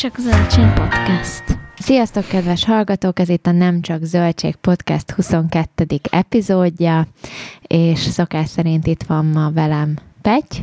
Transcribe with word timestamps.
Csak 0.00 0.16
Zöldség 0.18 0.64
Podcast. 0.64 1.44
Sziasztok, 1.78 2.28
kedves 2.28 2.64
hallgatók! 2.64 3.18
Ez 3.18 3.28
itt 3.28 3.46
a 3.46 3.52
Nem 3.52 3.80
Csak 3.80 4.02
Zöldség 4.02 4.56
Podcast 4.56 5.10
22. 5.10 5.86
epizódja, 6.10 7.06
és 7.66 7.98
szokás 7.98 8.48
szerint 8.48 8.86
itt 8.86 9.02
van 9.02 9.26
ma 9.26 9.50
velem 9.50 9.96
Pety. 10.22 10.56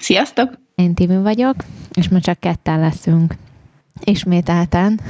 Sziasztok! 0.00 0.58
Én 0.74 0.94
Timi 0.94 1.16
vagyok, 1.16 1.54
és 1.92 2.08
ma 2.08 2.20
csak 2.20 2.40
ketten 2.40 2.80
leszünk. 2.80 3.34
Ismételten. 4.04 5.00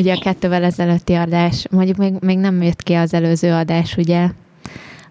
ugye 0.00 0.14
a 0.14 0.20
kettővel 0.20 0.64
ezelőtti 0.64 1.14
adás, 1.14 1.66
mondjuk 1.70 1.96
még, 1.96 2.14
még 2.20 2.38
nem 2.38 2.62
jött 2.62 2.82
ki 2.82 2.94
az 2.94 3.14
előző 3.14 3.52
adás, 3.52 3.96
ugye, 3.96 4.28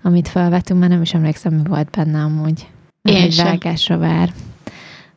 amit 0.02 0.28
felvettünk, 0.28 0.80
mert 0.80 0.92
nem 0.92 1.02
is 1.02 1.14
emlékszem, 1.14 1.54
mi 1.54 1.64
volt 1.68 1.90
benne 1.90 2.20
amúgy. 2.20 2.68
Én 3.02 3.16
Egy 3.16 3.34
sem. 3.34 3.46
vágásra 3.46 3.98
vár. 3.98 4.34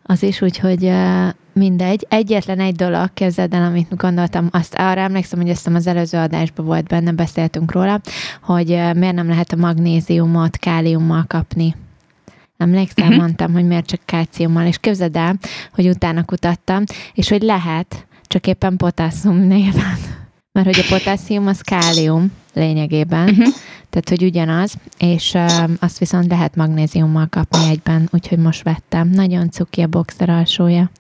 Az 0.02 0.22
is 0.22 0.40
úgy, 0.40 0.58
hogy 0.58 0.84
uh, 0.84 1.28
mindegy. 1.54 2.06
Egyetlen 2.08 2.60
egy 2.60 2.74
dolog, 2.74 3.10
képzeld 3.14 3.54
el, 3.54 3.64
amit 3.64 3.96
gondoltam, 3.96 4.48
azt 4.50 4.74
arra 4.74 5.00
emlékszem, 5.00 5.40
hogy 5.40 5.48
ezt 5.48 5.66
az 5.66 5.86
előző 5.86 6.18
adásban 6.18 6.66
volt 6.66 6.86
benne, 6.86 7.12
beszéltünk 7.12 7.72
róla, 7.72 8.00
hogy 8.42 8.68
miért 8.68 9.14
nem 9.14 9.28
lehet 9.28 9.52
a 9.52 9.56
magnéziumot 9.56 10.56
káliummal 10.56 11.24
kapni. 11.26 11.74
Emlékszel, 12.56 13.04
uh-huh. 13.04 13.20
mondtam, 13.20 13.52
hogy 13.52 13.66
miért 13.66 13.86
csak 13.86 14.00
kálciummal, 14.04 14.66
és 14.66 14.78
képzeld 14.78 15.16
el, 15.16 15.38
hogy 15.72 15.88
utána 15.88 16.24
kutattam, 16.24 16.84
és 17.14 17.28
hogy 17.28 17.42
lehet, 17.42 18.06
csak 18.22 18.46
éppen 18.46 18.76
potásszium 18.76 19.36
néven. 19.36 19.96
Mert 20.52 20.66
hogy 20.66 20.84
a 20.88 20.94
potásszium 20.94 21.46
az 21.46 21.60
kálium 21.60 22.32
lényegében, 22.52 23.28
uh-huh. 23.28 23.54
tehát 23.90 24.08
hogy 24.08 24.24
ugyanaz, 24.24 24.74
és 24.98 25.32
uh, 25.34 25.70
azt 25.80 25.98
viszont 25.98 26.26
lehet 26.26 26.56
magnéziummal 26.56 27.26
kapni 27.30 27.68
egyben, 27.68 28.08
úgyhogy 28.12 28.38
most 28.38 28.62
vettem. 28.62 29.08
Nagyon 29.08 29.50
cuki 29.50 29.82
a 29.82 29.86
boxer 29.86 30.28
alsója 30.28 30.90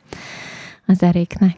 az 0.86 1.02
Eriknek. 1.02 1.56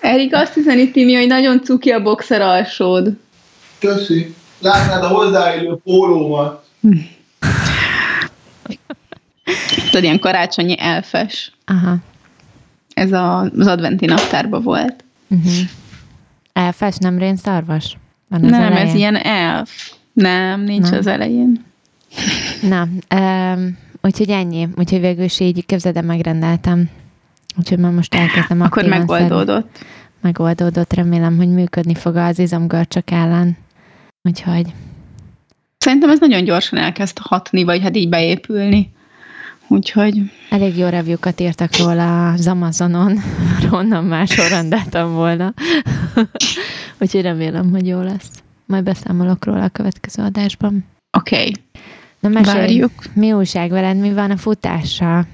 Erik 0.00 0.34
azt 0.34 0.54
hiszem, 0.54 0.92
Timi, 0.92 1.14
hogy 1.14 1.26
nagyon 1.26 1.62
cuki 1.62 1.90
a 1.90 2.02
boxer 2.02 2.40
alsód. 2.40 3.16
Köszi. 3.78 4.34
Látnád 4.58 5.02
a 5.02 5.08
hozzáillő 5.08 5.76
pólómat. 5.84 6.66
Tudod, 9.84 10.02
ilyen 10.02 10.18
karácsonyi 10.18 10.74
elfes. 10.78 11.52
Aha. 11.66 11.96
Ez 12.94 13.12
a, 13.12 13.40
az 13.40 13.66
adventi 13.66 14.06
naptárban 14.06 14.62
volt. 14.62 15.04
Uh-huh. 15.28 15.52
Elfes, 16.52 16.96
nem 16.96 17.18
rénszarvas? 17.18 17.96
Van 18.28 18.44
az 18.44 18.50
nem, 18.50 18.62
elején? 18.62 18.86
ez 18.86 18.94
ilyen 18.94 19.16
elf. 19.16 19.92
Nem, 20.12 20.60
nincs 20.60 20.90
Nem. 20.90 20.98
az 20.98 21.06
elején. 21.06 21.64
Na, 22.62 22.88
um, 23.14 23.78
úgyhogy 24.08 24.30
ennyi. 24.30 24.68
Úgyhogy 24.76 25.00
végül 25.00 25.24
is 25.24 25.40
így 25.40 25.66
képzeld 25.66 25.96
el, 25.96 26.02
megrendeltem. 26.02 26.90
Úgyhogy 27.56 27.78
már 27.78 27.92
most 27.92 28.14
elkezdem 28.14 28.60
Akkor 28.60 28.82
aktívan 28.82 29.06
szedni. 29.06 29.22
megoldódott. 29.22 29.78
Megoldódott, 30.20 30.92
remélem, 30.92 31.36
hogy 31.36 31.48
működni 31.48 31.94
fog 31.94 32.16
az 32.16 32.38
izomgörcsök 32.38 33.10
ellen. 33.10 33.56
Úgyhogy 34.22 34.72
Szerintem 35.78 36.10
ez 36.10 36.20
nagyon 36.20 36.44
gyorsan 36.44 36.78
elkezd 36.78 37.18
hatni, 37.18 37.64
vagy 37.64 37.82
hát 37.82 37.96
így 37.96 38.08
beépülni. 38.08 38.92
Úgyhogy 39.68 40.32
elég 40.50 40.76
jó 40.76 40.88
review-kat 40.88 41.40
írtak 41.40 41.76
róla 41.76 42.32
az 42.32 42.46
Amazonon, 42.46 43.12
mert 43.52 43.72
onnan 43.72 44.04
máshol 44.04 44.48
rendeltem 44.48 45.12
volna. 45.12 45.54
Úgyhogy 47.00 47.22
remélem, 47.22 47.70
hogy 47.70 47.86
jó 47.86 48.00
lesz. 48.00 48.30
Majd 48.66 48.84
beszámolok 48.84 49.44
róla 49.44 49.62
a 49.62 49.68
következő 49.68 50.22
adásban. 50.22 50.84
oké. 51.18 51.36
Okay. 51.36 51.52
Na 52.20 52.28
mesélj, 52.28 52.58
Várjuk. 52.58 52.92
mi 53.14 53.32
újság 53.32 53.70
veled, 53.70 53.96
mi 53.96 54.12
van 54.12 54.30
a 54.30 54.36
futással? 54.36 55.26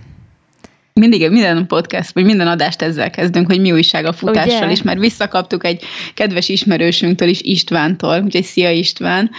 Mindig 1.00 1.30
minden 1.30 1.66
podcast, 1.66 2.12
vagy 2.12 2.24
minden 2.24 2.46
adást 2.46 2.82
ezzel 2.82 3.10
kezdünk, 3.10 3.46
hogy 3.46 3.60
mi 3.60 3.72
újság 3.72 4.04
a 4.04 4.12
futással 4.12 4.62
Ugye? 4.62 4.70
is, 4.70 4.82
mert 4.82 4.98
visszakaptuk 4.98 5.64
egy 5.64 5.82
kedves 6.14 6.48
ismerősünktől 6.48 7.28
is, 7.28 7.40
Istvántól, 7.40 8.22
úgyhogy 8.22 8.42
szia 8.42 8.70
István, 8.70 9.30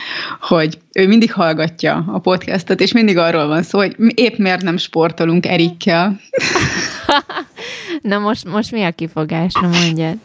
hogy 0.41 0.77
ő 0.93 1.07
mindig 1.07 1.31
hallgatja 1.31 2.05
a 2.07 2.19
podcastot, 2.19 2.81
és 2.81 2.91
mindig 2.91 3.17
arról 3.17 3.47
van 3.47 3.63
szó, 3.63 3.79
hogy 3.79 3.95
épp 4.13 4.37
miért 4.37 4.61
nem 4.61 4.77
sportolunk 4.77 5.45
Erikkel. 5.45 6.19
Na 8.01 8.17
most, 8.17 8.45
most 8.45 8.71
mi 8.71 8.83
a 8.83 8.91
kifogás? 8.91 9.53
Na 9.53 9.67
mondjad. 9.67 10.15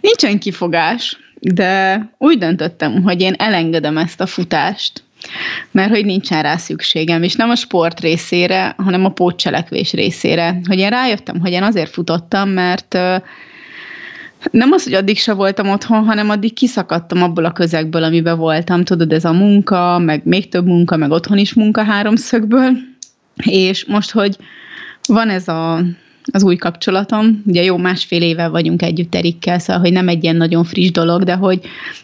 Nincsen 0.00 0.38
kifogás, 0.38 1.18
de 1.40 2.00
úgy 2.18 2.38
döntöttem, 2.38 3.02
hogy 3.02 3.20
én 3.20 3.34
elengedem 3.38 3.98
ezt 3.98 4.20
a 4.20 4.26
futást, 4.26 5.01
mert 5.70 5.90
hogy 5.90 6.04
nincsen 6.04 6.42
rá 6.42 6.56
szükségem, 6.56 7.22
és 7.22 7.34
nem 7.34 7.50
a 7.50 7.54
sport 7.54 8.00
részére, 8.00 8.74
hanem 8.76 9.04
a 9.04 9.12
pótcselekvés 9.12 9.92
részére. 9.92 10.60
Hogy 10.68 10.78
én 10.78 10.90
rájöttem, 10.90 11.40
hogy 11.40 11.52
én 11.52 11.62
azért 11.62 11.90
futottam, 11.90 12.48
mert 12.48 12.98
nem 14.50 14.72
az, 14.72 14.84
hogy 14.84 14.94
addig 14.94 15.18
se 15.18 15.32
voltam 15.32 15.68
otthon, 15.68 16.04
hanem 16.04 16.30
addig 16.30 16.52
kiszakadtam 16.52 17.22
abból 17.22 17.44
a 17.44 17.52
közegből, 17.52 18.02
amiben 18.02 18.38
voltam. 18.38 18.84
Tudod, 18.84 19.12
ez 19.12 19.24
a 19.24 19.32
munka, 19.32 19.98
meg 19.98 20.20
még 20.24 20.48
több 20.48 20.66
munka, 20.66 20.96
meg 20.96 21.10
otthon 21.10 21.38
is 21.38 21.54
munka 21.54 21.82
háromszögből. 21.82 22.70
És 23.44 23.84
most, 23.84 24.10
hogy 24.10 24.36
van 25.08 25.28
ez 25.28 25.48
a, 25.48 25.80
az 26.32 26.42
új 26.42 26.56
kapcsolatom, 26.56 27.42
ugye 27.46 27.62
jó 27.62 27.76
másfél 27.76 28.22
éve 28.22 28.48
vagyunk 28.48 28.82
együtt 28.82 29.14
Erikkel, 29.14 29.58
szóval, 29.58 29.82
hogy 29.82 29.92
nem 29.92 30.08
egy 30.08 30.22
ilyen 30.22 30.36
nagyon 30.36 30.64
friss 30.64 30.90
dolog, 30.90 31.22
de 31.22 31.34
hogy, 31.34 31.60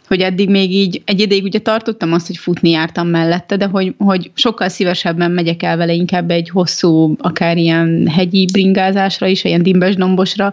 hogy 0.09 0.21
eddig 0.21 0.51
még 0.51 0.73
így, 0.73 1.03
egy 1.05 1.21
ideig 1.21 1.45
ugye 1.45 1.59
tartottam 1.59 2.13
azt, 2.13 2.27
hogy 2.27 2.37
futni 2.37 2.71
jártam 2.71 3.09
mellette, 3.09 3.57
de 3.57 3.67
hogy, 3.67 3.95
hogy 3.99 4.31
sokkal 4.35 4.69
szívesebben 4.69 5.31
megyek 5.31 5.63
el 5.63 5.77
vele 5.77 5.93
inkább 5.93 6.31
egy 6.31 6.51
hosszú, 6.51 7.15
akár 7.19 7.57
ilyen 7.57 8.07
hegyi 8.07 8.47
bringázásra 8.53 9.27
is, 9.27 9.45
ilyen 9.45 9.63
dimbes 9.63 9.95
dombosra, 9.95 10.53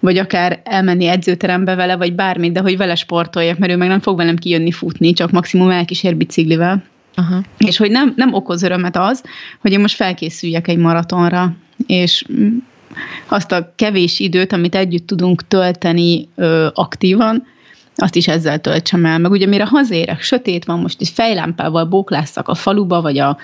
vagy 0.00 0.18
akár 0.18 0.60
elmenni 0.64 1.06
edzőterembe 1.06 1.74
vele, 1.74 1.96
vagy 1.96 2.14
bármit, 2.14 2.52
de 2.52 2.60
hogy 2.60 2.76
vele 2.76 2.94
sportoljak, 2.94 3.58
mert 3.58 3.72
ő 3.72 3.76
meg 3.76 3.88
nem 3.88 4.00
fog 4.00 4.16
velem 4.16 4.36
kijönni 4.36 4.70
futni, 4.70 5.12
csak 5.12 5.30
maximum 5.30 5.70
elkísér 5.70 6.16
biciklivel. 6.16 6.82
Aha. 7.14 7.42
És 7.58 7.76
hogy 7.76 7.90
nem, 7.90 8.12
nem 8.16 8.34
okoz 8.34 8.62
örömet 8.62 8.96
az, 8.96 9.22
hogy 9.60 9.72
én 9.72 9.80
most 9.80 9.94
felkészüljek 9.94 10.68
egy 10.68 10.76
maratonra, 10.76 11.52
és 11.86 12.24
azt 13.28 13.52
a 13.52 13.72
kevés 13.76 14.18
időt, 14.18 14.52
amit 14.52 14.74
együtt 14.74 15.06
tudunk 15.06 15.48
tölteni 15.48 16.28
ö, 16.34 16.68
aktívan, 16.74 17.46
azt 17.96 18.16
is 18.16 18.28
ezzel 18.28 18.58
töltsem 18.58 19.04
el. 19.04 19.18
Meg 19.18 19.30
ugye 19.30 19.46
mire 19.46 19.66
hazérek, 19.66 20.20
sötét 20.20 20.64
van, 20.64 20.78
most 20.78 21.00
egy 21.00 21.08
fejlámpával 21.08 21.84
bóklásszak 21.84 22.48
a 22.48 22.54
faluba, 22.54 23.00
vagy 23.00 23.18
a 23.18 23.38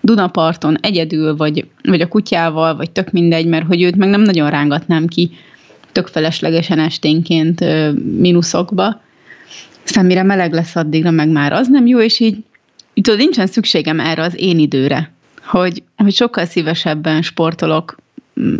Dunaparton 0.00 0.76
egyedül, 0.80 1.36
vagy, 1.36 1.66
vagy 1.82 2.00
a 2.00 2.08
kutyával, 2.08 2.76
vagy 2.76 2.90
tök 2.90 3.10
mindegy, 3.10 3.46
mert 3.46 3.66
hogy 3.66 3.82
őt 3.82 3.96
meg 3.96 4.08
nem 4.08 4.20
nagyon 4.20 4.50
rángatnám 4.50 5.06
ki 5.06 5.30
tök 5.92 6.06
feleslegesen 6.06 6.78
esténként 6.78 7.60
ö, 7.60 7.92
mínuszokba. 7.92 9.00
Aztán 9.84 10.06
mire 10.06 10.22
meleg 10.22 10.52
lesz 10.52 10.76
addigra, 10.76 11.10
meg 11.10 11.28
már 11.28 11.52
az 11.52 11.68
nem 11.68 11.86
jó, 11.86 12.00
és 12.00 12.20
így, 12.20 12.36
így 12.94 13.04
tudod, 13.04 13.18
nincsen 13.18 13.46
szükségem 13.46 14.00
erre 14.00 14.22
az 14.22 14.40
én 14.40 14.58
időre, 14.58 15.12
hogy, 15.44 15.82
hogy 15.96 16.14
sokkal 16.14 16.44
szívesebben 16.44 17.22
sportolok 17.22 17.96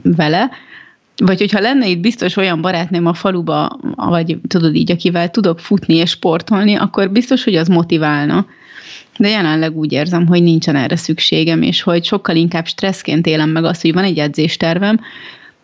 vele, 0.03 0.51
vagy 1.17 1.39
hogyha 1.39 1.61
lenne 1.61 1.89
itt 1.89 2.01
biztos 2.01 2.37
olyan 2.37 2.61
barátnőm 2.61 3.07
a 3.07 3.15
faluba, 3.15 3.79
vagy 3.95 4.39
tudod 4.49 4.75
így, 4.75 4.91
akivel 4.91 5.31
tudok 5.31 5.61
futni 5.61 5.95
és 5.95 6.11
sportolni, 6.11 6.75
akkor 6.75 7.11
biztos, 7.11 7.45
hogy 7.45 7.55
az 7.55 7.69
motiválna. 7.69 8.47
De 9.19 9.29
jelenleg 9.29 9.77
úgy 9.77 9.93
érzem, 9.93 10.27
hogy 10.27 10.43
nincsen 10.43 10.77
erre 10.77 10.97
szükségem, 10.97 11.63
és 11.63 11.83
hogy 11.83 12.05
sokkal 12.05 12.37
inkább 12.37 12.67
stresszként 12.67 13.27
élem 13.27 13.51
meg 13.51 13.65
azt, 13.65 13.83
hogy 13.83 13.93
van 13.93 14.05
egy 14.05 14.19
edzéstervem, 14.19 15.01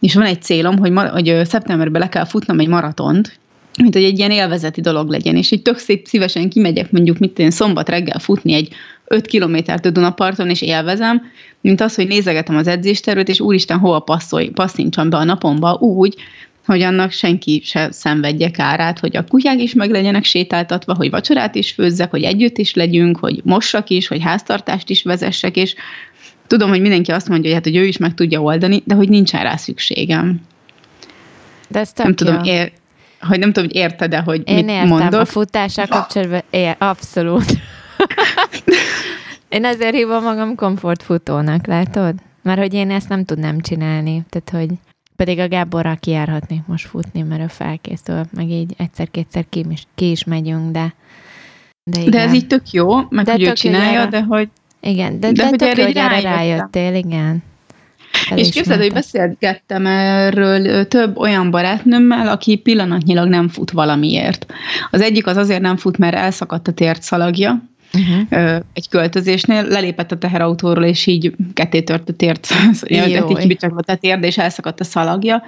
és 0.00 0.14
van 0.14 0.24
egy 0.24 0.42
célom, 0.42 0.78
hogy, 0.78 0.90
ma, 0.90 1.08
hogy 1.08 1.40
szeptemberben 1.44 2.00
le 2.00 2.08
kell 2.08 2.24
futnom 2.24 2.58
egy 2.58 2.68
maratont, 2.68 3.38
mint 3.78 3.94
hogy 3.94 4.04
egy 4.04 4.18
ilyen 4.18 4.30
élvezeti 4.30 4.80
dolog 4.80 5.08
legyen, 5.08 5.36
és 5.36 5.50
így 5.50 5.62
tök 5.62 5.78
szép 5.78 6.06
szívesen 6.06 6.48
kimegyek 6.48 6.90
mondjuk, 6.90 7.18
mit 7.18 7.38
én 7.38 7.50
szombat 7.50 7.88
reggel 7.88 8.18
futni 8.18 8.52
egy 8.52 8.74
5 9.12 9.26
kilométert 9.26 9.86
a 9.86 9.90
Dunaparton, 9.90 10.50
és 10.50 10.62
élvezem, 10.62 11.22
mint 11.60 11.80
az, 11.80 11.94
hogy 11.94 12.06
nézegetem 12.06 12.56
az 12.56 12.66
edzéstervet, 12.66 13.28
és 13.28 13.40
úristen, 13.40 13.78
hova 13.78 13.98
passzolj, 13.98 14.48
passzintsam 14.48 15.10
be 15.10 15.16
a 15.16 15.24
napomba 15.24 15.72
úgy, 15.72 16.14
hogy 16.66 16.82
annak 16.82 17.10
senki 17.10 17.62
se 17.64 17.90
szenvedje 17.90 18.50
kárát, 18.50 18.98
hogy 18.98 19.16
a 19.16 19.24
kutyák 19.24 19.62
is 19.62 19.74
meg 19.74 19.90
legyenek 19.90 20.24
sétáltatva, 20.24 20.94
hogy 20.94 21.10
vacsorát 21.10 21.54
is 21.54 21.70
főzzek, 21.70 22.10
hogy 22.10 22.22
együtt 22.22 22.58
is 22.58 22.74
legyünk, 22.74 23.18
hogy 23.18 23.40
mossak 23.44 23.88
is, 23.88 24.08
hogy 24.08 24.22
háztartást 24.22 24.90
is 24.90 25.02
vezessek, 25.02 25.56
és 25.56 25.74
tudom, 26.46 26.68
hogy 26.68 26.80
mindenki 26.80 27.10
azt 27.10 27.28
mondja, 27.28 27.46
hogy 27.46 27.54
hát, 27.54 27.72
hogy 27.72 27.82
ő 27.82 27.86
is 27.86 27.96
meg 27.96 28.14
tudja 28.14 28.40
oldani, 28.40 28.82
de 28.84 28.94
hogy 28.94 29.08
nincsen 29.08 29.42
rá 29.42 29.56
szükségem. 29.56 30.40
De 31.68 31.78
ez 31.78 31.92
Nem 31.96 32.14
tudom, 32.14 32.42
ér, 32.44 32.72
hogy 33.20 33.38
nem 33.38 33.52
tudom, 33.52 33.68
hogy 33.68 33.78
érted-e, 33.78 34.18
hogy 34.18 34.42
Én 34.44 34.54
mit 34.54 34.68
értem, 34.68 34.88
mondok. 34.88 35.20
a 35.20 35.24
futással 35.24 35.86
kapcsolatban, 35.86 36.42
abszolút. 36.78 37.44
Én 39.52 39.64
ezért 39.64 39.94
hívom 39.94 40.22
magam 40.22 40.54
komfortfutónak, 40.54 41.66
látod? 41.66 42.14
Mert 42.42 42.58
hogy 42.58 42.74
én 42.74 42.90
ezt 42.90 43.08
nem 43.08 43.24
tudnám 43.24 43.60
csinálni, 43.60 44.24
tehát 44.28 44.50
hogy 44.50 44.78
pedig 45.16 45.38
a 45.38 45.48
Gáborral 45.48 45.96
kijárhatnék 46.00 46.66
most 46.66 46.86
futni, 46.86 47.22
mert 47.22 47.42
ő 47.42 47.46
felkészül, 47.46 48.20
meg 48.32 48.50
így 48.50 48.74
egyszer-kétszer 48.76 49.44
ki 49.48 49.64
is, 49.70 49.86
ki 49.94 50.10
is 50.10 50.24
megyünk, 50.24 50.70
de 50.70 50.94
de, 51.84 52.00
igen. 52.00 52.10
De 52.10 52.20
ez 52.20 52.34
így 52.34 52.46
tök 52.46 52.70
jó, 52.70 52.96
meg 53.08 53.24
De 53.24 53.32
hogy 53.32 53.42
ő 53.42 53.52
csinálja, 53.52 53.98
erre- 53.98 54.10
de 54.10 54.22
hogy 54.22 54.48
Igen, 54.80 55.20
de, 55.20 55.32
de 55.32 55.50
de, 55.50 55.56
tök 55.56 55.76
jó, 55.76 55.84
hogy 55.84 55.96
erre 55.96 56.20
rájöttél, 56.20 56.94
igen. 56.94 57.42
És 58.34 58.50
képzeld, 58.50 58.80
hogy 58.80 58.92
beszélgettem 58.92 59.86
erről 59.86 60.86
több 60.88 61.16
olyan 61.16 61.50
barátnőmmel, 61.50 62.28
aki 62.28 62.56
pillanatnyilag 62.56 63.28
nem 63.28 63.48
fut 63.48 63.70
valamiért. 63.70 64.46
Az 64.90 65.00
egyik 65.00 65.26
az 65.26 65.36
azért 65.36 65.60
nem 65.60 65.76
fut, 65.76 65.98
mert 65.98 66.14
elszakadt 66.14 66.68
a 66.68 66.72
tért 66.72 67.02
szalagja, 67.02 67.62
uh-huh. 67.92 68.60
egy 68.72 68.88
költözésnél, 68.88 69.62
lelépett 69.62 70.12
a 70.12 70.18
teherautóról, 70.18 70.84
és 70.84 71.06
így 71.06 71.34
ketté 71.54 71.80
tört 71.80 72.08
a 72.08 72.12
tért, 72.12 72.48
így 72.88 73.18
a 73.86 73.96
térde, 73.96 74.26
és 74.26 74.38
elszakadt 74.38 74.80
a 74.80 74.84
szalagja. 74.84 75.42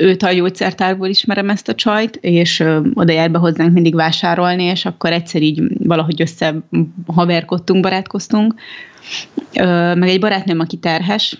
Őt 0.00 0.22
a 0.22 0.32
gyógyszertárból 0.32 1.08
ismerem 1.08 1.50
ezt 1.50 1.68
a 1.68 1.74
csajt, 1.74 2.16
és 2.20 2.64
oda 2.94 3.12
jár 3.12 3.30
be 3.30 3.38
hozzánk 3.38 3.72
mindig 3.72 3.94
vásárolni, 3.94 4.62
és 4.62 4.84
akkor 4.84 5.12
egyszer 5.12 5.42
így 5.42 5.62
valahogy 5.78 6.20
össze 6.20 6.54
haverkodtunk, 7.06 7.82
barátkoztunk. 7.82 8.54
Meg 9.94 10.08
egy 10.08 10.20
barátnőm, 10.20 10.60
aki 10.60 10.76
terhes, 10.76 11.38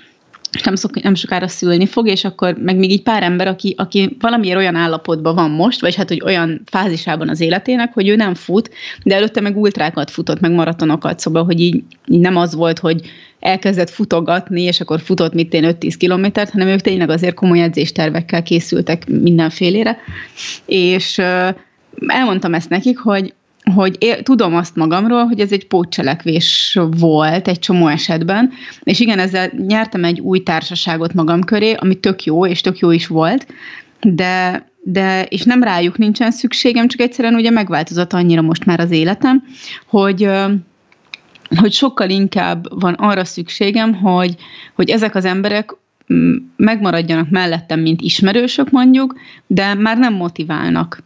nem, 0.64 0.74
szok, 0.74 1.02
nem 1.02 1.14
sokára 1.14 1.48
szülni 1.48 1.86
fog, 1.86 2.08
és 2.08 2.24
akkor 2.24 2.56
meg 2.62 2.76
még 2.76 2.90
így 2.90 3.02
pár 3.02 3.22
ember, 3.22 3.46
aki, 3.46 3.74
aki 3.78 4.16
valamiért 4.20 4.56
olyan 4.56 4.74
állapotban 4.74 5.34
van 5.34 5.50
most, 5.50 5.80
vagy 5.80 5.94
hát, 5.94 6.08
hogy 6.08 6.22
olyan 6.24 6.62
fázisában 6.64 7.28
az 7.28 7.40
életének, 7.40 7.92
hogy 7.92 8.08
ő 8.08 8.16
nem 8.16 8.34
fut, 8.34 8.70
de 9.02 9.14
előtte 9.14 9.40
meg 9.40 9.56
ultrákat 9.56 10.10
futott, 10.10 10.40
meg 10.40 10.52
maratonokat, 10.52 11.18
szóval, 11.18 11.44
hogy 11.44 11.60
így, 11.60 11.82
így 12.06 12.20
nem 12.20 12.36
az 12.36 12.54
volt, 12.54 12.78
hogy 12.78 13.00
elkezdett 13.40 13.90
futogatni, 13.90 14.62
és 14.62 14.80
akkor 14.80 15.00
futott 15.00 15.34
mit 15.34 15.54
én 15.54 15.76
5-10 15.80 15.94
kilométert, 15.98 16.50
hanem 16.50 16.68
ők 16.68 16.80
tényleg 16.80 17.10
azért 17.10 17.34
komoly 17.34 17.62
edzéstervekkel 17.62 18.42
készültek 18.42 19.08
mindenfélére, 19.08 19.98
és 20.66 21.18
elmondtam 22.06 22.54
ezt 22.54 22.70
nekik, 22.70 22.98
hogy 22.98 23.34
hogy 23.74 23.96
én 23.98 24.22
tudom 24.22 24.54
azt 24.54 24.76
magamról, 24.76 25.24
hogy 25.24 25.40
ez 25.40 25.52
egy 25.52 25.66
pótcselekvés 25.66 26.78
volt 26.98 27.48
egy 27.48 27.58
csomó 27.58 27.86
esetben, 27.86 28.52
és 28.82 29.00
igen, 29.00 29.18
ezzel 29.18 29.50
nyertem 29.66 30.04
egy 30.04 30.20
új 30.20 30.42
társaságot 30.42 31.14
magam 31.14 31.44
köré, 31.44 31.72
ami 31.72 31.94
tök 31.94 32.24
jó, 32.24 32.46
és 32.46 32.60
tök 32.60 32.78
jó 32.78 32.90
is 32.90 33.06
volt, 33.06 33.46
de, 34.00 34.66
de 34.82 35.24
és 35.24 35.42
nem 35.42 35.62
rájuk 35.62 35.98
nincsen 35.98 36.30
szükségem, 36.30 36.88
csak 36.88 37.00
egyszerűen 37.00 37.34
ugye 37.34 37.50
megváltozott 37.50 38.12
annyira 38.12 38.42
most 38.42 38.64
már 38.64 38.80
az 38.80 38.90
életem, 38.90 39.42
hogy 39.86 40.30
hogy 41.56 41.72
sokkal 41.72 42.10
inkább 42.10 42.80
van 42.80 42.94
arra 42.94 43.24
szükségem, 43.24 43.94
hogy, 43.94 44.34
hogy 44.74 44.90
ezek 44.90 45.14
az 45.14 45.24
emberek 45.24 45.74
megmaradjanak 46.56 47.30
mellettem, 47.30 47.80
mint 47.80 48.00
ismerősök 48.00 48.70
mondjuk, 48.70 49.14
de 49.46 49.74
már 49.74 49.98
nem 49.98 50.14
motiválnak. 50.14 51.02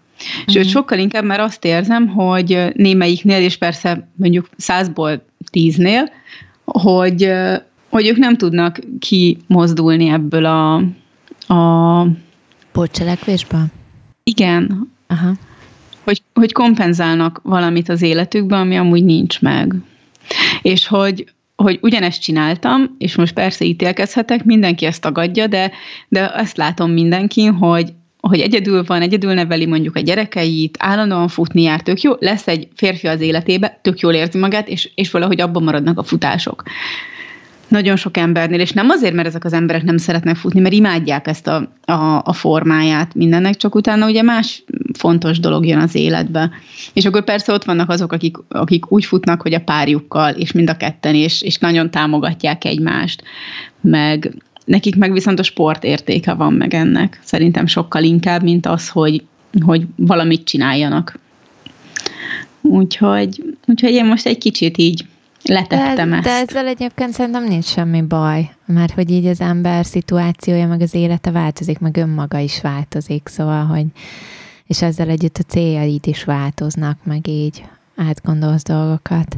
Sőt, 0.47 0.69
sokkal 0.69 0.99
inkább 0.99 1.25
már 1.25 1.41
azt 1.41 1.65
érzem, 1.65 2.09
hogy 2.09 2.67
némelyiknél, 2.75 3.43
és 3.43 3.57
persze 3.57 4.09
mondjuk 4.17 4.49
százból 4.57 5.25
tíznél, 5.51 6.11
hogy, 6.65 7.33
hogy 7.89 8.07
ők 8.07 8.17
nem 8.17 8.37
tudnak 8.37 8.79
kimozdulni 8.99 10.09
ebből 10.09 10.45
a... 10.45 10.75
a 11.55 12.07
Pótcselekvésből? 12.73 13.65
Igen. 14.23 14.91
Aha. 15.07 15.33
Hogy, 16.05 16.23
hogy 16.35 16.53
kompenzálnak 16.53 17.41
valamit 17.43 17.89
az 17.89 18.03
életükben, 18.03 18.61
ami 18.61 18.77
amúgy 18.77 19.05
nincs 19.05 19.41
meg. 19.41 19.75
És 20.63 20.87
hogy, 20.87 21.33
hogy 21.57 21.79
ugyanezt 21.83 22.23
csináltam, 22.23 22.95
és 22.99 23.17
most 23.17 23.35
persze 23.35 23.65
ítélkezhetek, 23.65 24.45
mindenki 24.45 24.87
ezt 24.87 25.01
tagadja, 25.01 25.47
de, 25.47 25.71
de 26.09 26.31
azt 26.35 26.57
látom 26.57 26.91
mindenki, 26.91 27.47
hogy 27.47 27.93
hogy 28.21 28.41
egyedül 28.41 28.85
van, 28.87 29.03
egyedül 29.03 29.33
neveli 29.33 29.67
mondjuk 29.67 29.97
a 29.97 30.01
gyerekeit, 30.01 30.77
állandóan 30.79 31.29
futni 31.29 31.63
jár, 31.63 31.81
tök 31.81 32.01
jó, 32.01 32.13
lesz 32.19 32.49
egy 32.49 32.69
férfi 32.75 33.07
az 33.07 33.21
életébe, 33.21 33.79
tök 33.83 34.01
jól 34.01 34.15
érzi 34.15 34.39
magát, 34.39 34.69
és, 34.69 34.91
és 34.95 35.11
valahogy 35.11 35.41
abban 35.41 35.63
maradnak 35.63 35.99
a 35.99 36.03
futások. 36.03 36.63
Nagyon 37.69 37.97
sok 37.97 38.17
embernél, 38.17 38.61
és 38.61 38.73
nem 38.73 38.89
azért, 38.89 39.15
mert 39.15 39.29
ezek 39.29 39.45
az 39.45 39.53
emberek 39.53 39.83
nem 39.83 39.97
szeretnek 39.97 40.37
futni, 40.37 40.61
mert 40.61 40.75
imádják 40.75 41.27
ezt 41.27 41.47
a, 41.47 41.73
a, 41.85 42.23
a 42.25 42.33
formáját 42.33 43.15
mindennek, 43.15 43.57
csak 43.57 43.75
utána 43.75 44.07
ugye 44.07 44.23
más 44.23 44.65
fontos 44.99 45.41
dolog 45.41 45.67
jön 45.67 45.79
az 45.79 45.95
életbe. 45.95 46.51
És 46.93 47.05
akkor 47.05 47.25
persze 47.25 47.53
ott 47.53 47.65
vannak 47.65 47.91
azok, 47.91 48.13
akik, 48.13 48.37
akik 48.49 48.93
úgy 48.93 49.05
futnak, 49.05 49.43
hogy 49.43 49.55
a 49.55 49.61
párjukkal, 49.61 50.33
és 50.33 50.53
mind 50.53 50.71
a 50.71 50.77
ketten, 50.77 51.15
és, 51.15 51.43
és 51.43 51.59
nagyon 51.59 51.91
támogatják 51.91 52.65
egymást, 52.65 53.23
meg 53.81 54.35
Nekik 54.71 54.97
meg 54.97 55.13
viszont 55.13 55.39
a 55.39 55.43
sport 55.43 55.85
értéke 55.85 56.33
van 56.35 56.53
meg 56.53 56.75
ennek. 56.75 57.21
Szerintem 57.25 57.67
sokkal 57.67 58.03
inkább, 58.03 58.43
mint 58.43 58.67
az, 58.67 58.89
hogy, 58.89 59.25
hogy 59.65 59.87
valamit 59.97 60.45
csináljanak. 60.45 61.19
Úgyhogy, 62.61 63.57
úgyhogy 63.67 63.93
én 63.93 64.05
most 64.05 64.27
egy 64.27 64.39
kicsit 64.39 64.79
így 64.79 65.05
letettem 65.43 66.11
de, 66.11 66.17
ezt. 66.17 66.25
De 66.25 66.31
ezzel 66.31 66.67
egyébként 66.67 67.13
szerintem 67.13 67.45
nincs 67.45 67.65
semmi 67.65 68.03
baj, 68.03 68.51
mert 68.67 68.93
hogy 68.93 69.11
így 69.11 69.27
az 69.27 69.41
ember 69.41 69.87
szituációja, 69.87 70.67
meg 70.67 70.81
az 70.81 70.95
élete 70.95 71.31
változik, 71.31 71.79
meg 71.79 71.97
önmaga 71.97 72.39
is 72.39 72.61
változik, 72.61 73.29
szóval, 73.29 73.65
hogy 73.65 73.85
és 74.67 74.83
ezzel 74.83 75.09
együtt 75.09 75.39
a 75.39 75.43
céljaid 75.43 76.07
is 76.07 76.25
változnak, 76.25 76.99
meg 77.05 77.29
így 77.29 77.65
átgondolsz 77.97 78.63
dolgokat 78.63 79.37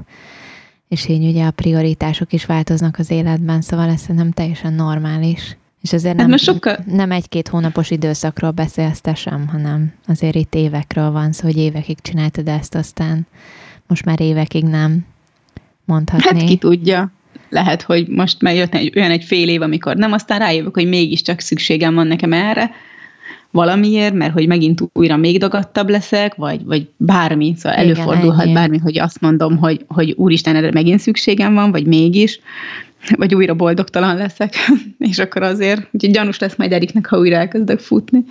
és 0.93 1.09
így 1.09 1.25
ugye 1.25 1.45
a 1.45 1.51
prioritások 1.51 2.33
is 2.33 2.45
változnak 2.45 2.99
az 2.99 3.11
életben, 3.11 3.61
szóval 3.61 3.89
ez 3.89 4.03
nem 4.07 4.31
teljesen 4.31 4.73
normális. 4.73 5.57
És 5.83 5.93
azért 5.93 6.19
hát 6.19 6.27
nem, 6.27 6.37
sokkal... 6.37 6.79
nem 6.87 7.11
egy-két 7.11 7.49
hónapos 7.49 7.91
időszakról 7.91 8.51
beszélsz 8.51 9.01
te 9.01 9.15
sem, 9.15 9.49
hanem 9.49 9.93
azért 10.07 10.35
itt 10.35 10.55
évekről 10.55 11.11
van 11.11 11.33
szó, 11.33 11.47
hogy 11.47 11.57
évekig 11.57 12.01
csináltad 12.01 12.49
ezt, 12.49 12.75
aztán 12.75 13.27
most 13.87 14.05
már 14.05 14.21
évekig 14.21 14.65
nem 14.65 15.07
mondhatni. 15.85 16.41
Hát 16.41 16.49
ki 16.49 16.57
tudja. 16.57 17.13
Lehet, 17.49 17.83
hogy 17.83 18.09
most 18.09 18.43
már 18.43 18.55
jött 18.55 18.75
egy, 18.75 18.99
olyan 18.99 19.11
egy 19.11 19.25
fél 19.25 19.49
év, 19.49 19.63
amikor 19.63 19.97
nem, 19.97 20.13
aztán 20.13 20.39
rájövök, 20.39 20.75
hogy 20.75 20.89
mégiscsak 20.89 21.41
szükségem 21.41 21.95
van 21.95 22.07
nekem 22.07 22.33
erre, 22.33 22.71
valamiért, 23.53 24.15
mert 24.15 24.33
hogy 24.33 24.47
megint 24.47 24.81
újra 24.93 25.17
még 25.17 25.39
dagadtabb 25.39 25.89
leszek, 25.89 26.35
vagy, 26.35 26.65
vagy 26.65 26.89
bármi, 26.97 27.55
szóval 27.57 27.79
Igen, 27.79 27.95
előfordulhat 27.95 28.45
ennyi. 28.45 28.53
bármi, 28.53 28.79
hogy 28.79 28.99
azt 28.99 29.21
mondom, 29.21 29.57
hogy, 29.57 29.85
hogy 29.89 30.15
úristen, 30.17 30.57
erre 30.57 30.71
megint 30.73 31.01
szükségem 31.01 31.55
van, 31.55 31.71
vagy 31.71 31.87
mégis, 31.87 32.41
vagy 33.21 33.35
újra 33.35 33.55
boldogtalan 33.55 34.17
leszek, 34.17 34.55
és 35.11 35.19
akkor 35.19 35.43
azért, 35.43 35.89
úgyhogy 35.91 36.11
gyanús 36.11 36.39
lesz 36.39 36.57
majd 36.57 36.73
Eriknek, 36.73 37.07
ha 37.07 37.19
újra 37.19 37.37
elkezdek 37.37 37.79
futni. 37.79 38.25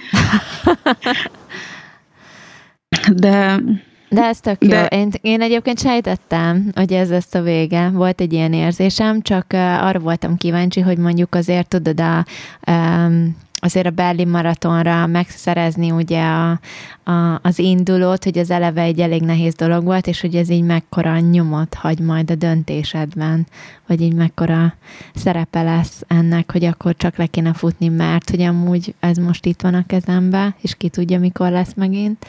De 3.15 3.62
de 4.09 4.24
ez 4.24 4.39
tök 4.39 4.63
De... 4.63 4.88
jó. 4.91 5.00
Én, 5.00 5.09
én 5.21 5.41
egyébként 5.41 5.79
sejtettem, 5.79 6.72
hogy 6.75 6.93
ez 6.93 7.10
lesz 7.10 7.34
a 7.34 7.41
vége. 7.41 7.89
Volt 7.89 8.22
egy 8.22 8.34
ilyen 8.34 8.53
érzésem, 8.53 9.22
csak 9.22 9.45
uh, 9.53 9.86
arra 9.86 10.00
voltam 10.00 10.38
kíváncsi, 10.38 10.79
hogy 10.79 10.98
mondjuk 10.98 11.36
azért 11.36 11.67
tudod 11.67 12.01
a 12.01 12.25
um, 12.72 13.36
azért 13.63 13.86
a 13.86 13.89
Berlin 13.89 14.27
maratonra 14.27 15.06
megszerezni 15.06 15.91
ugye 15.91 16.24
a, 16.24 16.60
a, 17.03 17.39
az 17.41 17.60
indulót, 17.60 18.24
hogy 18.24 18.38
az 18.38 18.51
eleve 18.51 18.82
egy 18.82 19.00
elég 19.00 19.22
nehéz 19.22 19.53
dolog 19.53 19.84
volt, 19.84 20.08
és 20.08 20.22
hogy 20.22 20.36
ez 20.36 20.50
így 20.50 20.63
mekkora 20.63 21.20
nyomot 21.20 21.74
hagy 21.74 22.00
majd 22.00 22.32
a 22.32 22.36
döntésedben, 22.36 23.48
vagy 23.88 24.01
így 24.01 24.13
mekkora 24.13 24.74
szerepe 25.15 25.62
lesz 25.62 26.03
ennek, 26.08 26.51
hogy 26.51 26.63
akkor 26.63 26.96
csak 26.96 27.18
le 27.18 27.25
kéne 27.25 27.53
futni, 27.53 27.88
mert 27.88 28.30
hogy 28.30 28.41
amúgy 28.41 28.96
ez 29.00 29.18
most 29.18 29.46
itt 29.46 29.62
van 29.62 29.74
a 29.74 29.86
kezembe, 29.88 30.56
és 30.62 30.75
ki 30.75 30.89
tudja, 30.89 31.20
mikor 31.20 31.51
lesz 31.51 31.74
megint. 31.75 32.25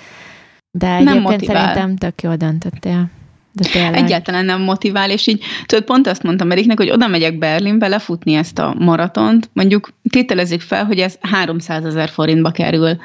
De 0.79 0.95
egyébként 0.95 1.45
szerintem 1.45 1.97
tök 1.97 2.23
jól 2.23 2.37
döntöttél. 2.37 3.11
De 3.53 3.69
tényleg. 3.73 3.95
Egyáltalán 3.95 4.45
nem 4.45 4.61
motivál, 4.63 5.11
és 5.11 5.27
így 5.27 5.43
tudod, 5.67 5.85
pont 5.85 6.07
azt 6.07 6.23
mondtam 6.23 6.51
Eriknek, 6.51 6.79
hogy 6.79 6.91
oda 6.91 7.09
megyek 7.09 7.39
Berlinbe 7.39 7.89
lefutni 7.89 8.35
ezt 8.35 8.59
a 8.59 8.75
maratont, 8.79 9.51
mondjuk 9.53 9.93
tételezzük 10.11 10.61
fel, 10.61 10.85
hogy 10.85 10.99
ez 10.99 11.19
300 11.21 11.85
ezer 11.85 12.09
forintba 12.09 12.51
kerül. 12.51 12.97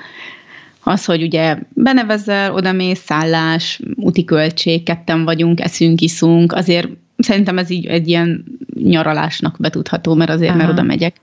Az, 0.84 1.06
hogy 1.06 1.22
ugye 1.22 1.58
benevezel, 1.70 2.54
oda 2.54 2.72
mész, 2.72 3.00
szállás, 3.06 3.80
úti 3.96 4.24
költség, 4.24 4.84
ketten 4.84 5.24
vagyunk, 5.24 5.60
eszünk, 5.60 6.02
iszunk, 6.02 6.54
azért 6.54 6.88
szerintem 7.18 7.58
ez 7.58 7.70
így 7.70 7.86
egy 7.86 8.08
ilyen 8.08 8.44
nyaralásnak 8.84 9.56
betudható, 9.60 10.14
mert 10.14 10.30
azért, 10.30 10.50
Aha. 10.50 10.58
mert 10.58 10.70
oda 10.70 10.84
megyek 10.84 11.16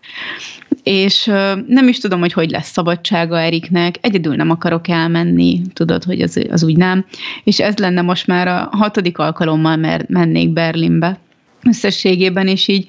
és 0.85 1.25
nem 1.67 1.89
is 1.89 1.99
tudom, 1.99 2.21
hogy 2.21 2.33
hogy 2.33 2.51
lesz 2.51 2.71
szabadsága 2.71 3.41
Eriknek, 3.41 3.97
egyedül 4.01 4.35
nem 4.35 4.51
akarok 4.51 4.89
elmenni, 4.89 5.63
tudod, 5.73 6.05
hogy 6.05 6.21
az, 6.21 6.41
az 6.51 6.65
úgy 6.65 6.77
nem, 6.77 7.05
és 7.45 7.61
ez 7.61 7.77
lenne 7.77 8.03
most 8.03 8.27
már 8.27 8.49
a 8.49 8.69
hatodik 8.73 9.19
alkalommal, 9.19 9.77
mert 9.77 10.09
mennék 10.09 10.53
Berlinbe 10.53 11.19
összességében, 11.63 12.47
és 12.47 12.69
így 12.69 12.87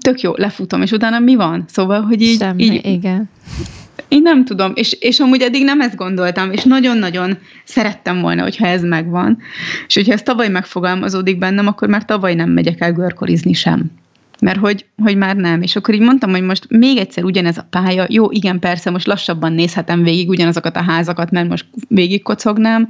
tök 0.00 0.20
jó, 0.20 0.32
lefutom, 0.36 0.82
és 0.82 0.90
utána 0.90 1.18
mi 1.18 1.34
van? 1.34 1.64
Szóval, 1.68 2.00
hogy 2.00 2.22
így... 2.22 2.38
Semmi, 2.38 2.62
így 2.62 2.86
igen. 2.86 3.28
Én 4.08 4.22
nem 4.22 4.44
tudom, 4.44 4.72
és, 4.74 4.92
és 4.92 5.20
amúgy 5.20 5.40
eddig 5.40 5.64
nem 5.64 5.80
ezt 5.80 5.96
gondoltam, 5.96 6.52
és 6.52 6.62
nagyon-nagyon 6.62 7.38
szerettem 7.64 8.20
volna, 8.20 8.42
hogyha 8.42 8.66
ez 8.66 8.82
megvan. 8.82 9.38
És 9.86 9.94
hogyha 9.94 10.12
ez 10.12 10.22
tavaly 10.22 10.48
megfogalmazódik 10.48 11.38
bennem, 11.38 11.66
akkor 11.66 11.88
már 11.88 12.04
tavaly 12.04 12.34
nem 12.34 12.50
megyek 12.50 12.80
el 12.80 12.92
görkorizni 12.92 13.52
sem 13.52 13.90
mert 14.40 14.58
hogy, 14.58 14.86
hogy 15.02 15.16
már 15.16 15.36
nem. 15.36 15.62
És 15.62 15.76
akkor 15.76 15.94
így 15.94 16.00
mondtam, 16.00 16.30
hogy 16.30 16.42
most 16.42 16.66
még 16.68 16.96
egyszer 16.96 17.24
ugyanez 17.24 17.58
a 17.58 17.66
pálya, 17.70 18.06
jó, 18.08 18.30
igen, 18.30 18.58
persze, 18.58 18.90
most 18.90 19.06
lassabban 19.06 19.52
nézhetem 19.52 20.02
végig 20.02 20.28
ugyanazokat 20.28 20.76
a 20.76 20.82
házakat, 20.82 21.30
mert 21.30 21.48
most 21.48 21.66
végig 21.88 22.22
kocognám, 22.22 22.88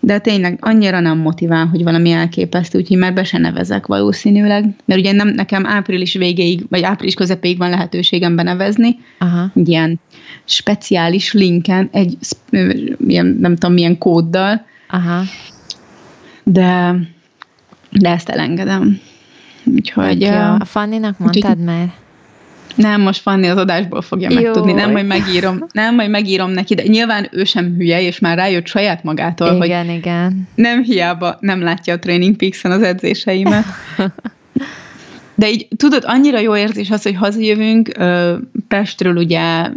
de 0.00 0.18
tényleg 0.18 0.58
annyira 0.60 1.00
nem 1.00 1.18
motivál, 1.18 1.66
hogy 1.66 1.82
valami 1.82 2.10
elképesztő, 2.10 2.78
úgyhogy 2.78 2.96
már 2.96 3.14
be 3.14 3.24
se 3.24 3.38
nevezek 3.38 3.86
valószínűleg, 3.86 4.64
mert 4.84 5.00
ugye 5.00 5.12
nem, 5.12 5.28
nekem 5.28 5.66
április 5.66 6.14
végéig, 6.14 6.66
vagy 6.68 6.82
április 6.82 7.14
közepéig 7.14 7.58
van 7.58 7.70
lehetőségem 7.70 8.36
benevezni, 8.36 8.98
Aha. 9.18 9.50
ilyen 9.54 10.00
speciális 10.50 11.32
linken, 11.32 11.88
egy 11.92 12.16
ilyen, 13.06 13.36
nem 13.40 13.54
tudom 13.54 13.72
milyen 13.72 13.98
kóddal, 13.98 14.66
Aha. 14.88 15.22
de, 16.44 16.94
de 17.90 18.10
ezt 18.10 18.28
elengedem. 18.28 19.00
Úgyhogy... 19.64 20.24
Ö, 20.24 20.34
A 20.36 20.64
Fanninak 20.64 21.18
mondtad 21.18 21.58
már? 21.58 21.92
Nem, 22.74 23.00
most 23.00 23.20
Fanni 23.20 23.48
az 23.48 23.56
adásból 23.56 24.02
fogja 24.02 24.28
Jó. 24.30 24.40
megtudni, 24.40 24.72
nem, 24.72 24.90
majd 24.90 25.06
megírom, 25.06 25.66
nem, 25.72 25.94
majd 25.94 26.10
megírom 26.10 26.50
neki, 26.50 26.74
de 26.74 26.82
nyilván 26.82 27.28
ő 27.32 27.44
sem 27.44 27.74
hülye, 27.76 28.00
és 28.00 28.18
már 28.18 28.36
rájött 28.36 28.66
saját 28.66 29.02
magától, 29.04 29.56
hogy 29.56 29.66
Igen, 29.66 29.90
igen. 29.90 30.48
nem 30.54 30.82
hiába 30.82 31.36
nem 31.40 31.62
látja 31.62 31.94
a 31.94 31.98
Training 31.98 32.36
Peaks-en 32.36 32.70
az 32.70 32.82
edzéseimet. 32.82 33.64
De 35.38 35.50
így 35.50 35.68
tudod, 35.76 36.02
annyira 36.06 36.38
jó 36.38 36.56
érzés 36.56 36.90
az, 36.90 37.02
hogy 37.02 37.14
hazajövünk 37.14 37.90
Pestről 38.68 39.16
ugye 39.16 39.70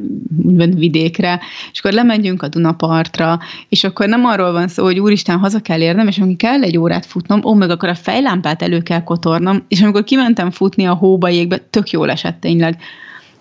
úgymond 0.44 0.80
vidékre, 0.80 1.40
és 1.72 1.80
akkor 1.80 1.92
lemegyünk 1.92 2.44
a 2.44 2.48
Dunapartra, 2.48 3.40
és 3.70 3.84
akkor 3.84 4.08
nem 4.08 4.26
arról 4.26 4.52
van 4.52 4.68
szó, 4.68 4.84
hogy 4.84 5.00
úristen, 5.00 5.38
haza 5.38 5.60
kell 5.60 5.82
érnem, 5.82 6.08
és 6.08 6.18
amikor 6.18 6.36
kell 6.36 6.64
egy 6.64 6.78
órát 6.78 7.06
futnom, 7.06 7.46
ó, 7.46 7.54
meg 7.54 7.70
akkor 7.70 7.90
a 7.90 7.96
fejlámpát 7.96 8.62
elő 8.62 8.82
kell 8.82 9.04
kotornom, 9.04 9.64
és 9.68 9.82
amikor 9.82 10.04
kimentem 10.04 10.52
futni 10.52 10.86
a 10.86 10.94
hóba, 10.94 11.30
jégbe, 11.30 11.58
tök 11.58 11.90
jól 11.90 12.10
esett 12.10 12.40
tényleg, 12.40 12.78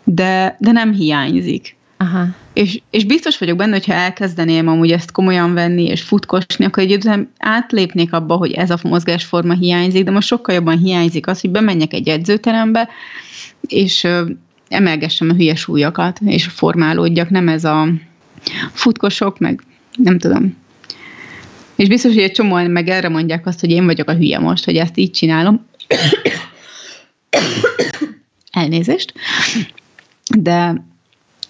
de, 0.04 0.56
de 0.58 0.72
nem 0.72 0.92
hiányzik. 0.92 1.76
Aha. 1.96 2.26
És, 2.60 2.80
és 2.90 3.04
biztos 3.04 3.38
vagyok 3.38 3.56
benne, 3.56 3.72
hogyha 3.72 3.92
elkezdeném 3.92 4.68
amúgy 4.68 4.90
ezt 4.90 5.12
komolyan 5.12 5.54
venni 5.54 5.84
és 5.84 6.00
futkosni, 6.02 6.64
akkor 6.64 6.82
egy 6.82 6.92
után 6.92 7.32
átlépnék 7.38 8.12
abba, 8.12 8.36
hogy 8.36 8.52
ez 8.52 8.70
a 8.70 8.78
mozgásforma 8.82 9.54
hiányzik, 9.54 10.04
de 10.04 10.10
most 10.10 10.26
sokkal 10.26 10.54
jobban 10.54 10.78
hiányzik 10.78 11.26
az, 11.26 11.40
hogy 11.40 11.50
bemenjek 11.50 11.92
egy 11.92 12.08
edzőterembe, 12.08 12.88
és 13.60 14.06
emelgessem 14.68 15.30
a 15.30 15.34
hülye 15.34 15.54
súlyokat, 15.54 16.18
és 16.24 16.44
formálódjak, 16.44 17.30
nem 17.30 17.48
ez 17.48 17.64
a 17.64 17.88
futkosok, 18.72 19.38
meg 19.38 19.62
nem 19.96 20.18
tudom. 20.18 20.56
És 21.76 21.88
biztos, 21.88 22.12
hogy 22.12 22.22
egy 22.22 22.32
csomóan 22.32 22.70
meg 22.70 22.88
erre 22.88 23.08
mondják 23.08 23.46
azt, 23.46 23.60
hogy 23.60 23.70
én 23.70 23.84
vagyok 23.84 24.08
a 24.08 24.14
hülye 24.14 24.38
most, 24.38 24.64
hogy 24.64 24.76
ezt 24.76 24.96
így 24.96 25.10
csinálom. 25.10 25.66
Elnézést. 28.50 29.12
De 30.38 30.88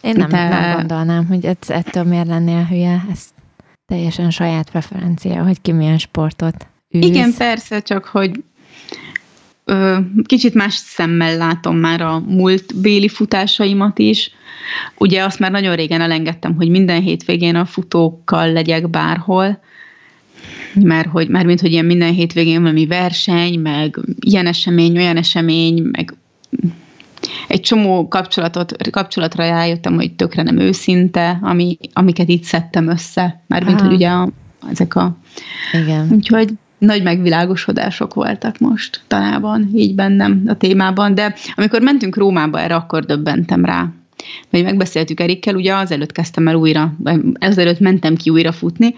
Én 0.01 0.15
nem, 0.17 0.29
De- 0.29 0.49
nem 0.49 0.77
gondolnám, 0.77 1.27
hogy 1.27 1.45
ez, 1.45 1.57
ettől 1.71 2.05
miért 2.05 2.27
lennél 2.27 2.65
hülye. 2.65 3.05
Ez 3.13 3.25
teljesen 3.87 4.31
saját 4.31 4.71
preferencia, 4.71 5.43
hogy 5.43 5.61
ki 5.61 5.73
milyen 5.73 5.99
sportot 5.99 6.67
űz. 6.97 7.05
Igen, 7.05 7.35
persze, 7.39 7.81
csak 7.81 8.05
hogy 8.05 8.43
ö, 9.65 9.99
kicsit 10.25 10.55
más 10.55 10.75
szemmel 10.75 11.37
látom 11.37 11.77
már 11.77 12.01
a 12.01 12.19
múlt 12.19 12.81
béli 12.81 13.09
futásaimat 13.09 13.99
is. 13.99 14.31
Ugye 14.97 15.25
azt 15.25 15.39
már 15.39 15.51
nagyon 15.51 15.77
régen 15.77 16.01
elengedtem, 16.01 16.55
hogy 16.55 16.69
minden 16.69 17.03
hétvégén 17.03 17.55
a 17.55 17.65
futókkal 17.65 18.53
legyek 18.53 18.91
bárhol, 18.91 19.61
mert 20.75 21.09
hogy, 21.09 21.29
már 21.29 21.47
mint 21.47 21.61
hogy 21.61 21.73
ilyen 21.73 21.85
minden 21.85 22.13
hétvégén 22.13 22.63
valami 22.63 22.87
verseny, 22.87 23.59
meg 23.59 23.99
ilyen 24.21 24.47
esemény, 24.47 24.97
olyan 24.97 25.17
esemény, 25.17 25.83
meg 25.83 26.15
egy 27.49 27.61
csomó 27.61 28.09
kapcsolatot, 28.09 28.91
kapcsolatra 28.91 29.45
rájöttem, 29.45 29.95
hogy 29.95 30.13
tökre 30.13 30.43
nem 30.43 30.59
őszinte, 30.59 31.39
ami, 31.43 31.79
amiket 31.93 32.29
itt 32.29 32.43
szedtem 32.43 32.89
össze. 32.89 33.43
Mármint, 33.47 33.79
Aha. 33.79 33.87
hogy 33.87 33.97
ugye 33.97 34.09
a, 34.09 34.29
ezek 34.71 34.95
a 34.95 35.17
Igen. 35.73 36.09
Úgyhogy 36.13 36.49
nagy 36.79 37.03
megvilágosodások 37.03 38.15
voltak 38.15 38.59
most 38.59 39.01
talában, 39.07 39.71
így 39.75 39.95
bennem 39.95 40.43
a 40.47 40.55
témában, 40.55 41.15
de 41.15 41.35
amikor 41.55 41.81
mentünk 41.81 42.17
Rómába 42.17 42.61
erre, 42.61 42.75
akkor 42.75 43.05
döbbentem 43.05 43.65
rá. 43.65 43.89
Vagy 44.51 44.63
megbeszéltük 44.63 45.21
Erikkel, 45.21 45.55
ugye 45.55 45.75
azelőtt 45.75 46.13
kezdtem 46.13 46.49
el 46.49 46.55
újra, 46.55 46.95
vagy 46.99 47.21
ezelőtt 47.39 47.81
mentem 47.81 48.17
ki 48.17 48.31
újra 48.31 48.53
futni, 48.53 48.95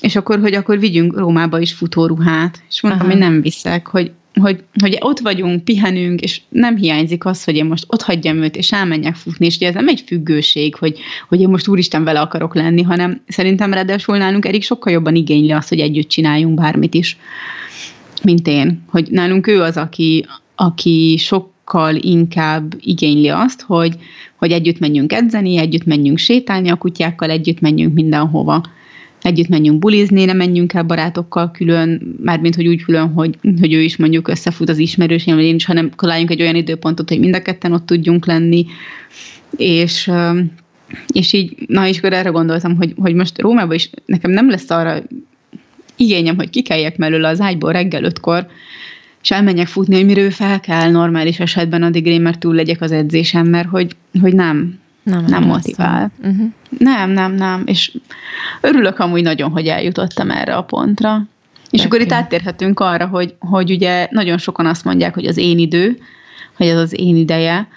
és 0.00 0.16
akkor, 0.16 0.40
hogy 0.40 0.54
akkor 0.54 0.78
vigyünk 0.78 1.18
Rómába 1.18 1.58
is 1.58 1.72
futóruhát. 1.72 2.62
És 2.68 2.80
mondtam, 2.80 3.06
Aha. 3.06 3.14
hogy 3.14 3.22
nem 3.28 3.40
viszek, 3.40 3.86
hogy, 3.86 4.12
hogy, 4.40 4.64
hogy 4.82 4.96
ott 5.00 5.18
vagyunk, 5.18 5.64
pihenünk, 5.64 6.20
és 6.20 6.40
nem 6.48 6.76
hiányzik 6.76 7.24
az, 7.24 7.44
hogy 7.44 7.56
én 7.56 7.64
most 7.64 7.84
ott 7.86 8.02
hagyjam 8.02 8.42
őt, 8.42 8.56
és 8.56 8.72
elmenjek 8.72 9.14
futni, 9.14 9.46
és 9.46 9.56
ugye 9.56 9.68
ez 9.68 9.74
nem 9.74 9.88
egy 9.88 10.04
függőség, 10.06 10.74
hogy, 10.74 10.98
hogy 11.28 11.40
én 11.40 11.48
most 11.48 11.68
úristen 11.68 12.04
vele 12.04 12.20
akarok 12.20 12.54
lenni, 12.54 12.82
hanem 12.82 13.22
szerintem 13.28 13.72
ráadásul 13.72 14.16
nálunk 14.16 14.46
Erik 14.46 14.62
sokkal 14.62 14.92
jobban 14.92 15.14
igényli 15.14 15.50
azt, 15.50 15.68
hogy 15.68 15.80
együtt 15.80 16.08
csináljunk 16.08 16.54
bármit 16.54 16.94
is, 16.94 17.16
mint 18.22 18.46
én. 18.46 18.84
Hogy 18.90 19.08
nálunk 19.10 19.46
ő 19.46 19.60
az, 19.60 19.76
aki, 19.76 20.26
aki 20.54 21.16
sokkal 21.18 21.94
inkább 21.94 22.74
igényli 22.80 23.28
azt, 23.28 23.62
hogy, 23.62 23.94
hogy 24.36 24.52
együtt 24.52 24.78
menjünk 24.78 25.12
edzeni, 25.12 25.56
együtt 25.56 25.84
menjünk 25.84 26.18
sétálni 26.18 26.70
a 26.70 26.76
kutyákkal, 26.76 27.30
együtt 27.30 27.60
menjünk 27.60 27.94
mindenhova 27.94 28.62
együtt 29.22 29.48
menjünk 29.48 29.78
bulizni, 29.78 30.24
ne 30.24 30.32
menjünk 30.32 30.72
el 30.72 30.82
barátokkal 30.82 31.50
külön, 31.50 32.16
mármint, 32.22 32.54
hogy 32.54 32.66
úgy 32.66 32.82
külön, 32.82 33.12
hogy, 33.12 33.38
hogy 33.60 33.72
ő 33.72 33.80
is 33.80 33.96
mondjuk 33.96 34.28
összefut 34.28 34.68
az 34.68 34.78
ismerősén, 34.78 35.34
vagy 35.34 35.44
én 35.44 35.54
is, 35.54 35.64
hanem 35.64 35.90
találjunk 35.90 36.30
egy 36.30 36.42
olyan 36.42 36.54
időpontot, 36.54 37.08
hogy 37.08 37.18
mind 37.18 37.34
a 37.34 37.42
ketten 37.42 37.72
ott 37.72 37.86
tudjunk 37.86 38.26
lenni, 38.26 38.66
és, 39.56 40.10
és 41.12 41.32
így, 41.32 41.54
na 41.66 41.88
és 41.88 41.98
akkor 41.98 42.12
erre 42.12 42.30
gondoltam, 42.30 42.76
hogy, 42.76 42.94
hogy 42.96 43.14
most 43.14 43.40
Rómában 43.40 43.74
is 43.74 43.90
nekem 44.06 44.30
nem 44.30 44.50
lesz 44.50 44.70
arra 44.70 45.02
igényem, 45.96 46.36
hogy 46.36 46.50
kikeljek 46.50 46.96
mellőle 46.96 47.28
az 47.28 47.40
ágyból 47.40 47.72
reggel 47.72 48.04
ötkor, 48.04 48.46
és 49.22 49.30
elmenjek 49.30 49.66
futni, 49.66 49.94
hogy 49.94 50.04
mire 50.04 50.30
fel 50.30 50.60
kell 50.60 50.90
normális 50.90 51.40
esetben, 51.40 51.82
addig 51.82 52.06
én 52.06 52.20
már 52.20 52.36
túl 52.36 52.54
legyek 52.54 52.80
az 52.80 52.92
edzésem, 52.92 53.46
mert 53.46 53.68
hogy, 53.68 53.96
hogy 54.20 54.34
nem, 54.34 54.80
Nem, 55.02 55.24
nem 55.24 55.42
motivál. 55.42 56.10
Uh-huh. 56.22 56.46
nem, 56.78 57.10
nem, 57.10 57.32
nem, 57.32 57.62
és 57.66 57.96
örülök 58.60 58.98
amúgy 58.98 59.22
nagyon, 59.22 59.50
hogy 59.50 59.66
eljutottam 59.66 60.30
erre 60.30 60.54
a 60.54 60.62
pontra. 60.62 61.22
És 61.70 61.80
Tök 61.80 61.92
akkor 61.92 62.04
itt 62.04 62.12
áttérhetünk 62.12 62.80
arra, 62.80 63.06
hogy, 63.06 63.34
hogy 63.38 63.70
ugye 63.70 64.08
nagyon 64.10 64.38
sokan 64.38 64.66
azt 64.66 64.84
mondják, 64.84 65.14
hogy 65.14 65.26
az 65.26 65.36
én 65.36 65.58
idő, 65.58 65.98
hogy 66.56 66.66
ez 66.66 66.78
az 66.78 66.98
én 66.98 67.16
ideje, 67.16 67.68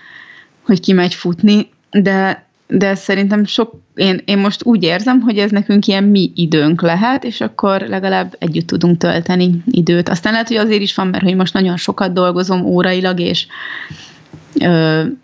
hogy 0.66 0.80
kimegy 0.80 1.14
futni, 1.14 1.70
de, 1.92 2.46
de 2.68 2.96
szerintem 2.96 3.46
sok, 3.46 3.74
én, 3.96 4.22
én 4.26 4.38
most 4.38 4.66
úgy 4.66 4.84
érzem, 4.84 5.22
hogy 5.22 5.38
ez 5.38 5.52
nekünk 5.52 5.88
ilyen 5.88 6.04
mi 6.04 6.32
időnk 6.36 6.82
lehet, 6.82 7.24
és 7.24 7.42
akkor 7.42 7.82
legalább 7.82 8.36
együtt 8.40 8.68
tudunk 8.68 8.98
tölteni 8.98 9.52
időt. 9.66 10.10
Aztán 10.10 10.32
lehet, 10.32 10.48
hogy 10.48 10.58
azért 10.58 10.82
is 10.82 10.96
van, 10.96 11.08
mert 11.08 11.24
hogy 11.24 11.36
most 11.36 11.54
nagyon 11.54 11.78
sokat 11.78 12.14
dolgozom 12.14 12.66
órailag, 12.66 13.20
és 13.20 13.48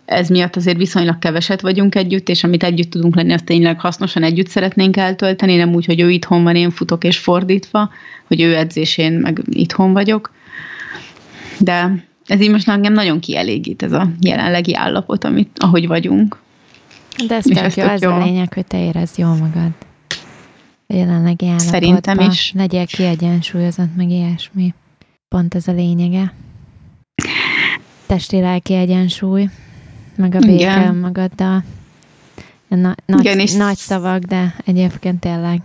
ez 0.04 0.28
miatt 0.28 0.56
azért 0.56 0.76
viszonylag 0.76 1.18
keveset 1.18 1.60
vagyunk 1.60 1.94
együtt, 1.94 2.28
és 2.28 2.44
amit 2.44 2.62
együtt 2.62 2.90
tudunk 2.90 3.16
lenni, 3.16 3.32
azt 3.32 3.44
tényleg 3.44 3.80
hasznosan 3.80 4.22
együtt 4.22 4.48
szeretnénk 4.48 4.96
eltölteni, 4.96 5.56
nem 5.56 5.74
úgy, 5.74 5.84
hogy 5.84 6.00
ő 6.00 6.10
itthon 6.10 6.42
van, 6.42 6.56
én 6.56 6.70
futok, 6.70 7.04
és 7.04 7.18
fordítva, 7.18 7.90
hogy 8.26 8.40
ő 8.40 8.56
edzésén 8.56 9.12
meg 9.12 9.40
itthon 9.50 9.92
vagyok. 9.92 10.32
De 11.58 12.04
ez 12.26 12.40
így 12.40 12.50
most 12.50 12.68
engem 12.68 12.92
nagyon 12.92 13.20
kielégít 13.20 13.82
ez 13.82 13.92
a 13.92 14.08
jelenlegi 14.20 14.74
állapot, 14.74 15.24
amit, 15.24 15.58
ahogy 15.58 15.86
vagyunk. 15.86 16.38
De 17.26 17.34
ez 17.34 17.44
tök 17.44 17.74
jó, 17.74 17.84
ez 17.84 18.02
jó. 18.02 18.10
a 18.10 18.24
lényeg, 18.24 18.52
hogy 18.52 18.66
te 18.66 18.84
érezd 18.84 19.18
jól 19.18 19.34
magad. 19.34 19.70
A 20.86 20.94
jelenlegi 20.94 21.46
állapotban. 21.46 21.72
Szerintem 21.72 22.18
is. 22.18 22.52
Legyél 22.56 22.86
kiegyensúlyozott, 22.86 23.96
meg 23.96 24.10
ilyesmi. 24.10 24.74
Pont 25.28 25.54
ez 25.54 25.68
a 25.68 25.72
lényege. 25.72 26.32
Testi-lelki 28.06 28.74
egyensúly, 28.74 29.48
meg 30.16 30.34
a 30.34 30.38
béke 30.38 30.54
Igen. 30.80 30.96
magaddal. 30.96 31.62
Na, 32.68 32.94
nagy, 33.06 33.20
Igen, 33.20 33.38
és- 33.38 33.52
nagy 33.52 33.76
szavak, 33.76 34.22
de 34.22 34.54
egyébként 34.64 35.20
tényleg. 35.20 35.62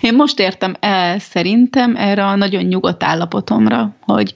Én 0.00 0.14
most 0.14 0.40
értem 0.40 0.74
el 0.80 1.18
szerintem 1.18 1.96
erre 1.96 2.26
a 2.26 2.34
nagyon 2.36 2.62
nyugodt 2.62 3.02
állapotomra, 3.02 3.94
hogy, 4.00 4.34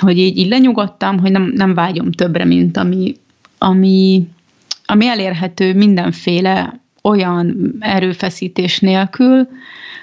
hogy 0.00 0.18
így, 0.18 0.38
így 0.38 0.48
lenyugodtam, 0.48 1.18
hogy 1.18 1.30
nem, 1.30 1.52
nem 1.54 1.74
vágyom 1.74 2.12
többre, 2.12 2.44
mint 2.44 2.76
ami, 2.76 3.14
ami, 3.58 4.28
ami 4.86 5.06
elérhető 5.06 5.74
mindenféle 5.74 6.80
olyan 7.02 7.74
erőfeszítés 7.80 8.78
nélkül, 8.80 9.48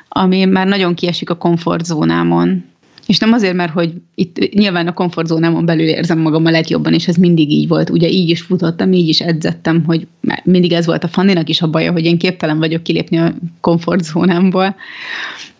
ami 0.09 0.45
már 0.45 0.67
nagyon 0.67 0.93
kiesik 0.93 1.29
a 1.29 1.37
komfortzónámon. 1.37 2.63
És 3.11 3.17
nem 3.17 3.33
azért, 3.33 3.53
mert 3.53 3.71
hogy 3.71 3.93
itt 4.15 4.53
nyilván 4.53 4.87
a 4.87 4.93
komfortzónámon 4.93 5.65
belül 5.65 5.87
érzem 5.87 6.19
magam 6.19 6.45
a 6.45 6.49
legjobban, 6.49 6.93
és 6.93 7.07
ez 7.07 7.15
mindig 7.15 7.51
így 7.51 7.67
volt. 7.67 7.89
Ugye 7.89 8.09
így 8.09 8.29
is 8.29 8.41
futottam, 8.41 8.93
így 8.93 9.07
is 9.07 9.21
edzettem, 9.21 9.83
hogy 9.85 10.07
mindig 10.43 10.71
ez 10.71 10.85
volt 10.85 11.03
a 11.03 11.07
Fanninak 11.07 11.49
is 11.49 11.61
a 11.61 11.69
baja, 11.69 11.91
hogy 11.91 12.05
én 12.05 12.17
képtelen 12.17 12.59
vagyok 12.59 12.83
kilépni 12.83 13.17
a 13.17 13.33
komfortzónámból. 13.61 14.75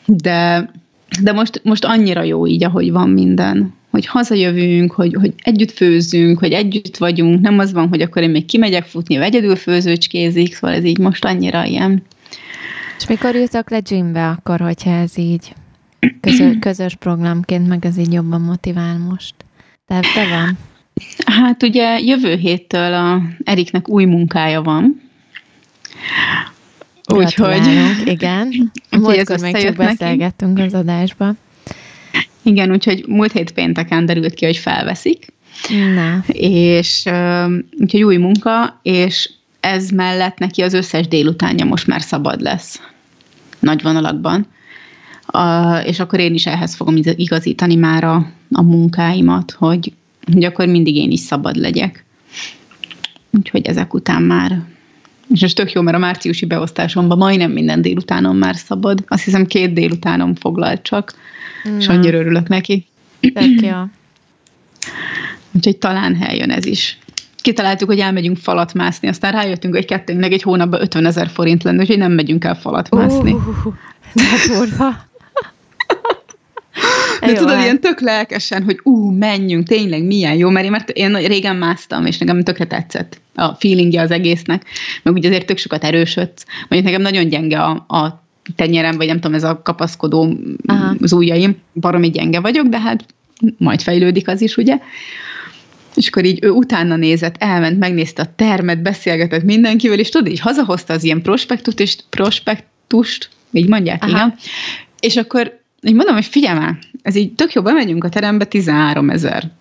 De, 0.06 0.70
de 1.22 1.32
most, 1.32 1.62
most 1.64 1.86
annyira 1.86 2.24
jó 2.24 2.48
így, 2.48 2.64
ahogy 2.64 2.92
van 2.92 3.10
minden. 3.10 3.74
Hogy 3.90 4.06
hazajövünk, 4.06 4.92
hogy, 4.92 5.14
hogy 5.14 5.34
együtt 5.44 5.72
főzzünk, 5.72 6.40
hogy 6.40 6.52
együtt 6.52 6.98
vagyunk. 6.98 7.42
Nem 7.42 7.60
az 7.60 7.74
van, 7.74 7.88
hogy 7.88 8.02
akkor 8.02 8.22
én 8.22 8.30
még 8.30 8.46
kimegyek 8.46 8.86
futni, 8.86 9.18
vagy 9.18 9.26
egyedül 9.26 9.56
főzőcskézik, 9.56 10.54
szóval 10.54 10.76
ez 10.76 10.84
így 10.84 10.98
most 10.98 11.26
annyira 11.26 11.66
ilyen 11.66 12.04
És 12.98 13.08
mikor 13.08 13.36
jutok 13.36 13.70
le 13.70 13.80
gymbe 13.80 14.28
akkor, 14.28 14.60
hogyha 14.60 14.92
ez 14.92 15.18
így 15.18 15.54
közö, 16.22 16.60
közös 16.60 16.96
programként, 16.96 17.68
meg 17.68 17.86
ez 17.86 17.98
így 17.98 18.14
jobban 18.14 18.42
motivál 18.42 18.98
most? 18.98 19.36
Te, 19.88 20.00
te 20.00 20.28
van? 20.30 20.58
Hát 21.26 21.64
ugye 21.64 22.00
jövő 22.00 22.36
héttől 22.36 22.94
a 22.94 23.22
Eriknek 23.44 23.90
új 23.90 24.06
munkája 24.06 24.62
van. 24.62 25.02
Úgyhogy... 27.14 27.62
Igen. 28.06 28.72
Múltkor 28.90 29.40
még 29.40 29.58
csak 29.58 29.76
beszélgettünk 29.76 30.60
az 30.60 30.74
adásba. 30.74 31.34
Igen, 32.42 32.72
úgyhogy 32.72 33.04
múlt 33.08 33.32
hét 33.32 33.52
pénteken 33.52 34.06
derült 34.06 34.34
ki, 34.34 34.46
hogy 34.46 34.58
felveszik. 34.58 35.34
Na. 35.96 36.24
És 36.34 37.04
úgyhogy 37.80 38.04
új 38.04 38.18
munka, 38.18 38.80
és 38.84 39.30
ez 39.60 39.90
mellett 39.90 40.38
neki 40.38 40.62
az 40.62 40.74
összes 40.74 41.08
délutánja 41.08 41.66
most 41.66 41.88
már 41.88 42.02
szabad 42.02 42.42
lesz. 42.42 42.82
Nagy 43.60 43.82
vonalakban. 43.82 44.48
A, 45.32 45.78
és 45.78 46.00
akkor 46.00 46.20
én 46.20 46.34
is 46.34 46.46
ehhez 46.46 46.76
fogom 46.76 46.96
igazítani 47.16 47.76
már 47.76 48.04
a, 48.04 48.32
a 48.52 48.62
munkáimat, 48.62 49.52
hogy, 49.52 49.94
hogy 50.34 50.44
akkor 50.44 50.68
mindig 50.68 50.96
én 50.96 51.12
is 51.12 51.20
szabad 51.20 51.56
legyek. 51.56 52.06
Úgyhogy 53.30 53.66
ezek 53.66 53.94
után 53.94 54.22
már 54.22 54.62
és 55.34 55.42
ez 55.42 55.54
tök 55.54 55.72
jó, 55.72 55.82
mert 55.82 55.98
a 55.98 56.00
márciusi 56.00 56.46
beosztásomban 56.46 57.18
majdnem 57.18 57.52
minden 57.52 57.82
délutánom 57.82 58.38
már 58.38 58.56
szabad. 58.56 59.04
Azt 59.08 59.24
hiszem 59.24 59.46
két 59.46 59.74
délutánom 59.74 60.36
foglalt 60.36 60.82
csak, 60.82 61.14
Na. 61.64 61.78
és 61.78 61.88
annyira 61.88 62.18
örülök 62.18 62.48
neki. 62.48 62.86
Tök 63.20 63.62
jó. 63.62 63.70
Úgyhogy 65.56 65.78
talán 65.78 66.18
jön 66.34 66.50
ez 66.50 66.66
is. 66.66 66.98
Kitaláltuk, 67.42 67.88
hogy 67.88 68.00
elmegyünk 68.00 68.38
falat 68.38 68.74
mászni, 68.74 69.08
aztán 69.08 69.32
rájöttünk, 69.32 69.74
hogy 69.74 69.86
kettőnknek 69.86 70.32
egy 70.32 70.42
hónapban 70.42 70.82
50 70.82 71.06
ezer 71.06 71.30
forint 71.30 71.64
lenne, 71.64 71.82
úgyhogy 71.82 71.98
nem 71.98 72.12
megyünk 72.12 72.44
el 72.44 72.56
falat 72.56 72.96
mászni. 72.96 73.32
Uh, 73.32 73.74
de 74.14 75.10
De 77.22 77.28
jó, 77.28 77.34
tudod, 77.34 77.54
hát. 77.54 77.64
ilyen 77.64 77.80
tök 77.80 78.00
lelkesen, 78.00 78.64
hogy 78.64 78.80
ú, 78.84 79.10
menjünk, 79.12 79.68
tényleg 79.68 80.04
milyen 80.04 80.36
jó, 80.36 80.50
mert 80.50 80.66
én, 80.66 80.72
mert 80.72 80.90
én 80.90 81.14
régen 81.14 81.56
másztam, 81.56 82.06
és 82.06 82.18
nekem 82.18 82.44
tökre 82.44 82.66
tetszett 82.66 83.22
a 83.36 83.54
feelingje 83.54 84.02
az 84.02 84.12
egésznek, 84.12 84.66
meg 85.04 85.14
ugye 85.14 85.28
azért 85.28 85.46
tök 85.46 85.58
sokat 85.58 85.84
erősödsz. 85.84 86.46
Mondjuk 86.70 86.84
nekem 86.84 87.02
nagyon 87.02 87.28
gyenge 87.28 87.60
a, 87.60 87.70
a 87.88 88.24
tenyerem, 88.56 88.98
vagy 88.98 89.08
nem 89.08 89.20
tudom, 89.20 89.34
ez 89.34 89.44
a 89.44 89.62
kapaszkodó 89.62 90.38
Aha. 90.66 90.96
az 91.02 91.14
ujjaim, 91.14 91.58
baromi 91.74 92.10
gyenge 92.10 92.40
vagyok, 92.40 92.68
de 92.68 92.80
hát 92.80 93.06
majd 93.58 93.82
fejlődik 93.82 94.28
az 94.28 94.42
is, 94.42 94.58
ugye? 94.58 94.78
És 95.96 96.08
akkor 96.08 96.26
így 96.26 96.40
ő 96.44 96.50
utána 96.50 96.96
nézett, 96.96 97.36
elment, 97.38 97.80
megnézte 97.80 98.22
a 98.22 98.34
termet, 98.36 98.82
beszélgetett 98.82 99.44
mindenkivel, 99.44 100.00
és 100.00 100.10
tudod, 100.10 100.32
így 100.32 100.40
hazahozta 100.40 100.94
az 100.94 101.04
ilyen 101.04 101.22
prospektust, 101.22 101.80
és 101.80 101.96
prospektust, 102.10 103.30
így 103.52 103.68
mondják, 103.68 104.04
Aha. 104.04 104.12
igen. 104.12 104.36
És 105.00 105.18
akkor 105.18 105.61
így 105.88 105.96
mondom, 105.96 106.16
hogy 106.16 106.26
figyelj 106.26 106.60
már, 106.60 106.78
ez 107.02 107.16
így 107.16 107.34
tök 107.34 107.54
jó, 107.54 107.62
bemegyünk 107.62 108.04
a 108.04 108.10
terembe 108.10 108.46
13 108.46 109.10
ezer 109.10 109.52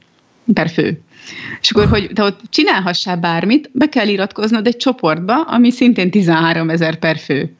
per 0.54 0.70
fő. 0.70 1.00
És 1.60 1.70
akkor, 1.70 1.86
hogy 1.88 2.10
te 2.14 2.22
ott 2.22 2.40
csinálhassál 2.48 3.16
bármit, 3.16 3.70
be 3.72 3.88
kell 3.88 4.08
iratkoznod 4.08 4.66
egy 4.66 4.76
csoportba, 4.76 5.42
ami 5.42 5.70
szintén 5.70 6.10
13 6.10 6.70
ezer 6.70 6.98
per 6.98 7.18
fő. 7.18 7.54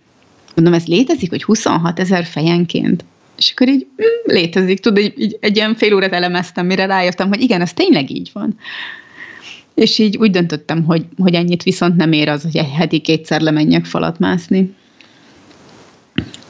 Mondom, 0.55 0.75
ez 0.75 0.87
létezik, 0.87 1.31
hogy 1.31 1.43
26 1.43 1.99
ezer 1.99 2.25
fejenként? 2.25 3.05
És 3.37 3.50
akkor 3.50 3.69
így 3.69 3.87
mm, 4.02 4.35
létezik, 4.35 4.81
tudod, 4.81 5.02
így, 5.02 5.12
így 5.17 5.37
egy 5.40 5.57
ilyen 5.57 5.75
fél 5.75 5.95
órát 5.95 6.12
elemeztem, 6.12 6.67
mire 6.67 6.87
rájöttem, 6.87 7.29
hogy 7.29 7.40
igen, 7.40 7.61
ez 7.61 7.73
tényleg 7.73 8.11
így 8.11 8.31
van. 8.33 8.59
És 9.75 9.99
így 9.99 10.17
úgy 10.17 10.31
döntöttem, 10.31 10.85
hogy, 10.85 11.07
hogy 11.19 11.35
ennyit 11.35 11.62
viszont 11.62 11.97
nem 11.97 12.12
ér 12.12 12.29
az, 12.29 12.43
hogy 12.43 12.57
egy 12.57 12.71
heti 12.71 13.00
kétszer 13.00 13.40
lemenjek 13.40 13.85
falat 13.85 14.19
mászni 14.19 14.75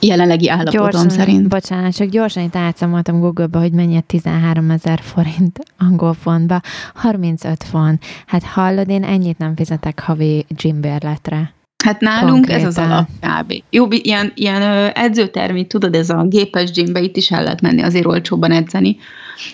jelenlegi 0.01 0.49
állapotom 0.49 0.81
gyorsan, 0.81 1.09
szerint. 1.09 1.49
Bocsánat, 1.49 1.97
csak 1.97 2.09
gyorsan 2.09 2.43
itt 2.43 2.57
átszámoltam 2.57 3.21
Google-ba, 3.21 3.59
hogy 3.59 3.73
mennyi 3.73 4.01
13 4.07 4.71
ezer 4.71 5.01
forint 5.03 5.59
angol 5.79 6.15
fontba. 6.15 6.61
35 6.95 7.65
font. 7.65 8.05
Hát 8.27 8.43
hallod, 8.43 8.89
én 8.89 9.05
ennyit 9.05 9.39
nem 9.39 9.57
fizetek 9.57 10.01
havi 10.01 10.47
gymbérletre. 10.49 11.53
Hát 11.85 12.01
nálunk 12.01 12.33
Konkrétan. 12.33 12.61
ez 12.61 12.67
az 12.67 12.79
alap 12.79 13.09
kb. 13.21 13.63
Jó, 13.71 13.87
ilyen, 13.91 14.33
ilyen 14.35 14.63
edzőtermi, 14.95 15.67
tudod, 15.67 15.95
ez 15.95 16.11
a 16.11 16.23
gépes 16.23 16.71
gymbe 16.71 17.01
itt 17.01 17.17
is 17.17 17.31
el 17.31 17.43
lehet 17.43 17.61
menni 17.61 17.83
azért 17.83 18.07
olcsóban 18.07 18.51
edzeni. 18.53 18.97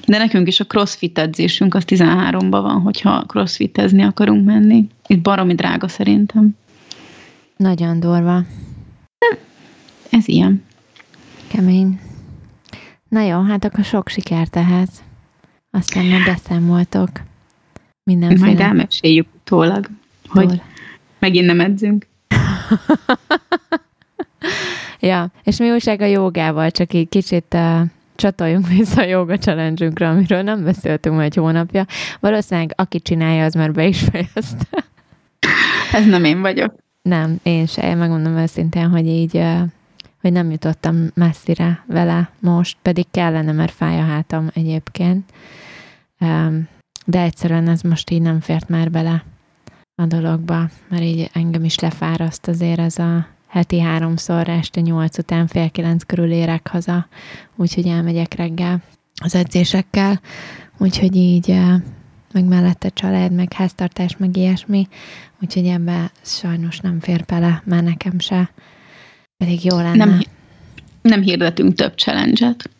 De 0.06 0.18
nekünk 0.18 0.48
is 0.48 0.60
a 0.60 0.64
crossfit 0.64 1.18
edzésünk 1.18 1.74
az 1.74 1.82
13-ban 1.86 2.48
van, 2.50 2.80
hogyha 2.80 3.24
crossfitezni 3.26 4.02
akarunk 4.02 4.44
menni. 4.44 4.84
Itt 5.06 5.22
baromi 5.22 5.54
drága 5.54 5.88
szerintem. 5.88 6.56
Nagyon 7.56 8.00
durva 8.00 8.42
ez 10.10 10.28
ilyen. 10.28 10.64
Kemény. 11.48 12.00
Na 13.08 13.20
jó, 13.20 13.42
hát 13.42 13.64
akkor 13.64 13.84
sok 13.84 14.08
sikert 14.08 14.56
ehhez. 14.56 14.88
Aztán 15.70 16.04
már 16.04 16.24
beszámoltok. 16.24 17.10
Mindenféle. 18.02 18.46
Majd 18.46 18.60
elmeséljük 18.60 19.26
utólag, 19.34 19.88
hogy 20.28 20.46
Túl. 20.46 20.62
megint 21.18 21.46
nem 21.46 21.60
edzünk. 21.60 22.06
ja, 25.00 25.30
és 25.42 25.56
mi 25.56 25.70
újság 25.70 26.00
a 26.00 26.04
jogával, 26.04 26.70
csak 26.70 26.92
így 26.92 27.08
kicsit 27.08 27.54
uh, 27.54 27.80
csatoljunk 28.16 28.68
vissza 28.68 29.00
a 29.00 29.04
joga 29.04 29.38
challenge 29.38 30.06
amiről 30.06 30.42
nem 30.42 30.64
beszéltünk 30.64 31.16
már 31.16 31.24
egy 31.24 31.34
hónapja. 31.34 31.86
Valószínűleg 32.20 32.72
aki 32.76 33.00
csinálja, 33.00 33.44
az 33.44 33.54
már 33.54 33.72
be 33.72 33.86
is 33.86 34.00
fejezte. 34.00 34.84
Ez 35.92 36.06
nem 36.06 36.24
én 36.24 36.40
vagyok. 36.40 36.74
Nem, 37.02 37.38
én 37.42 37.66
se. 37.66 37.94
Megmondom 37.94 38.36
őszintén, 38.36 38.88
hogy 38.88 39.06
így 39.06 39.36
uh, 39.36 39.60
hogy 40.26 40.34
nem 40.34 40.50
jutottam 40.50 41.10
messzire 41.14 41.84
vele 41.86 42.30
most, 42.40 42.76
pedig 42.82 43.06
kellene, 43.10 43.52
mert 43.52 43.72
fáj 43.72 44.00
a 44.00 44.04
hátam 44.04 44.50
egyébként. 44.54 45.32
De 47.06 47.20
egyszerűen 47.20 47.68
ez 47.68 47.80
most 47.80 48.10
így 48.10 48.22
nem 48.22 48.40
fért 48.40 48.68
már 48.68 48.90
bele 48.90 49.24
a 49.94 50.06
dologba, 50.06 50.68
mert 50.88 51.02
így 51.02 51.30
engem 51.32 51.64
is 51.64 51.78
lefáraszt 51.78 52.48
azért 52.48 52.78
ez 52.78 52.98
a 52.98 53.26
heti 53.46 53.80
háromszor, 53.80 54.48
este 54.48 54.80
nyolc 54.80 55.18
után 55.18 55.46
fél 55.46 55.70
kilenc 55.70 56.02
körül 56.02 56.30
érek 56.30 56.68
haza, 56.68 57.06
úgyhogy 57.56 57.86
elmegyek 57.86 58.34
reggel 58.34 58.82
az 59.22 59.34
edzésekkel, 59.34 60.20
úgyhogy 60.78 61.16
így 61.16 61.60
meg 62.32 62.44
mellette 62.44 62.88
család, 62.88 63.32
meg 63.32 63.52
háztartás, 63.52 64.16
meg 64.16 64.36
ilyesmi, 64.36 64.88
úgyhogy 65.42 65.66
ebbe 65.66 66.10
sajnos 66.22 66.80
nem 66.80 67.00
fér 67.00 67.24
bele, 67.24 67.62
már 67.64 67.82
nekem 67.82 68.18
se. 68.18 68.50
Pedig 69.36 69.64
jó 69.64 69.76
lenne. 69.76 70.04
Nem, 70.04 70.20
nem 71.02 71.22
hirdetünk 71.22 71.74
több 71.74 71.94
challenge-et. 71.94 72.70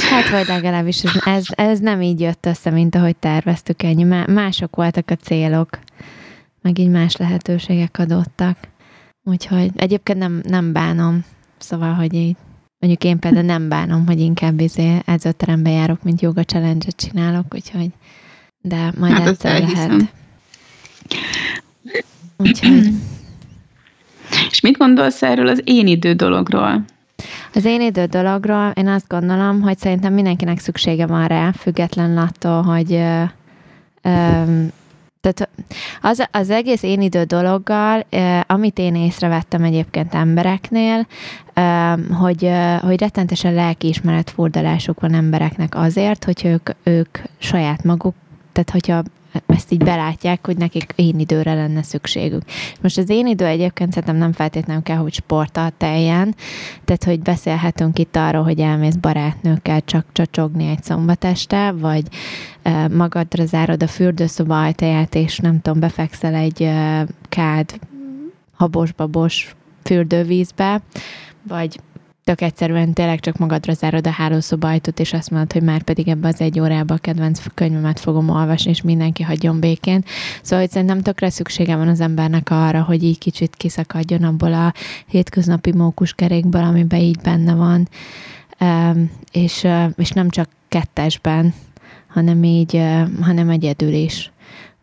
Hát 0.00 0.28
vagy 0.28 0.46
legalábbis 0.46 1.04
ez, 1.04 1.12
ez, 1.24 1.44
ez 1.48 1.78
nem 1.78 2.02
így 2.02 2.20
jött 2.20 2.46
össze, 2.46 2.70
mint 2.70 2.94
ahogy 2.94 3.16
terveztük 3.16 3.82
ennyi. 3.82 4.02
Mások 4.26 4.76
voltak 4.76 5.10
a 5.10 5.14
célok, 5.14 5.78
meg 6.62 6.78
így 6.78 6.88
más 6.88 7.16
lehetőségek 7.16 7.98
adottak. 7.98 8.58
Úgyhogy 9.22 9.70
egyébként 9.76 10.18
nem, 10.18 10.42
nem 10.48 10.72
bánom. 10.72 11.24
Szóval, 11.58 11.92
hogy 11.92 12.14
így 12.14 12.36
mondjuk 12.78 13.04
én 13.04 13.18
például 13.18 13.44
nem 13.44 13.68
bánom, 13.68 14.06
hogy 14.06 14.20
inkább 14.20 14.60
izé 14.60 14.98
edzőterembe 15.04 15.70
járok, 15.70 16.02
mint 16.02 16.20
joga 16.20 16.44
challenge 16.44 16.90
csinálok, 16.90 17.54
úgyhogy 17.54 17.90
de 18.60 18.92
majd 18.98 19.12
hát 19.12 19.26
egyszer 19.26 19.60
lehet. 19.60 20.12
Úgyhogy 22.36 22.92
és 24.50 24.60
mit 24.60 24.76
gondolsz 24.76 25.22
erről 25.22 25.48
az 25.48 25.60
én 25.64 25.86
idő 25.86 26.12
dologról? 26.12 26.84
Az 27.54 27.64
én 27.64 27.80
idő 27.80 28.04
dologról 28.04 28.72
én 28.74 28.88
azt 28.88 29.08
gondolom, 29.08 29.60
hogy 29.60 29.78
szerintem 29.78 30.12
mindenkinek 30.12 30.58
szüksége 30.58 31.06
van 31.06 31.26
rá, 31.26 31.52
független 31.52 32.18
attól, 32.18 32.62
hogy 32.62 32.92
ö, 32.92 33.22
ö, 34.02 34.42
tehát 35.24 35.48
az, 36.00 36.26
az 36.30 36.50
egész 36.50 36.82
én 36.82 37.00
idő 37.00 37.22
dologgal, 37.22 38.06
amit 38.46 38.78
én 38.78 38.94
észrevettem 38.94 39.62
egyébként 39.62 40.14
embereknél, 40.14 41.06
hogy, 42.18 42.50
hogy 42.80 43.00
rettentesen 43.00 43.54
lelkiismeret 43.54 44.30
furdalásuk 44.30 45.00
van 45.00 45.14
embereknek 45.14 45.74
azért, 45.76 46.24
hogy 46.24 46.44
ők, 46.44 46.70
ők 46.82 47.18
saját 47.38 47.84
maguk, 47.84 48.14
tehát 48.52 48.70
hogyha 48.70 49.02
ezt 49.46 49.72
így 49.72 49.84
belátják, 49.84 50.46
hogy 50.46 50.56
nekik 50.56 50.92
én 50.94 51.18
időre 51.18 51.54
lenne 51.54 51.82
szükségük. 51.82 52.42
Most 52.80 52.98
az 52.98 53.08
én 53.08 53.26
idő 53.26 53.44
egyébként 53.46 53.92
szerintem 53.92 54.16
nem 54.16 54.32
feltétlenül 54.32 54.82
kell, 54.82 54.96
hogy 54.96 55.12
sporttal 55.12 55.70
teljen, 55.76 56.34
tehát 56.84 57.04
hogy 57.04 57.20
beszélhetünk 57.20 57.98
itt 57.98 58.16
arról, 58.16 58.42
hogy 58.42 58.60
elmész 58.60 58.94
barátnőkkel 58.94 59.80
csak 59.84 60.06
csacsogni 60.12 60.68
egy 60.68 60.82
szombat 60.82 61.24
este, 61.24 61.72
vagy 61.72 62.02
magadra 62.90 63.46
zárod 63.46 63.82
a 63.82 63.86
fürdőszoba 63.86 64.62
ajtaját, 64.62 65.14
és 65.14 65.38
nem 65.38 65.60
tudom, 65.60 65.80
befekszel 65.80 66.34
egy 66.34 66.70
kád 67.28 67.78
habos-babos 68.56 69.54
fürdővízbe, 69.82 70.80
vagy 71.48 71.80
tök 72.24 72.40
egyszerűen 72.40 72.92
tényleg 72.92 73.20
csak 73.20 73.36
magadra 73.36 73.72
zárod 73.72 74.06
a 74.06 74.10
hálószoba 74.10 74.68
ajtót, 74.68 75.00
és 75.00 75.12
azt 75.12 75.30
mondod, 75.30 75.52
hogy 75.52 75.62
már 75.62 75.82
pedig 75.82 76.08
ebbe 76.08 76.28
az 76.28 76.40
egy 76.40 76.60
órába 76.60 76.94
a 76.94 76.98
kedvenc 76.98 77.42
könyvemet 77.54 78.00
fogom 78.00 78.28
olvasni, 78.28 78.70
és 78.70 78.82
mindenki 78.82 79.22
hagyjon 79.22 79.60
békén. 79.60 80.04
Szóval 80.42 80.58
hogy 80.58 80.70
szerintem 80.70 81.00
tökre 81.00 81.30
szüksége 81.30 81.76
van 81.76 81.88
az 81.88 82.00
embernek 82.00 82.50
arra, 82.50 82.82
hogy 82.82 83.02
így 83.02 83.18
kicsit 83.18 83.56
kiszakadjon 83.56 84.22
abból 84.22 84.52
a 84.52 84.72
hétköznapi 85.06 85.72
mókuskerékből, 85.72 86.62
amiben 86.62 87.00
így 87.00 87.18
benne 87.22 87.54
van, 87.54 87.88
és, 89.32 89.66
és 89.96 90.10
nem 90.10 90.28
csak 90.28 90.48
kettesben, 90.68 91.54
hanem 92.06 92.44
így, 92.44 92.82
hanem 93.20 93.48
egyedül 93.48 93.92
is. 93.92 94.32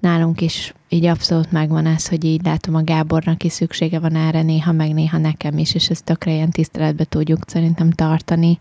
Nálunk 0.01 0.41
is 0.41 0.73
így 0.89 1.05
abszolút 1.05 1.51
megvan 1.51 1.85
ez, 1.85 2.07
hogy 2.07 2.23
így 2.23 2.43
látom 2.43 2.75
a 2.75 2.83
Gábornak 2.83 3.43
is 3.43 3.51
szüksége 3.51 3.99
van 3.99 4.15
erre, 4.15 4.41
néha 4.41 4.71
meg 4.71 4.93
néha 4.93 5.17
nekem 5.17 5.57
is, 5.57 5.75
és 5.75 5.89
ezt 5.89 6.03
tökre 6.03 6.31
ilyen 6.31 6.49
tiszteletbe 6.49 7.03
tudjuk 7.03 7.39
szerintem 7.47 7.91
tartani, 7.91 8.57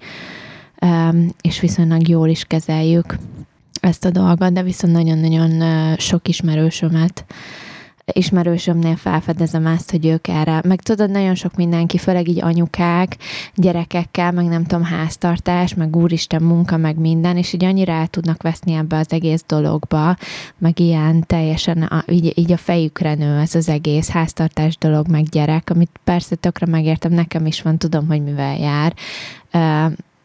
és 1.40 1.60
viszonylag 1.60 2.08
jól 2.08 2.28
is 2.28 2.44
kezeljük 2.44 3.18
ezt 3.80 4.04
a 4.04 4.10
dolgot, 4.10 4.52
de 4.52 4.62
viszont 4.62 4.92
nagyon-nagyon 4.92 5.62
sok 5.96 6.28
ismerősömet 6.28 7.24
ismerősömnél 8.12 8.96
felfedezem 8.96 9.66
azt, 9.66 9.90
hogy 9.90 10.06
ők 10.06 10.28
erre, 10.28 10.60
meg 10.64 10.80
tudod, 10.82 11.10
nagyon 11.10 11.34
sok 11.34 11.54
mindenki, 11.56 11.98
főleg 11.98 12.28
így 12.28 12.42
anyukák, 12.42 13.16
gyerekekkel, 13.54 14.32
meg 14.32 14.44
nem 14.44 14.64
tudom, 14.64 14.84
háztartás, 14.84 15.74
meg 15.74 15.96
úristen 15.96 16.42
munka, 16.42 16.76
meg 16.76 16.98
minden, 16.98 17.36
és 17.36 17.52
így 17.52 17.64
annyira 17.64 17.92
el 17.92 18.06
tudnak 18.06 18.42
veszni 18.42 18.72
ebbe 18.72 18.96
az 18.96 19.12
egész 19.12 19.44
dologba, 19.46 20.16
meg 20.58 20.78
ilyen 20.78 21.26
teljesen 21.26 21.82
a, 21.82 22.04
így, 22.08 22.38
így 22.38 22.52
a 22.52 22.56
fejükre 22.56 23.14
nő 23.14 23.38
ez 23.38 23.54
az 23.54 23.68
egész 23.68 24.08
háztartás 24.08 24.76
dolog, 24.76 25.08
meg 25.08 25.24
gyerek, 25.24 25.70
amit 25.70 26.00
persze 26.04 26.34
tökre 26.34 26.66
megértem, 26.66 27.12
nekem 27.12 27.46
is 27.46 27.62
van, 27.62 27.78
tudom, 27.78 28.06
hogy 28.06 28.22
mivel 28.22 28.58
jár, 28.58 28.94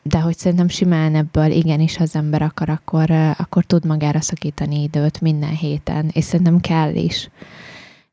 de 0.08 0.20
hogy 0.20 0.38
szerintem 0.38 0.68
simán 0.68 1.16
ebből 1.16 1.52
igenis, 1.52 1.98
ha 1.98 2.04
az 2.04 2.16
ember 2.16 2.42
akar, 2.42 2.70
akkor, 2.70 3.12
akkor 3.12 3.64
tud 3.64 3.86
magára 3.86 4.22
szakítani 4.22 4.82
időt 4.82 5.22
minden 5.22 5.56
héten, 5.56 6.10
és 6.14 6.24
szerintem 6.24 6.60
kell 6.60 6.96
is 6.96 7.30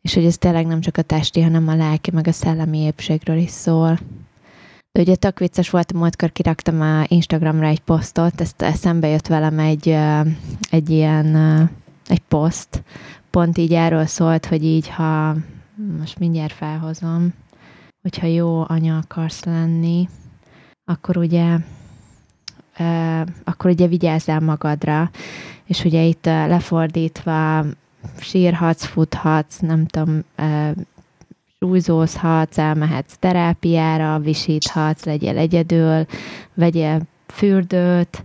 és 0.02 0.14
hogy 0.14 0.24
ez 0.24 0.38
tényleg 0.38 0.66
nem 0.66 0.80
csak 0.80 0.96
a 0.96 1.02
testi, 1.02 1.40
hanem 1.40 1.68
a 1.68 1.74
lelki, 1.74 2.10
meg 2.10 2.26
a 2.26 2.32
szellemi 2.32 2.78
épségről 2.78 3.36
is 3.36 3.50
szól. 3.50 3.98
De 4.92 5.00
ugye 5.00 5.14
tök 5.14 5.38
vicces 5.38 5.70
volt, 5.70 5.92
múltkor 5.92 6.32
kiraktam 6.32 6.80
a 6.80 7.04
Instagramra 7.08 7.66
egy 7.66 7.80
posztot, 7.80 8.40
ezt 8.40 8.62
eszembe 8.62 9.08
jött 9.08 9.26
velem 9.26 9.58
egy, 9.58 9.96
egy 10.70 10.90
ilyen, 10.90 11.36
egy 12.06 12.22
poszt, 12.28 12.82
pont 13.30 13.58
így 13.58 13.72
erről 13.72 14.06
szólt, 14.06 14.46
hogy 14.46 14.64
így, 14.64 14.88
ha 14.88 15.36
most 15.98 16.18
mindjárt 16.18 16.52
felhozom, 16.52 17.34
hogyha 18.02 18.26
jó 18.26 18.64
anya 18.68 18.96
akarsz 18.96 19.44
lenni, 19.44 20.08
akkor 20.84 21.16
ugye 21.16 21.58
akkor 23.44 23.70
ugye 23.70 23.86
vigyázzál 23.86 24.40
magadra, 24.40 25.10
és 25.64 25.84
ugye 25.84 26.02
itt 26.02 26.24
lefordítva 26.24 27.64
sírhatsz, 28.20 28.84
futhatsz, 28.84 29.58
nem 29.58 29.86
tudom, 29.86 30.24
súlyzózhatsz, 31.58 32.58
elmehetsz 32.58 33.14
terápiára, 33.18 34.18
visíthatsz, 34.18 35.04
legyél 35.04 35.38
egyedül, 35.38 36.06
vegyél 36.54 37.02
fürdőt, 37.26 38.22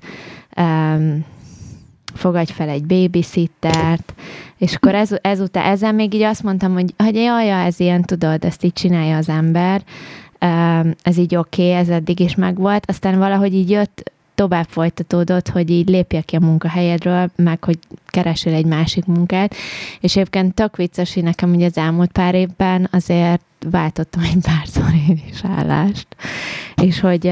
fogadj 2.14 2.52
fel 2.52 2.70
egy 2.70 2.86
babysittert, 2.86 4.14
és 4.58 4.76
akkor 4.76 4.96
ez, 4.96 5.10
ezután, 5.22 5.66
ezzel 5.66 5.92
még 5.92 6.14
így 6.14 6.22
azt 6.22 6.44
mondtam, 6.44 6.74
hogy, 6.74 6.94
hogy 6.98 7.16
jaj, 7.16 7.66
ez 7.66 7.80
ilyen, 7.80 8.02
tudod, 8.02 8.46
ezt 8.46 8.64
így 8.64 8.74
csinálja 8.74 9.18
az 9.18 9.30
ember, 9.30 9.84
ez 11.02 11.18
így 11.18 11.36
oké, 11.36 11.62
okay, 11.62 11.80
ez 11.80 11.90
eddig 11.90 12.20
is 12.20 12.36
megvolt, 12.36 12.90
aztán 12.90 13.18
valahogy 13.18 13.54
így 13.54 13.70
jött 13.70 14.12
tovább 14.38 14.66
folytatódott, 14.70 15.50
hogy 15.50 15.70
így 15.70 15.90
lépjek 15.90 16.26
ki 16.26 16.36
a 16.36 16.40
munkahelyedről, 16.40 17.32
meg 17.36 17.64
hogy 17.64 17.80
keresél 18.06 18.54
egy 18.54 18.66
másik 18.66 19.06
munkát, 19.06 19.56
és 20.00 20.16
egyébként 20.16 20.54
tök 20.54 20.76
vicces, 20.76 21.14
hogy 21.14 21.24
nekem 21.24 21.54
ugye 21.54 21.66
az 21.66 21.78
elmúlt 21.78 22.12
pár 22.12 22.36
évben 22.36 22.88
azért 22.92 23.42
váltottam 23.70 24.24
egy 24.24 24.42
párszor 24.42 24.94
én 25.10 25.22
is 25.32 25.44
állást, 25.44 26.08
és 26.82 27.00
hogy 27.00 27.32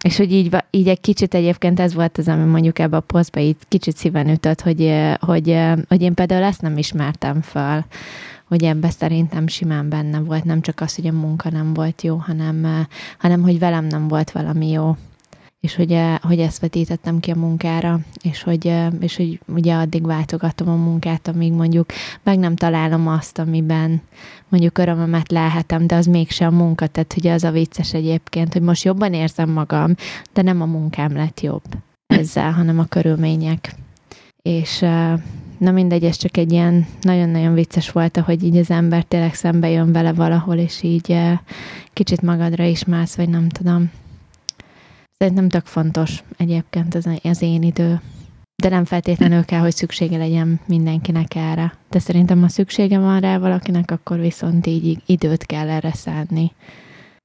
és 0.00 0.16
hogy 0.16 0.32
így, 0.32 0.56
így 0.70 0.88
egy 0.88 1.00
kicsit 1.00 1.34
egyébként 1.34 1.80
ez 1.80 1.94
volt 1.94 2.18
az, 2.18 2.28
ami 2.28 2.44
mondjuk 2.44 2.78
ebbe 2.78 2.96
a 2.96 3.00
posztba 3.00 3.40
így 3.40 3.56
kicsit 3.68 3.96
szíven 3.96 4.28
ütött, 4.28 4.60
hogy, 4.60 4.92
hogy, 5.20 5.58
hogy 5.88 6.02
én 6.02 6.14
például 6.14 6.42
ezt 6.42 6.62
nem 6.62 6.78
ismertem 6.78 7.40
fel, 7.40 7.86
hogy 8.44 8.64
ebbe 8.64 8.90
szerintem 8.90 9.46
simán 9.46 9.88
benne 9.88 10.18
volt, 10.18 10.44
nem 10.44 10.60
csak 10.60 10.80
az, 10.80 10.94
hogy 10.94 11.06
a 11.06 11.12
munka 11.12 11.50
nem 11.50 11.74
volt 11.74 12.02
jó, 12.02 12.16
hanem, 12.16 12.86
hanem 13.18 13.42
hogy 13.42 13.58
velem 13.58 13.84
nem 13.84 14.08
volt 14.08 14.30
valami 14.30 14.70
jó 14.70 14.96
és 15.66 15.74
hogy, 15.74 15.92
eh, 15.92 16.14
hogy 16.18 16.38
ezt 16.38 16.60
vetítettem 16.60 17.20
ki 17.20 17.30
a 17.30 17.36
munkára, 17.36 18.00
és 18.22 18.42
hogy, 18.42 18.66
eh, 18.66 18.86
és 19.00 19.16
hogy 19.16 19.40
ugye 19.46 19.74
addig 19.74 20.06
váltogatom 20.06 20.68
a 20.68 20.74
munkát, 20.74 21.28
amíg 21.28 21.52
mondjuk 21.52 21.90
meg 22.22 22.38
nem 22.38 22.56
találom 22.56 23.08
azt, 23.08 23.38
amiben 23.38 24.02
mondjuk 24.48 24.78
örömömet 24.78 25.30
lehetem, 25.30 25.86
de 25.86 25.94
az 25.94 26.06
mégse 26.06 26.46
a 26.46 26.50
munka, 26.50 26.86
tehát 26.86 27.14
ugye 27.16 27.32
az 27.32 27.44
a 27.44 27.50
vicces 27.50 27.94
egyébként, 27.94 28.52
hogy 28.52 28.62
most 28.62 28.84
jobban 28.84 29.12
érzem 29.12 29.50
magam, 29.50 29.94
de 30.32 30.42
nem 30.42 30.60
a 30.60 30.66
munkám 30.66 31.16
lett 31.16 31.40
jobb 31.40 31.64
ezzel, 32.06 32.52
hanem 32.52 32.78
a 32.78 32.84
körülmények. 32.84 33.74
És 34.42 34.82
eh, 34.82 35.12
na 35.58 35.70
mindegy, 35.70 36.04
ez 36.04 36.16
csak 36.16 36.36
egy 36.36 36.52
ilyen 36.52 36.86
nagyon-nagyon 37.00 37.54
vicces 37.54 37.90
volt, 37.90 38.18
hogy 38.18 38.42
így 38.42 38.56
az 38.56 38.70
ember 38.70 39.02
tényleg 39.02 39.34
szembe 39.34 39.70
jön 39.70 39.92
vele 39.92 40.12
valahol, 40.12 40.56
és 40.56 40.82
így 40.82 41.16
kicsit 41.92 42.22
magadra 42.22 42.64
is 42.64 42.84
mász, 42.84 43.16
vagy 43.16 43.28
nem 43.28 43.48
tudom. 43.48 43.90
Szerintem 45.18 45.48
tök 45.48 45.66
fontos 45.66 46.22
egyébként 46.36 46.94
az, 46.94 47.08
az 47.22 47.42
én 47.42 47.62
idő. 47.62 48.00
De 48.62 48.68
nem 48.68 48.84
feltétlenül 48.84 49.44
kell, 49.44 49.60
hogy 49.60 49.74
szüksége 49.74 50.16
legyen 50.16 50.60
mindenkinek 50.66 51.34
erre. 51.34 51.74
De 51.90 51.98
szerintem, 51.98 52.40
ha 52.40 52.48
szüksége 52.48 52.98
van 52.98 53.20
rá 53.20 53.38
valakinek, 53.38 53.90
akkor 53.90 54.20
viszont 54.20 54.66
így 54.66 55.02
időt 55.06 55.46
kell 55.46 55.68
erre 55.68 55.92
szánni. 55.92 56.52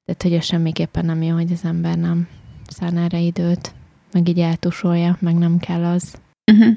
Tehát, 0.06 0.22
hogy 0.22 0.34
az 0.34 0.46
semmiképpen 0.46 1.06
nem 1.06 1.22
jó, 1.22 1.36
hogy 1.36 1.52
az 1.52 1.64
ember 1.64 1.98
nem 1.98 2.28
szán 2.68 2.98
erre 2.98 3.20
időt, 3.20 3.74
meg 4.12 4.28
így 4.28 4.40
eltusolja, 4.40 5.18
meg 5.20 5.36
nem 5.36 5.58
kell 5.58 5.84
az. 5.84 6.14
Uh-huh. 6.52 6.76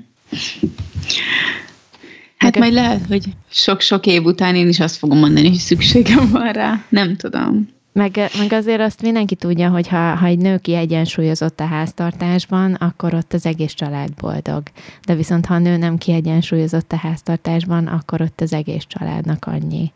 Hát 2.37 2.59
majd 2.59 2.73
lehet, 2.73 3.07
hogy 3.07 3.25
sok-sok 3.51 4.07
év 4.07 4.25
után 4.25 4.55
én 4.55 4.69
is 4.69 4.81
azt 4.81 4.97
fogom 4.97 5.19
mondani, 5.19 5.49
hogy 5.49 5.59
szükségem 5.59 6.31
van 6.31 6.53
rá. 6.53 6.85
Nem 6.89 7.17
tudom. 7.17 7.69
Meg, 7.95 8.31
meg 8.39 8.53
azért 8.53 8.81
azt 8.81 9.03
mindenki 9.03 9.35
tudja, 9.35 9.71
hogy 9.71 9.89
ha, 9.89 10.15
ha 10.15 10.27
egy 10.27 10.39
nő 10.39 10.59
kiegyensúlyozott 10.59 11.61
a 11.61 11.67
háztartásban, 11.67 12.75
akkor 12.75 13.15
ott 13.15 13.33
az 13.33 13.47
egész 13.47 13.73
család 13.73 14.15
boldog. 14.15 14.63
De 15.07 15.15
viszont 15.15 15.47
ha 15.47 15.55
a 15.55 15.59
nő 15.59 15.77
nem 15.77 15.99
kiegyensúlyozott 15.99 16.93
a 16.93 16.97
háztartásban, 16.97 17.87
akkor 17.87 18.21
ott 18.21 18.41
az 18.41 18.53
egész 18.53 18.85
családnak 18.87 19.47
annyi. 19.47 19.93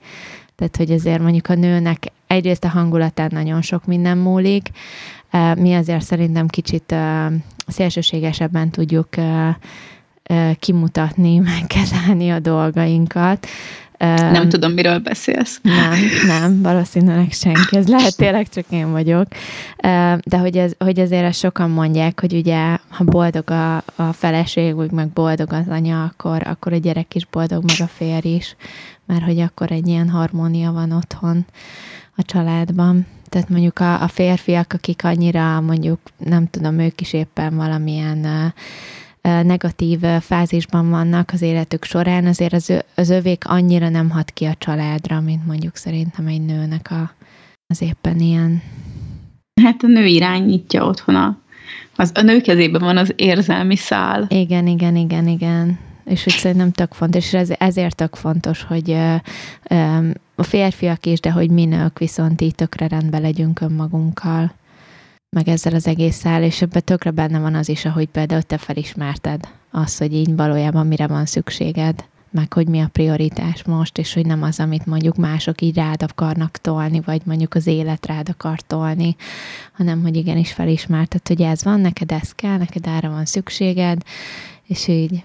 Tehát, 0.56 0.76
hogy 0.76 0.90
azért 0.90 1.22
mondjuk 1.22 1.48
a 1.48 1.54
nőnek 1.54 2.12
egyrészt 2.26 2.64
a 2.64 2.68
hangulatán 2.68 3.30
nagyon 3.32 3.62
sok 3.62 3.86
minden 3.86 4.18
múlik, 4.18 4.68
mi 5.54 5.74
azért 5.74 6.04
szerintem 6.04 6.46
kicsit 6.46 6.94
szélsőségesebben 7.66 8.70
tudjuk 8.70 9.08
kimutatni, 10.58 11.38
megkezelni 11.58 12.30
a 12.30 12.38
dolgainkat, 12.38 13.46
nem 14.06 14.48
tudom, 14.48 14.72
miről 14.72 14.98
beszélsz. 14.98 15.60
Nem, 15.62 15.94
nem, 16.26 16.62
valószínűleg 16.62 17.32
senki. 17.32 17.76
Ez 17.76 17.88
lehet 17.88 18.16
tényleg 18.16 18.48
csak 18.48 18.64
én 18.70 18.90
vagyok. 18.90 19.26
De 20.22 20.38
hogy, 20.38 20.56
ez, 20.56 20.72
hogy 20.78 21.00
azért 21.00 21.24
ezt 21.24 21.38
sokan 21.38 21.70
mondják, 21.70 22.20
hogy 22.20 22.32
ugye, 22.32 22.76
ha 22.88 23.04
boldog 23.04 23.50
a, 23.50 23.76
a 23.76 24.12
feleség, 24.12 24.76
úgy 24.76 24.90
meg 24.90 25.08
boldog 25.08 25.52
az 25.52 25.68
anya, 25.68 26.04
akkor, 26.04 26.46
akkor 26.46 26.72
a 26.72 26.76
gyerek 26.76 27.14
is 27.14 27.26
boldog, 27.26 27.64
meg 27.64 27.76
a 27.78 27.90
férj 27.96 28.28
is. 28.28 28.56
Mert 29.06 29.24
hogy 29.24 29.40
akkor 29.40 29.72
egy 29.72 29.88
ilyen 29.88 30.08
harmónia 30.08 30.72
van 30.72 30.92
otthon 30.92 31.46
a 32.16 32.22
családban. 32.22 33.06
Tehát 33.28 33.48
mondjuk 33.48 33.78
a, 33.78 34.02
a 34.02 34.08
férfiak, 34.08 34.72
akik 34.72 35.04
annyira 35.04 35.60
mondjuk, 35.60 36.00
nem 36.16 36.50
tudom, 36.50 36.78
ők 36.78 37.00
is 37.00 37.12
éppen 37.12 37.56
valamilyen 37.56 38.18
uh, 38.18 38.52
negatív 39.42 40.00
fázisban 40.20 40.90
vannak 40.90 41.30
az 41.32 41.42
életük 41.42 41.84
során, 41.84 42.26
azért 42.26 42.52
az, 42.52 42.72
az 42.94 43.10
övék 43.10 43.44
annyira 43.46 43.88
nem 43.88 44.10
hat 44.10 44.30
ki 44.30 44.44
a 44.44 44.54
családra, 44.58 45.20
mint 45.20 45.46
mondjuk 45.46 45.76
szerintem 45.76 46.26
egy 46.26 46.44
nőnek 46.44 46.90
a, 46.90 47.10
az 47.66 47.82
éppen 47.82 48.18
ilyen. 48.18 48.62
Hát 49.62 49.82
a 49.82 49.86
nő 49.86 50.04
irányítja 50.04 50.86
otthon 50.86 51.14
a, 51.14 51.38
az, 51.96 52.10
a 52.14 52.22
nő 52.22 52.40
kezében 52.40 52.80
van 52.80 52.96
az 52.96 53.12
érzelmi 53.16 53.76
szál. 53.76 54.26
Igen, 54.28 54.66
igen, 54.66 54.96
igen, 54.96 55.26
igen. 55.26 55.78
És 56.04 56.24
hogy 56.24 56.32
szerintem 56.32 56.72
tök 56.72 56.92
fontos, 56.92 57.24
és 57.24 57.34
ez, 57.34 57.50
ezért 57.58 57.96
tök 57.96 58.14
fontos, 58.14 58.62
hogy 58.62 58.96
a 60.34 60.42
férfiak 60.42 61.06
is, 61.06 61.20
de 61.20 61.30
hogy 61.30 61.50
mi 61.50 61.64
nők 61.64 61.98
viszont 61.98 62.40
így 62.40 62.54
tökre 62.54 62.88
rendben 62.88 63.20
legyünk 63.20 63.60
önmagunkkal 63.60 64.52
meg 65.30 65.48
ezzel 65.48 65.74
az 65.74 65.86
egésszel, 65.86 66.42
és 66.42 66.62
ebben 66.62 66.84
tökre 66.84 67.10
benne 67.10 67.38
van 67.38 67.54
az 67.54 67.68
is, 67.68 67.84
ahogy 67.84 68.08
például 68.08 68.42
te 68.42 68.58
felismerted 68.58 69.48
azt, 69.70 69.98
hogy 69.98 70.14
így 70.14 70.36
valójában 70.36 70.86
mire 70.86 71.06
van 71.06 71.26
szükséged, 71.26 72.04
meg 72.30 72.52
hogy 72.52 72.68
mi 72.68 72.80
a 72.80 72.88
prioritás 72.92 73.64
most, 73.64 73.98
és 73.98 74.14
hogy 74.14 74.26
nem 74.26 74.42
az, 74.42 74.60
amit 74.60 74.86
mondjuk 74.86 75.16
mások 75.16 75.60
így 75.60 75.76
rád 75.76 76.02
akarnak 76.02 76.56
tolni, 76.56 77.00
vagy 77.04 77.22
mondjuk 77.24 77.54
az 77.54 77.66
élet 77.66 78.06
rád 78.06 78.28
akar 78.28 78.60
tolni, 78.60 79.16
hanem 79.72 80.02
hogy 80.02 80.16
igenis 80.16 80.52
felismerted, 80.52 81.28
hogy 81.28 81.42
ez 81.42 81.64
van, 81.64 81.80
neked 81.80 82.12
ez 82.12 82.32
kell, 82.32 82.56
neked 82.56 82.86
erre 82.86 83.08
van 83.08 83.24
szükséged, 83.24 84.02
és 84.66 84.88
így 84.88 85.24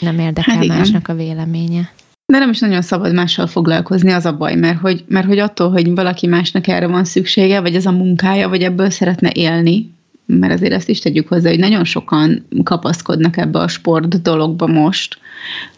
nem 0.00 0.18
érdekel 0.18 0.56
hát 0.56 0.66
másnak 0.66 1.08
a 1.08 1.14
véleménye. 1.14 1.90
De 2.32 2.38
nem 2.38 2.50
is 2.50 2.58
nagyon 2.58 2.82
szabad 2.82 3.14
mással 3.14 3.46
foglalkozni, 3.46 4.10
az 4.10 4.26
a 4.26 4.36
baj, 4.36 4.54
mert 4.54 4.80
hogy, 4.80 5.04
mert 5.08 5.26
hogy 5.26 5.38
attól, 5.38 5.70
hogy 5.70 5.94
valaki 5.94 6.26
másnak 6.26 6.66
erre 6.66 6.86
van 6.86 7.04
szüksége, 7.04 7.60
vagy 7.60 7.74
ez 7.74 7.86
a 7.86 7.92
munkája, 7.92 8.48
vagy 8.48 8.62
ebből 8.62 8.90
szeretne 8.90 9.30
élni, 9.34 9.90
mert 10.26 10.52
azért 10.52 10.72
ezt 10.72 10.88
is 10.88 10.98
tegyük 10.98 11.28
hozzá, 11.28 11.48
hogy 11.48 11.58
nagyon 11.58 11.84
sokan 11.84 12.46
kapaszkodnak 12.62 13.36
ebbe 13.36 13.58
a 13.58 13.68
sport 13.68 14.22
dologba 14.22 14.66
most, 14.66 15.18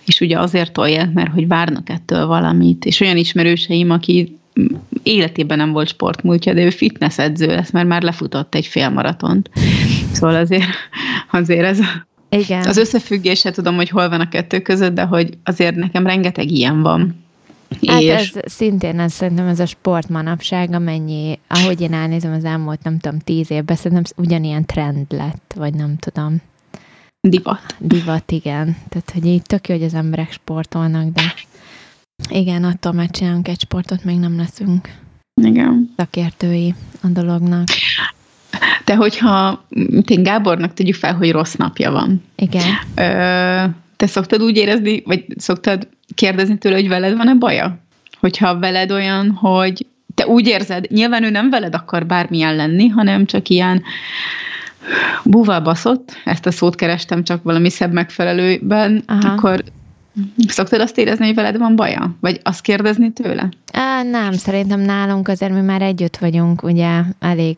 és 0.07 0.21
ugye 0.21 0.39
azért 0.39 0.73
tolják, 0.73 1.13
mert 1.13 1.33
hogy 1.33 1.47
várnak 1.49 1.89
ettől 1.89 2.27
valamit, 2.27 2.85
és 2.85 3.01
olyan 3.01 3.17
ismerőseim, 3.17 3.91
aki 3.91 4.39
életében 5.03 5.57
nem 5.57 5.73
volt 5.73 5.89
sportmúltja, 5.89 6.55
de 6.55 6.65
ő 6.65 6.71
fitness 6.71 7.19
edző 7.19 7.47
lesz, 7.47 7.71
mert 7.71 7.89
már 7.89 8.03
lefutott 8.03 8.55
egy 8.55 8.67
fél 8.67 8.89
maratont. 8.89 9.51
Szóval 10.13 10.37
azért, 10.37 10.69
azért 11.31 11.65
ez 11.65 11.79
igen. 12.29 12.67
Az 12.67 12.77
összefüggése 12.77 13.51
tudom, 13.51 13.77
hogy 13.77 13.89
hol 13.89 14.09
van 14.09 14.21
a 14.21 14.29
kettő 14.29 14.61
között, 14.61 14.95
de 14.95 15.03
hogy 15.03 15.39
azért 15.45 15.75
nekem 15.75 16.07
rengeteg 16.07 16.51
ilyen 16.51 16.83
van. 16.83 17.27
Hát 17.87 18.01
és... 18.01 18.11
ez 18.11 18.31
szintén, 18.45 19.01
ez 19.01 19.13
szerintem 19.13 19.47
ez 19.47 19.61
a 19.61 19.67
sport 19.67 20.09
manapság, 20.09 20.73
amennyi, 20.73 21.39
ahogy 21.47 21.81
én 21.81 21.93
elnézem 21.93 22.33
az 22.33 22.45
elmúlt, 22.45 22.83
nem 22.83 22.99
tudom, 22.99 23.19
tíz 23.19 23.51
évben, 23.51 23.77
szerintem 23.77 24.03
ugyanilyen 24.17 24.65
trend 24.65 25.07
lett, 25.09 25.55
vagy 25.57 25.75
nem 25.75 25.97
tudom. 25.97 26.41
Divat. 27.29 27.77
Divat, 27.79 28.31
igen. 28.31 28.77
Tehát, 28.89 29.11
hogy 29.13 29.27
így 29.27 29.43
tök 29.43 29.69
jó, 29.69 29.75
hogy 29.75 29.85
az 29.85 29.95
emberek 29.95 30.33
sportolnak, 30.33 31.13
de 31.13 31.35
igen, 32.31 32.65
attól 32.65 32.93
már 32.93 33.11
csinálunk 33.11 33.49
egy 33.49 33.61
sportot, 33.61 34.05
még 34.05 34.19
nem 34.19 34.37
leszünk 34.37 34.89
igen. 35.43 35.93
szakértői 35.97 36.75
a 37.01 37.07
dolognak. 37.07 37.69
De 38.85 38.95
hogyha 38.95 39.65
én 40.07 40.23
Gábornak 40.23 40.75
tegyük 40.75 40.95
fel, 40.95 41.15
hogy 41.15 41.31
rossz 41.31 41.55
napja 41.55 41.91
van. 41.91 42.25
Igen. 42.37 42.63
Ö, 42.95 43.65
te 43.97 44.07
szoktad 44.07 44.43
úgy 44.43 44.57
érezni, 44.57 45.03
vagy 45.05 45.25
szoktad 45.37 45.89
kérdezni 46.15 46.59
tőle, 46.59 46.75
hogy 46.75 46.89
veled 46.89 47.17
van-e 47.17 47.35
baja? 47.35 47.79
Hogyha 48.21 48.59
veled 48.59 48.91
olyan, 48.91 49.31
hogy 49.31 49.87
te 50.15 50.27
úgy 50.27 50.47
érzed, 50.47 50.91
nyilván 50.91 51.23
ő 51.23 51.31
nem 51.31 51.51
veled 51.51 51.75
akar 51.75 52.07
bármilyen 52.07 52.57
lenni, 52.57 52.89
hanem 52.89 53.27
csak 53.27 53.49
ilyen 53.49 53.83
búval 55.25 55.61
baszott, 55.61 56.17
ezt 56.25 56.47
a 56.47 56.51
szót 56.51 56.75
kerestem 56.75 57.25
csak 57.25 57.43
valami 57.43 57.71
szebb 57.71 57.93
megfelelőben, 57.93 59.03
Aha. 59.07 59.29
akkor 59.29 59.65
Szoktad 60.47 60.81
azt 60.81 60.99
érezni, 60.99 61.27
hogy 61.27 61.35
veled 61.35 61.59
van 61.59 61.77
baja? 61.77 62.17
Vagy 62.21 62.41
azt 62.43 62.61
kérdezni 62.61 63.13
tőle? 63.13 63.49
Á, 63.73 64.03
nem, 64.03 64.33
szerintem 64.33 64.81
nálunk 64.81 65.29
azért 65.29 65.53
mi 65.53 65.61
már 65.61 65.83
együtt 65.83 66.17
vagyunk, 66.17 66.63
ugye 66.63 67.01
elég 67.19 67.57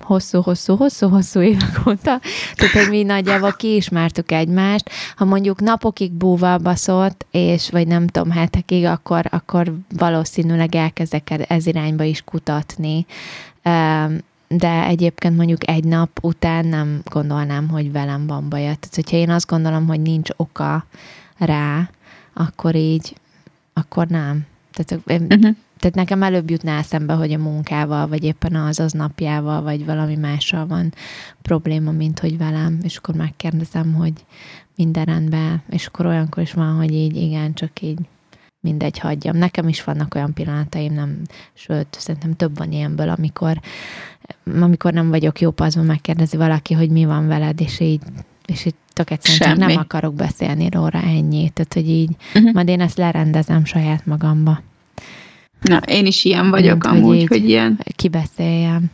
hosszú-hosszú-hosszú-hosszú 0.00 1.40
évek 1.40 1.80
óta, 1.88 2.20
tehát 2.54 2.74
hogy 2.74 2.88
mi 2.88 3.02
nagyjából 3.02 3.52
kiismertük 3.52 4.32
egymást. 4.32 4.90
Ha 5.16 5.24
mondjuk 5.24 5.60
napokig 5.60 6.12
búval 6.12 6.58
baszott, 6.58 7.26
és 7.30 7.70
vagy 7.70 7.86
nem 7.86 8.06
tudom, 8.06 8.30
hetekig, 8.30 8.84
akkor, 8.84 9.24
akkor 9.30 9.74
valószínűleg 9.96 10.74
elkezdek 10.74 11.44
ez 11.48 11.66
irányba 11.66 12.02
is 12.02 12.22
kutatni. 12.24 13.06
De 14.48 14.84
egyébként 14.86 15.36
mondjuk 15.36 15.68
egy 15.68 15.84
nap 15.84 16.18
után 16.22 16.66
nem 16.66 17.00
gondolnám, 17.04 17.68
hogy 17.68 17.92
velem 17.92 18.26
van 18.26 18.48
baja. 18.48 18.64
Tehát, 18.64 18.94
hogyha 18.94 19.16
én 19.16 19.30
azt 19.30 19.46
gondolom, 19.46 19.86
hogy 19.86 20.00
nincs 20.00 20.30
oka 20.36 20.86
rá, 21.38 21.90
akkor 22.34 22.74
így, 22.74 23.16
akkor 23.72 24.06
nem. 24.06 24.46
Tehát 24.72 25.02
uh-huh 25.06 25.56
tehát 25.78 25.94
nekem 25.94 26.22
előbb 26.22 26.50
jutná 26.50 26.78
eszembe, 26.78 27.12
hogy 27.12 27.32
a 27.32 27.38
munkával, 27.38 28.08
vagy 28.08 28.24
éppen 28.24 28.54
az 28.54 28.80
az 28.80 28.92
napjával, 28.92 29.62
vagy 29.62 29.84
valami 29.84 30.16
mással 30.16 30.66
van 30.66 30.92
probléma, 31.42 31.90
mint 31.90 32.18
hogy 32.18 32.38
velem, 32.38 32.78
és 32.82 32.96
akkor 32.96 33.14
megkérdezem, 33.14 33.94
hogy 33.94 34.12
minden 34.76 35.04
rendben, 35.04 35.62
és 35.70 35.86
akkor 35.86 36.06
olyankor 36.06 36.42
is 36.42 36.52
van, 36.52 36.76
hogy 36.76 36.92
így 36.92 37.16
igen, 37.16 37.54
csak 37.54 37.80
így 37.80 37.98
mindegy, 38.60 38.98
hagyjam. 38.98 39.36
Nekem 39.36 39.68
is 39.68 39.84
vannak 39.84 40.14
olyan 40.14 40.32
pillanataim, 40.32 40.92
nem, 40.92 41.22
sőt, 41.54 41.96
szerintem 41.98 42.36
több 42.36 42.58
van 42.58 42.72
ilyenből, 42.72 43.08
amikor, 43.08 43.60
amikor 44.60 44.92
nem 44.92 45.08
vagyok 45.08 45.40
jó 45.40 45.50
pazban, 45.50 45.84
megkérdezi 45.84 46.36
valaki, 46.36 46.74
hogy 46.74 46.90
mi 46.90 47.04
van 47.04 47.26
veled, 47.26 47.60
és 47.60 47.80
így, 47.80 48.00
és 48.46 48.64
így 48.64 48.74
tök 48.92 49.10
egyszerűen 49.10 49.56
nem 49.56 49.76
akarok 49.76 50.14
beszélni 50.14 50.68
róla 50.68 51.02
ennyi. 51.02 51.50
Tehát, 51.50 51.74
hogy 51.74 51.88
így, 51.88 52.16
uh-huh. 52.34 52.52
majd 52.52 52.68
én 52.68 52.80
ezt 52.80 52.96
lerendezem 52.96 53.64
saját 53.64 54.06
magamba. 54.06 54.60
Na, 55.68 55.76
én 55.76 56.06
is 56.06 56.24
ilyen 56.24 56.50
vagyok 56.50 56.82
Mint, 56.82 56.96
amúgy, 56.96 57.18
hogy, 57.18 57.26
hogy 57.26 57.48
ilyen. 57.48 57.80
Kibeszéljem. 57.96 58.90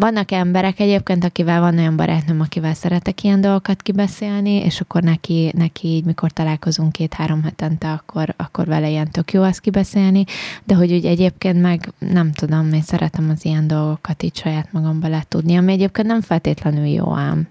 Vannak 0.00 0.30
emberek 0.30 0.80
egyébként, 0.80 1.24
akivel 1.24 1.60
van 1.60 1.78
olyan 1.78 1.96
barátnőm, 1.96 2.40
akivel 2.40 2.74
szeretek 2.74 3.22
ilyen 3.22 3.40
dolgokat 3.40 3.82
kibeszélni, 3.82 4.50
és 4.50 4.80
akkor 4.80 5.02
neki, 5.02 5.52
neki 5.56 5.88
így, 5.88 6.04
mikor 6.04 6.30
találkozunk 6.30 6.92
két-három 6.92 7.42
hetente, 7.42 7.92
akkor, 7.92 8.34
akkor 8.36 8.66
vele 8.66 8.88
ilyen 8.88 9.10
tök 9.10 9.32
jó 9.32 9.42
ezt 9.42 9.60
kibeszélni, 9.60 10.24
de 10.64 10.74
hogy 10.74 10.92
úgy 10.92 11.04
egyébként 11.04 11.60
meg 11.60 11.92
nem 11.98 12.32
tudom, 12.32 12.72
én 12.72 12.82
szeretem 12.82 13.30
az 13.30 13.44
ilyen 13.44 13.66
dolgokat 13.66 14.22
így 14.22 14.36
saját 14.36 14.72
magamba 14.72 15.08
letudni, 15.08 15.56
ami 15.56 15.72
egyébként 15.72 16.06
nem 16.06 16.20
feltétlenül 16.20 16.86
jó 16.86 17.14
ám. 17.14 17.48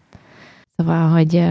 Szóval, 0.75 1.09
hogy 1.09 1.43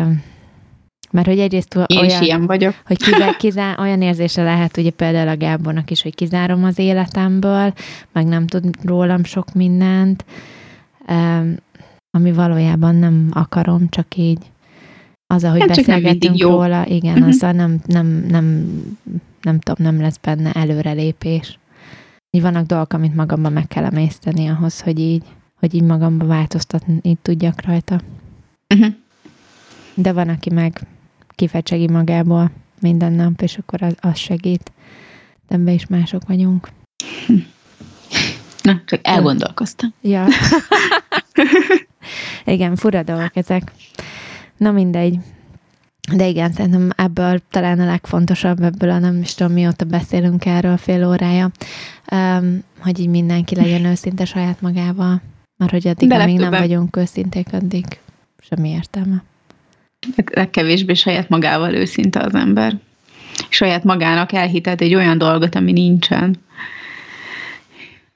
mert 1.11 1.27
hogy 1.27 1.38
egyrészt 1.38 1.75
Én 1.87 1.99
olyan, 1.99 2.23
ilyen 2.23 2.47
vagyok. 2.47 2.75
hogy 2.87 2.97
kizár, 2.97 3.37
kizár, 3.37 3.81
olyan 3.81 4.03
érzése 4.03 4.42
lehet 4.42 4.77
ugye 4.77 4.90
például 4.90 5.29
a 5.29 5.37
Gábornak 5.37 5.90
is, 5.90 6.03
hogy 6.03 6.14
kizárom 6.14 6.64
az 6.64 6.79
életemből, 6.79 7.73
meg 8.12 8.27
nem 8.27 8.47
tud 8.47 8.64
rólam 8.85 9.25
sok 9.25 9.53
mindent, 9.55 10.25
ami 12.11 12.33
valójában 12.33 12.94
nem 12.94 13.29
akarom, 13.33 13.88
csak 13.88 14.16
így 14.16 14.38
az, 15.35 15.44
ahogy 15.44 15.61
hát 15.61 15.68
beszélgetünk 15.68 16.42
róla, 16.42 16.87
igen, 16.87 17.12
uh-huh. 17.12 17.29
azzal 17.29 17.53
nem, 17.53 17.79
nem, 17.87 18.07
nem, 18.29 18.75
nem 19.42 19.59
tudom, 19.59 19.87
nem 19.87 20.01
lesz 20.01 20.16
benne 20.16 20.53
előrelépés. 20.53 21.59
Így 22.31 22.42
vannak 22.42 22.66
dolgok, 22.66 22.92
amit 22.92 23.14
magamban 23.14 23.53
meg 23.53 23.66
kell 23.66 23.85
emészteni 23.85 24.47
ahhoz, 24.47 24.81
hogy 24.81 24.99
így, 24.99 25.23
hogy 25.61 25.75
így 25.75 25.83
magamba 25.83 26.27
változtatni 26.27 26.99
így 27.03 27.18
tudjak 27.18 27.64
rajta. 27.64 28.01
Uh-huh. 28.75 28.94
De 29.94 30.12
van, 30.12 30.29
aki 30.29 30.51
meg 30.51 30.81
kifecsegi 31.38 31.88
magából 31.88 32.51
minden 32.81 33.12
nap, 33.12 33.40
és 33.40 33.59
akkor 33.59 33.83
az, 33.83 33.94
az 34.01 34.16
segít. 34.16 34.72
De 35.48 35.55
ebben 35.55 35.74
is 35.74 35.87
mások 35.87 36.22
vagyunk. 36.27 36.68
Na, 38.62 38.83
csak 38.87 39.01
elgondolkoztam. 39.03 39.94
Ja. 40.01 40.27
igen, 42.44 42.77
fura 42.77 43.03
dolgok 43.03 43.37
ezek. 43.37 43.72
Na 44.57 44.70
mindegy. 44.70 45.18
De 46.12 46.27
igen, 46.27 46.53
szerintem 46.53 46.90
ebből 46.96 47.40
talán 47.51 47.81
a 47.81 47.85
legfontosabb, 47.85 48.62
ebből 48.62 48.90
a 48.90 48.98
nem 48.98 49.20
is 49.20 49.35
tudom 49.35 49.53
mióta 49.53 49.85
beszélünk 49.85 50.46
erről 50.46 50.77
fél 50.77 51.09
órája, 51.09 51.51
um, 52.12 52.62
hogy 52.79 52.98
így 52.98 53.09
mindenki 53.09 53.55
legyen 53.55 53.85
őszinte 53.85 54.24
saját 54.24 54.61
magával. 54.61 55.20
Mert 55.57 55.70
hogy 55.70 55.88
addig, 55.88 56.12
amíg 56.12 56.38
nem 56.38 56.51
vagyunk 56.51 56.96
őszinték, 56.96 57.53
addig 57.53 57.85
semmi 58.38 58.68
értelme 58.68 59.22
legkevésbé 60.33 60.95
saját 60.95 61.29
magával 61.29 61.75
őszinte 61.75 62.21
az 62.21 62.35
ember. 62.35 62.77
Saját 63.49 63.85
magának 63.85 64.33
elhitet 64.33 64.81
egy 64.81 64.95
olyan 64.95 65.19
dolgot, 65.19 65.55
ami 65.55 65.73
nincsen. 65.73 66.37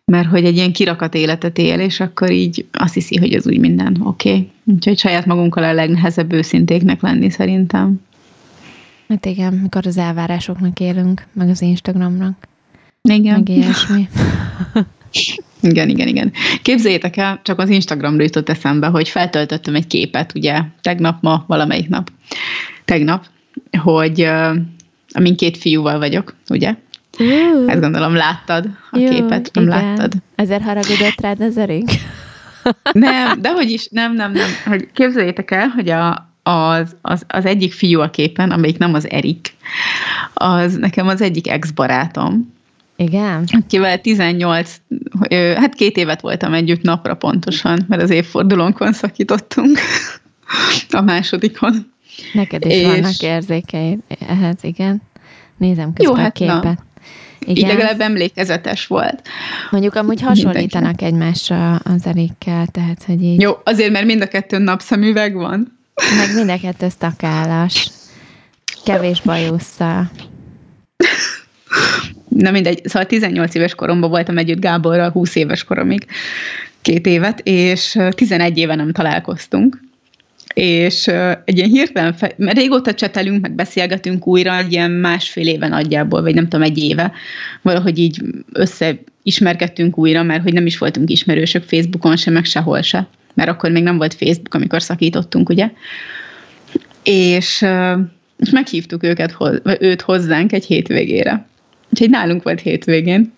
Mert 0.04 0.28
hogy 0.28 0.44
egy 0.44 0.56
ilyen 0.56 0.72
kirakat 0.72 1.14
életet 1.14 1.58
él, 1.58 1.80
és 1.80 2.00
akkor 2.00 2.30
így 2.30 2.66
azt 2.72 2.94
hiszi, 2.94 3.16
hogy 3.16 3.32
ez 3.32 3.46
úgy 3.46 3.58
minden 3.58 3.96
oké. 4.00 4.30
Okay. 4.30 4.50
Úgyhogy 4.64 4.98
saját 4.98 5.26
magunkkal 5.26 5.64
a 5.64 5.72
legnehezebb 5.72 6.32
őszintéknek 6.32 7.00
lenni 7.00 7.30
szerintem. 7.30 8.00
Hát 9.08 9.26
igen, 9.26 9.52
mikor 9.52 9.86
az 9.86 9.96
elvárásoknak 9.96 10.80
élünk, 10.80 11.26
meg 11.32 11.48
az 11.48 11.62
Instagramnak. 11.62 12.48
Igen. 13.02 13.34
Meg 13.34 13.48
ilyesmi. 13.48 14.08
Igen, 15.62 15.88
igen, 15.88 16.08
igen. 16.08 16.32
Képzeljétek 16.62 17.16
el, 17.16 17.40
csak 17.42 17.58
az 17.58 17.68
Instagramra 17.68 18.22
jutott 18.22 18.48
eszembe, 18.48 18.86
hogy 18.86 19.08
feltöltöttem 19.08 19.74
egy 19.74 19.86
képet, 19.86 20.32
ugye, 20.34 20.60
tegnap, 20.80 21.22
ma, 21.22 21.44
valamelyik 21.46 21.88
nap, 21.88 22.10
tegnap, 22.84 23.24
hogy 23.82 24.22
uh, 24.22 24.56
amin 25.12 25.36
két 25.36 25.56
fiúval 25.56 25.98
vagyok, 25.98 26.34
ugye? 26.48 26.74
Uh, 27.18 27.70
Ezt 27.70 27.80
gondolom 27.80 28.14
láttad 28.14 28.68
a 28.90 28.98
jó, 28.98 29.08
képet, 29.08 29.50
nem 29.52 29.64
igen. 29.64 29.84
láttad? 29.84 30.12
Ezért 30.34 30.62
haragudott 30.62 31.20
rád 31.20 31.40
az 31.40 31.56
erig? 31.56 31.84
nem, 32.92 33.40
de 33.40 33.52
hogy 33.52 33.70
is, 33.70 33.88
nem, 33.90 34.14
nem, 34.14 34.32
nem. 34.32 34.48
Hogy 34.64 34.88
képzeljétek 34.92 35.50
el, 35.50 35.68
hogy 35.68 35.88
a, 35.88 36.30
az, 36.42 36.96
az, 37.02 37.24
az 37.28 37.44
egyik 37.44 37.72
fiú 37.72 38.00
a 38.00 38.10
képen, 38.10 38.50
amelyik 38.50 38.78
nem 38.78 38.94
az 38.94 39.10
Erik, 39.10 39.54
az 40.34 40.76
nekem 40.76 41.08
az 41.08 41.20
egyik 41.20 41.48
ex-barátom, 41.48 42.52
igen? 43.02 43.44
Akivel 43.64 44.00
18, 44.00 44.76
hát 45.30 45.74
két 45.74 45.96
évet 45.96 46.20
voltam 46.20 46.54
együtt 46.54 46.82
napra 46.82 47.14
pontosan, 47.14 47.84
mert 47.88 48.02
az 48.02 48.10
évfordulónkon 48.10 48.92
szakítottunk 48.92 49.78
a 50.90 51.00
másodikon. 51.00 51.92
Neked 52.32 52.66
is 52.66 52.72
és... 52.72 52.86
vannak 52.86 53.20
érzékeid 53.20 53.98
ehhez, 54.28 54.56
igen. 54.60 55.02
Nézem 55.56 55.92
közben 55.92 56.16
Jó, 56.16 56.20
a 56.20 56.24
hát 56.24 56.38
na. 56.38 56.60
képet. 56.60 56.78
Így 57.46 57.66
legalább 57.66 58.00
emlékezetes 58.00 58.86
volt. 58.86 59.28
Mondjuk 59.70 59.94
amúgy 59.94 60.20
hasonlítanak 60.20 61.02
egymásra 61.02 61.74
az 61.74 62.06
Erikkel, 62.06 62.66
tehát 62.66 63.04
hogy 63.06 63.22
így, 63.22 63.40
Jó, 63.40 63.52
azért, 63.64 63.92
mert 63.92 64.06
mind 64.06 64.22
a 64.22 64.28
kettőn 64.28 64.62
napszemüveg 64.62 65.34
van. 65.34 65.78
meg 66.16 66.34
mind 66.34 66.48
a 66.48 66.58
kettő 66.58 66.86
szakállas, 66.98 67.90
kevés 68.84 69.20
bajussza. 69.20 70.10
Na 72.34 72.50
mindegy, 72.50 72.80
szóval 72.84 73.06
18 73.06 73.54
éves 73.54 73.74
koromban 73.74 74.10
voltam 74.10 74.38
együtt 74.38 74.60
Gáborral 74.60 75.10
20 75.10 75.34
éves 75.34 75.64
koromig, 75.64 76.06
két 76.82 77.06
évet, 77.06 77.40
és 77.44 77.94
ö, 77.94 78.08
11 78.10 78.58
éve 78.58 78.74
nem 78.74 78.92
találkoztunk. 78.92 79.80
És 80.54 81.06
egy 81.44 81.56
ilyen 81.56 81.68
hirtelen, 81.68 82.12
fe- 82.12 82.38
mert 82.38 82.58
régóta 82.58 82.94
csetelünk, 82.94 83.40
meg 83.40 83.54
beszélgetünk 83.54 84.26
újra, 84.26 84.56
egy 84.56 84.72
ilyen 84.72 84.90
másfél 84.90 85.46
éve 85.46 85.68
nagyjából, 85.68 86.22
vagy 86.22 86.34
nem 86.34 86.48
tudom, 86.48 86.62
egy 86.62 86.78
éve, 86.78 87.12
valahogy 87.62 87.98
így 87.98 88.22
összeismerkedtünk 88.52 89.98
újra, 89.98 90.22
mert 90.22 90.42
hogy 90.42 90.52
nem 90.52 90.66
is 90.66 90.78
voltunk 90.78 91.10
ismerősök 91.10 91.62
Facebookon 91.62 92.16
se, 92.16 92.30
meg 92.30 92.44
sehol 92.44 92.82
se, 92.82 93.08
mert 93.34 93.50
akkor 93.50 93.70
még 93.70 93.82
nem 93.82 93.96
volt 93.96 94.14
Facebook, 94.14 94.54
amikor 94.54 94.82
szakítottunk, 94.82 95.48
ugye? 95.48 95.70
És, 97.02 97.64
és 98.38 98.50
meghívtuk 98.50 99.02
őket, 99.02 99.36
őt 99.78 100.00
hozzánk 100.00 100.52
egy 100.52 100.64
hétvégére. 100.64 101.46
Úgyhogy 101.92 102.10
nálunk 102.10 102.42
volt 102.42 102.60
hétvégén. 102.60 103.32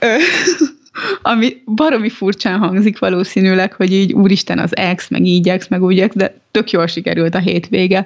Ami 1.22 1.62
baromi 1.66 2.08
furcsán 2.08 2.58
hangzik 2.58 2.98
valószínűleg, 2.98 3.72
hogy 3.72 3.92
így 3.92 4.12
úristen 4.12 4.58
az 4.58 4.76
ex, 4.76 5.08
meg 5.08 5.24
így 5.24 5.48
ex, 5.48 5.68
meg 5.68 5.82
úgy 5.82 6.00
ex, 6.00 6.14
de 6.14 6.34
tök 6.50 6.70
jól 6.70 6.86
sikerült 6.86 7.34
a 7.34 7.38
hétvége, 7.38 8.04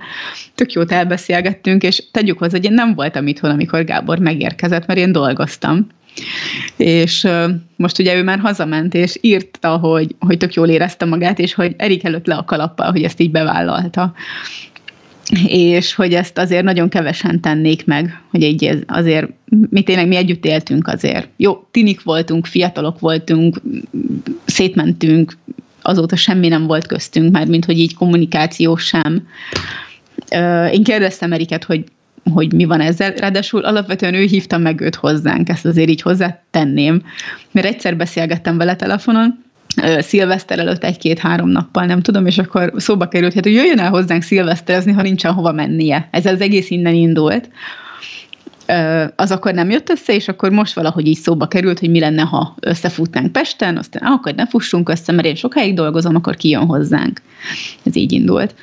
tök 0.55 0.73
jót 0.73 0.93
elbeszélgettünk, 0.93 1.83
és 1.83 2.03
tegyük 2.11 2.39
hozzá, 2.39 2.57
hogy 2.57 2.65
én 2.65 2.73
nem 2.73 2.95
voltam 2.95 3.27
itthon, 3.27 3.51
amikor 3.51 3.85
Gábor 3.85 4.19
megérkezett, 4.19 4.87
mert 4.87 4.99
én 4.99 5.13
dolgoztam. 5.13 5.87
És 6.77 7.29
most 7.77 7.99
ugye 7.99 8.17
ő 8.17 8.23
már 8.23 8.39
hazament, 8.39 8.95
és 8.95 9.19
írta, 9.21 9.77
hogy, 9.77 10.15
hogy 10.19 10.39
tök 10.39 10.55
jól 10.55 10.69
érezte 10.69 11.05
magát, 11.05 11.39
és 11.39 11.55
hogy 11.55 11.75
Erik 11.77 12.05
előtt 12.05 12.27
le 12.27 12.35
a 12.35 12.45
kalappal, 12.45 12.91
hogy 12.91 13.03
ezt 13.03 13.21
így 13.21 13.31
bevállalta 13.31 14.15
és 15.47 15.95
hogy 15.95 16.15
ezt 16.15 16.39
azért 16.39 16.65
nagyon 16.65 16.89
kevesen 16.89 17.41
tennék 17.41 17.85
meg, 17.87 18.21
hogy 18.31 18.43
így 18.43 18.85
azért, 18.87 19.29
mi 19.71 19.83
tényleg 19.83 20.09
mi 20.09 20.17
együtt 20.17 20.45
éltünk 20.45 20.89
azért. 20.89 21.29
Jó, 21.37 21.67
tinik 21.71 22.03
voltunk, 22.03 22.47
fiatalok 22.47 22.99
voltunk, 22.99 23.61
szétmentünk, 24.45 25.37
azóta 25.83 26.17
semmi 26.17 26.49
nem 26.49 26.67
volt 26.67 26.87
köztünk, 26.87 27.33
már 27.33 27.47
mint 27.47 27.65
hogy 27.65 27.79
így 27.79 27.95
kommunikáció 27.95 28.77
sem. 28.77 29.29
Én 30.73 30.83
kérdeztem 30.83 31.33
Eriket, 31.33 31.65
hogy 31.65 31.85
hogy 32.33 32.53
mi 32.53 32.65
van 32.65 32.81
ezzel, 32.81 33.11
ráadásul 33.11 33.65
alapvetően 33.65 34.15
ő 34.15 34.25
hívta 34.25 34.59
meg 34.59 34.81
őt 34.81 34.95
hozzánk, 34.95 35.49
ezt 35.49 35.67
azért 35.67 35.89
így 35.89 36.03
hozzátenném, 36.03 37.03
mert 37.51 37.67
egyszer 37.67 37.97
beszélgettem 37.97 38.57
vele 38.57 38.77
telefonon, 38.77 39.45
szilveszter 39.99 40.59
előtt 40.59 40.85
egy-két-három 40.85 41.49
nappal, 41.49 41.85
nem 41.85 42.01
tudom, 42.01 42.27
és 42.27 42.39
akkor 42.39 42.73
szóba 42.77 43.09
került, 43.09 43.35
hát, 43.35 43.45
hogy 43.45 43.53
jöjjön 43.53 43.79
el 43.79 43.91
hozzánk 43.91 44.23
szilveszterezni, 44.23 44.93
ha 44.93 45.03
nincsen 45.03 45.33
hova 45.33 45.53
mennie. 45.53 46.09
Ez 46.11 46.27
az 46.27 46.41
egész 46.41 46.71
innen 46.71 46.95
indult. 46.95 47.49
Az 49.17 49.31
akkor 49.31 49.55
nem 49.55 49.71
jött 49.71 49.91
össze, 49.91 50.15
és 50.15 50.29
akkor 50.29 50.51
most 50.51 50.75
valahogy 50.75 51.07
így 51.07 51.17
szóba 51.17 51.49
került, 51.49 51.79
hogy 51.79 51.91
mi 51.91 52.01
lenne, 52.01 52.23
ha 52.23 52.57
összefutnánk 52.61 53.33
Pesten, 53.33 53.77
aztán 53.77 54.13
akkor 54.13 54.35
ne 54.35 54.47
fussunk 54.47 54.89
össze, 54.89 55.13
mert 55.13 55.27
én 55.27 55.35
sokáig 55.35 55.75
dolgozom, 55.75 56.15
akkor 56.15 56.37
kijön 56.37 56.67
hozzánk. 56.67 57.21
Ez 57.83 57.97
így 57.97 58.13
indult. 58.13 58.55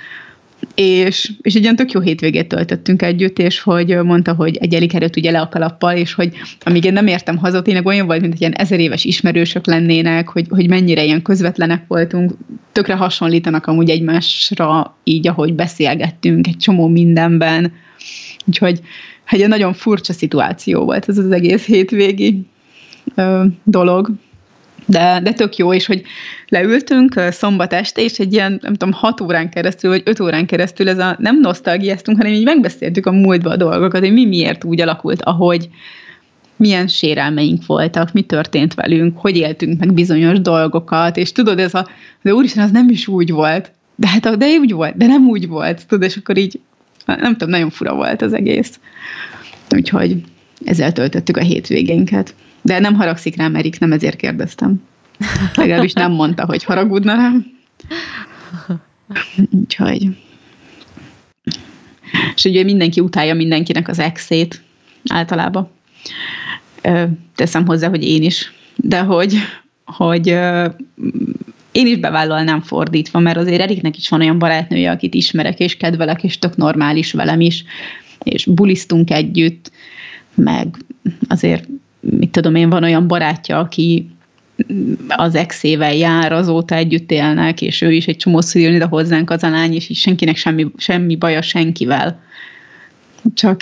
És, 0.76 1.32
és 1.42 1.54
egy 1.54 1.62
ilyen 1.62 1.76
tök 1.76 1.92
jó 1.92 2.00
hétvégét 2.00 2.48
töltöttünk 2.48 3.02
együtt, 3.02 3.40
és 3.40 3.60
hogy 3.60 3.98
mondta, 4.04 4.34
hogy 4.34 4.58
egy 4.58 4.74
elik 4.74 4.94
előtt 4.94 5.16
ugye 5.16 5.32
le 5.32 5.42
a 5.42 5.50
kalappal, 5.50 5.96
és 5.96 6.14
hogy 6.14 6.34
amíg 6.60 6.84
én 6.84 6.94
nem 6.94 7.08
értem 7.08 7.38
haza, 7.38 7.62
tényleg 7.62 7.86
olyan 7.86 8.06
volt, 8.06 8.22
mint 8.22 8.34
egy 8.34 8.40
ilyen 8.40 8.54
ezer 8.54 8.80
éves 8.80 9.04
ismerősök 9.04 9.66
lennének, 9.66 10.30
hogy, 10.30 10.46
hogy 10.50 10.70
mennyire 10.70 11.04
ilyen 11.04 11.22
közvetlenek 11.22 11.84
voltunk, 11.88 12.34
tökre 12.72 12.96
hasonlítanak 12.96 13.66
amúgy 13.66 13.90
egymásra, 13.90 14.98
így 15.04 15.28
ahogy 15.28 15.54
beszélgettünk 15.54 16.48
egy 16.48 16.58
csomó 16.58 16.88
mindenben. 16.88 17.74
Úgyhogy 18.46 18.80
egy 19.30 19.38
ilyen 19.38 19.50
nagyon 19.50 19.74
furcsa 19.74 20.14
szituáció 20.14 20.84
volt 20.84 21.10
ez 21.10 21.18
az 21.18 21.32
egész 21.32 21.66
hétvégi 21.66 22.46
ö, 23.16 23.46
dolog 23.64 24.12
de, 24.86 25.20
de 25.24 25.34
tök 25.34 25.56
jó, 25.56 25.74
és 25.74 25.86
hogy 25.86 26.04
leültünk 26.48 27.22
szombat 27.30 27.74
este, 27.74 28.02
és 28.02 28.20
egy 28.20 28.34
ilyen, 28.34 28.60
nem 28.62 28.74
tudom, 28.74 28.94
hat 28.94 29.22
órán 29.22 29.50
keresztül, 29.50 29.90
vagy 29.90 30.02
öt 30.06 30.20
órán 30.20 30.46
keresztül 30.46 30.90
ez 30.90 30.98
a 31.00 31.16
nem 31.20 31.40
nosztalgiáztunk, 31.40 32.18
hanem 32.18 32.32
így 32.32 32.44
megbeszéltük 32.44 33.06
a 33.06 33.12
múltba 33.12 33.50
a 33.50 33.58
dolgokat, 33.58 34.02
hogy 34.02 34.14
mi 34.14 34.26
miért 34.26 34.64
úgy 34.64 34.82
alakult, 34.82 35.22
ahogy 35.22 35.70
milyen 36.56 36.88
sérelmeink 36.88 37.66
voltak, 37.66 38.14
mi 38.14 38.22
történt 38.22 38.74
velünk, 38.74 39.18
hogy 39.18 39.38
éltünk 39.38 39.80
meg 39.80 39.94
bizonyos 39.94 40.42
dolgokat, 40.42 41.18
és 41.18 41.32
tudod, 41.32 41.60
ez 41.60 41.74
a, 41.74 41.88
de 42.22 42.34
úristen, 42.34 42.64
az 42.64 42.72
nem 42.72 42.90
is 42.90 43.08
úgy 43.08 43.32
volt, 43.32 43.72
de 43.96 44.08
hát 44.08 44.38
de 44.38 44.46
úgy 44.46 44.72
volt, 44.72 44.98
de 44.98 45.06
nem 45.06 45.28
úgy 45.28 45.48
volt, 45.48 45.88
tudod, 45.88 46.04
és 46.04 46.16
akkor 46.16 46.38
így, 46.38 46.60
nem 47.06 47.32
tudom, 47.32 47.50
nagyon 47.50 47.70
fura 47.70 47.96
volt 47.96 48.22
az 48.22 48.34
egész. 48.34 48.80
Úgyhogy 49.76 50.24
ezzel 50.66 50.92
töltöttük 50.92 51.38
a 51.38 51.42
hétvégénket. 51.42 52.36
De 52.64 52.80
nem 52.80 52.94
haragszik 52.94 53.36
rám 53.36 53.56
Erik, 53.56 53.80
nem 53.80 53.92
ezért 53.92 54.16
kérdeztem. 54.16 54.82
Legalábbis 55.56 55.94
nem 55.94 56.12
mondta, 56.12 56.46
hogy 56.46 56.64
haragudna 56.64 57.16
rám. 57.16 57.46
Úgyhogy. 59.52 60.08
És 62.36 62.44
ugye 62.44 62.64
mindenki 62.64 63.00
utálja 63.00 63.34
mindenkinek 63.34 63.88
az 63.88 64.00
exét 64.00 64.62
általában. 65.08 65.70
Teszem 67.36 67.66
hozzá, 67.66 67.90
hogy 67.90 68.04
én 68.04 68.24
is. 68.24 68.54
De 68.76 69.00
hogy, 69.00 69.36
hogy 69.86 70.28
én 71.72 71.88
is 71.88 71.98
bevállalnám 71.98 72.62
fordítva, 72.62 73.20
mert 73.20 73.38
azért 73.38 73.62
Eriknek 73.62 73.98
is 73.98 74.10
van 74.10 74.22
olyan 74.22 74.40
barátnője, 74.40 74.92
akit 74.92 75.14
ismerek 75.14 75.60
és 75.60 75.78
kedvelek, 75.78 76.24
és 76.24 76.40
tök 76.40 76.56
normális 76.56 77.12
velem 77.12 77.42
is, 77.42 77.64
és 78.24 78.46
bulisztunk 78.46 79.12
együtt, 79.12 79.72
meg 80.36 80.78
azért, 81.28 81.68
mit 82.10 82.30
tudom 82.30 82.56
én, 82.56 82.70
van 82.70 82.84
olyan 82.84 83.08
barátja, 83.08 83.60
aki 83.60 84.10
az 85.08 85.36
exével 85.36 85.96
jár, 85.96 86.32
azóta 86.32 86.76
együtt 86.76 87.12
élnek, 87.12 87.62
és 87.62 87.82
ő 87.82 87.92
is 87.92 88.06
egy 88.06 88.18
csomószor 88.18 88.62
jön 88.62 88.74
ide 88.74 88.86
hozzánk 88.86 89.30
az 89.30 89.44
a 89.44 89.50
lány, 89.50 89.74
és 89.74 89.90
így 89.90 89.98
senkinek 89.98 90.36
semmi, 90.36 90.68
semmi 90.78 91.16
baja 91.16 91.42
senkivel. 91.42 92.22
Csak 93.34 93.62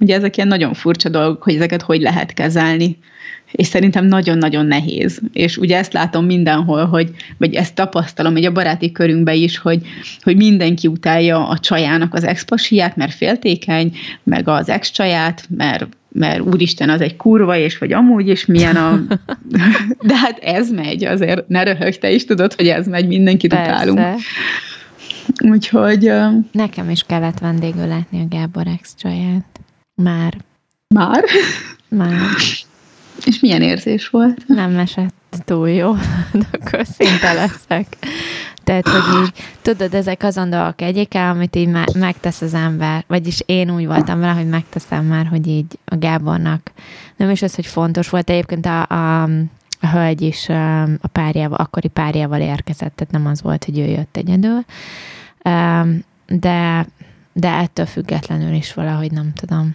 ugye 0.00 0.14
ezek 0.14 0.36
ilyen 0.36 0.48
nagyon 0.48 0.74
furcsa 0.74 1.08
dolgok, 1.08 1.42
hogy 1.42 1.54
ezeket 1.54 1.82
hogy 1.82 2.00
lehet 2.00 2.34
kezelni. 2.34 2.98
És 3.52 3.66
szerintem 3.66 4.06
nagyon-nagyon 4.06 4.66
nehéz. 4.66 5.20
És 5.32 5.56
ugye 5.56 5.76
ezt 5.76 5.92
látom 5.92 6.24
mindenhol, 6.24 6.84
hogy, 6.84 7.10
vagy 7.38 7.54
ezt 7.54 7.74
tapasztalom, 7.74 8.32
hogy 8.32 8.44
a 8.44 8.52
baráti 8.52 8.92
körünkben 8.92 9.34
is, 9.34 9.58
hogy, 9.58 9.86
hogy 10.22 10.36
mindenki 10.36 10.86
utálja 10.86 11.48
a 11.48 11.58
csajának 11.58 12.14
az 12.14 12.24
expasiát, 12.24 12.96
mert 12.96 13.14
féltékeny, 13.14 13.96
meg 14.22 14.48
az 14.48 14.68
ex-csaját, 14.68 15.44
mert, 15.56 15.88
mert 16.12 16.40
úristen, 16.40 16.90
az 16.90 17.00
egy 17.00 17.16
kurva, 17.16 17.56
és 17.56 17.78
vagy 17.78 17.92
amúgy 17.92 18.28
is 18.28 18.46
milyen 18.46 18.76
a... 18.76 19.00
De 20.08 20.16
hát 20.16 20.38
ez 20.38 20.70
megy, 20.70 21.04
azért 21.04 21.48
ne 21.48 21.62
röhög, 21.62 21.98
te 21.98 22.10
is 22.10 22.24
tudod, 22.24 22.54
hogy 22.54 22.68
ez 22.68 22.86
megy, 22.86 23.06
mindenkit 23.06 23.52
utálunk. 23.52 23.96
Persze. 23.96 24.24
Úgyhogy 25.44 26.06
ö, 26.06 26.26
Nekem 26.52 26.90
is 26.90 27.02
kellett 27.02 27.38
vendégül 27.38 27.86
látni 27.86 28.20
a 28.20 28.26
Gábor 28.28 28.66
ex 28.66 28.94
csaját. 28.98 29.60
Már, 30.02 30.36
már. 30.94 31.24
már 31.88 32.18
És 33.24 33.40
milyen 33.40 33.62
érzés 33.62 34.08
volt? 34.08 34.46
nem 34.46 34.78
esett 34.78 35.14
túl 35.44 35.70
jó, 35.70 35.94
de 36.32 36.46
akkor 36.52 36.86
szinte 36.86 37.32
leszek. 37.32 37.96
Tehát, 38.64 38.88
hogy 38.88 39.22
így, 39.22 39.32
tudod, 39.62 39.94
ezek 39.94 40.22
azon 40.22 40.50
dolgok 40.50 40.80
egyike, 40.80 41.28
amit 41.28 41.56
így 41.56 41.68
me- 41.68 41.94
megtesz 41.94 42.40
az 42.40 42.54
ember, 42.54 43.04
vagyis 43.06 43.42
én 43.46 43.70
úgy 43.70 43.86
voltam 43.86 44.20
vele, 44.20 44.32
hogy 44.32 44.48
megteszem 44.48 45.04
már, 45.04 45.26
hogy 45.26 45.46
így 45.46 45.78
a 45.84 45.96
Gábornak 45.96 46.72
nem 47.16 47.30
is 47.30 47.42
az, 47.42 47.54
hogy 47.54 47.66
fontos 47.66 48.08
volt, 48.08 48.30
egyébként 48.30 48.66
a, 48.66 48.86
a, 48.86 49.22
a 49.80 49.86
hölgy 49.92 50.20
is 50.20 50.46
um, 50.48 50.98
a 51.00 51.08
párjával, 51.08 51.58
akkori 51.58 51.88
párjával 51.88 52.40
érkezett, 52.40 52.96
tehát 52.96 53.12
nem 53.12 53.26
az 53.26 53.42
volt, 53.42 53.64
hogy 53.64 53.78
ő 53.78 53.84
jött 53.84 54.16
egyedül, 54.16 54.64
Um, 55.44 56.04
de, 56.26 56.86
de 57.32 57.48
ettől 57.48 57.86
függetlenül 57.86 58.54
is 58.54 58.74
valahogy 58.74 59.12
nem 59.12 59.32
tudom. 59.32 59.74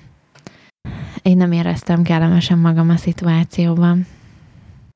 Én 1.22 1.38
nem 1.38 1.52
éreztem 1.52 2.04
kellemesen 2.04 2.58
magam 2.58 2.90
a 2.90 2.98
szituációban. 2.98 4.08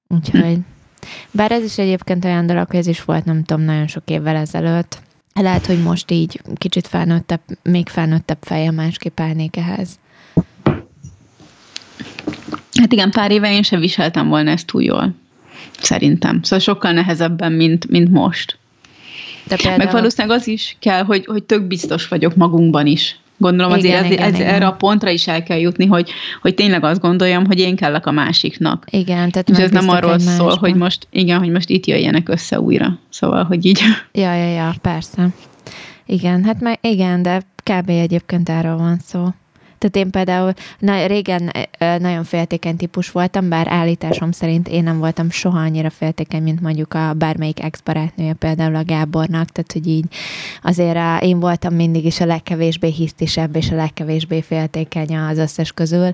Úgyhogy, 0.07 0.59
bár 1.31 1.51
ez 1.51 1.63
is 1.63 1.77
egyébként 1.77 2.25
olyan 2.25 2.45
dolog, 2.45 2.67
hogy 2.67 2.79
ez 2.79 2.87
is 2.87 3.03
volt, 3.03 3.25
nem 3.25 3.43
tudom, 3.43 3.63
nagyon 3.63 3.87
sok 3.87 4.03
évvel 4.05 4.35
ezelőtt. 4.35 5.01
Lehet, 5.33 5.65
hogy 5.65 5.81
most 5.81 6.11
így 6.11 6.41
kicsit 6.55 6.87
felnőttebb, 6.87 7.41
még 7.63 7.87
felnőttebb 7.87 8.37
feje 8.41 8.71
másképp 8.71 9.19
állnék 9.19 9.57
ehhez. 9.57 9.99
Hát 12.73 12.91
igen, 12.91 13.11
pár 13.11 13.31
éve 13.31 13.53
én 13.53 13.63
sem 13.63 13.79
viseltem 13.79 14.27
volna 14.27 14.51
ezt 14.51 14.65
túl 14.65 14.83
jól. 14.83 15.15
Szerintem. 15.79 16.43
Szóval 16.43 16.59
sokkal 16.59 16.91
nehezebben, 16.91 17.51
mint, 17.51 17.89
mint 17.89 18.11
most. 18.11 18.57
De 19.47 19.75
Meg 19.77 19.91
valószínűleg 19.91 20.37
az 20.37 20.47
is 20.47 20.75
kell, 20.79 21.03
hogy, 21.03 21.25
hogy 21.25 21.43
tök 21.43 21.63
biztos 21.63 22.07
vagyok 22.07 22.35
magunkban 22.35 22.85
is. 22.85 23.19
Gondolom 23.39 23.71
azért 23.71 23.93
Igen, 23.93 24.03
ez, 24.03 24.11
igen, 24.11 24.25
ez, 24.27 24.33
igen. 24.33 24.53
erre 24.53 24.67
a 24.67 24.73
pontra 24.73 25.09
is 25.09 25.27
el 25.27 25.43
kell 25.43 25.57
jutni, 25.57 25.85
hogy, 25.85 26.11
hogy 26.41 26.53
tényleg 26.53 26.83
azt 26.83 27.01
gondoljam, 27.01 27.45
hogy 27.45 27.59
én 27.59 27.75
kellek 27.75 28.05
a 28.05 28.11
másiknak. 28.11 28.85
Igen, 28.89 29.31
tehát 29.31 29.49
És 29.49 29.57
ez 29.57 29.71
nem 29.71 29.89
arról 29.89 30.19
szól, 30.19 30.31
egymásban. 30.31 30.57
hogy 30.57 30.75
most, 30.75 31.07
igen, 31.11 31.39
hogy 31.39 31.49
most 31.51 31.69
itt 31.69 31.85
jöjjenek 31.85 32.29
össze 32.29 32.59
újra. 32.59 32.99
Szóval, 33.09 33.43
hogy 33.43 33.65
így. 33.65 33.79
Ja, 34.11 34.33
ja, 34.33 34.49
ja, 34.49 34.73
persze. 34.81 35.27
Igen, 36.05 36.43
hát 36.43 36.61
meg 36.61 36.77
igen, 36.81 37.21
de 37.21 37.41
kb. 37.63 37.89
egyébként 37.89 38.49
erről 38.49 38.77
van 38.77 38.99
szó. 39.05 39.27
Tehát 39.79 39.95
én 39.95 40.09
például 40.09 40.53
na, 40.79 41.05
régen 41.05 41.51
ö, 41.79 41.97
nagyon 41.97 42.23
féltékeny 42.23 42.75
típus 42.75 43.11
voltam, 43.11 43.49
bár 43.49 43.67
állításom 43.67 44.31
szerint 44.31 44.67
én 44.67 44.83
nem 44.83 44.99
voltam 44.99 45.29
soha 45.29 45.59
annyira 45.59 45.89
féltékeny, 45.89 46.43
mint 46.43 46.61
mondjuk 46.61 46.93
a 46.93 47.13
bármelyik 47.13 47.63
ex-barátnője, 47.63 48.33
például 48.33 48.75
a 48.75 48.83
Gábornak, 48.83 49.49
tehát 49.49 49.71
hogy 49.71 49.87
így 49.87 50.05
azért 50.63 50.97
a, 50.97 51.17
én 51.17 51.39
voltam 51.39 51.73
mindig 51.73 52.05
is 52.05 52.19
a 52.19 52.25
legkevésbé 52.25 52.89
hisztisebb 52.89 53.55
és 53.55 53.71
a 53.71 53.75
legkevésbé 53.75 54.41
féltékeny 54.41 55.17
az 55.17 55.37
összes 55.37 55.71
közül, 55.71 56.13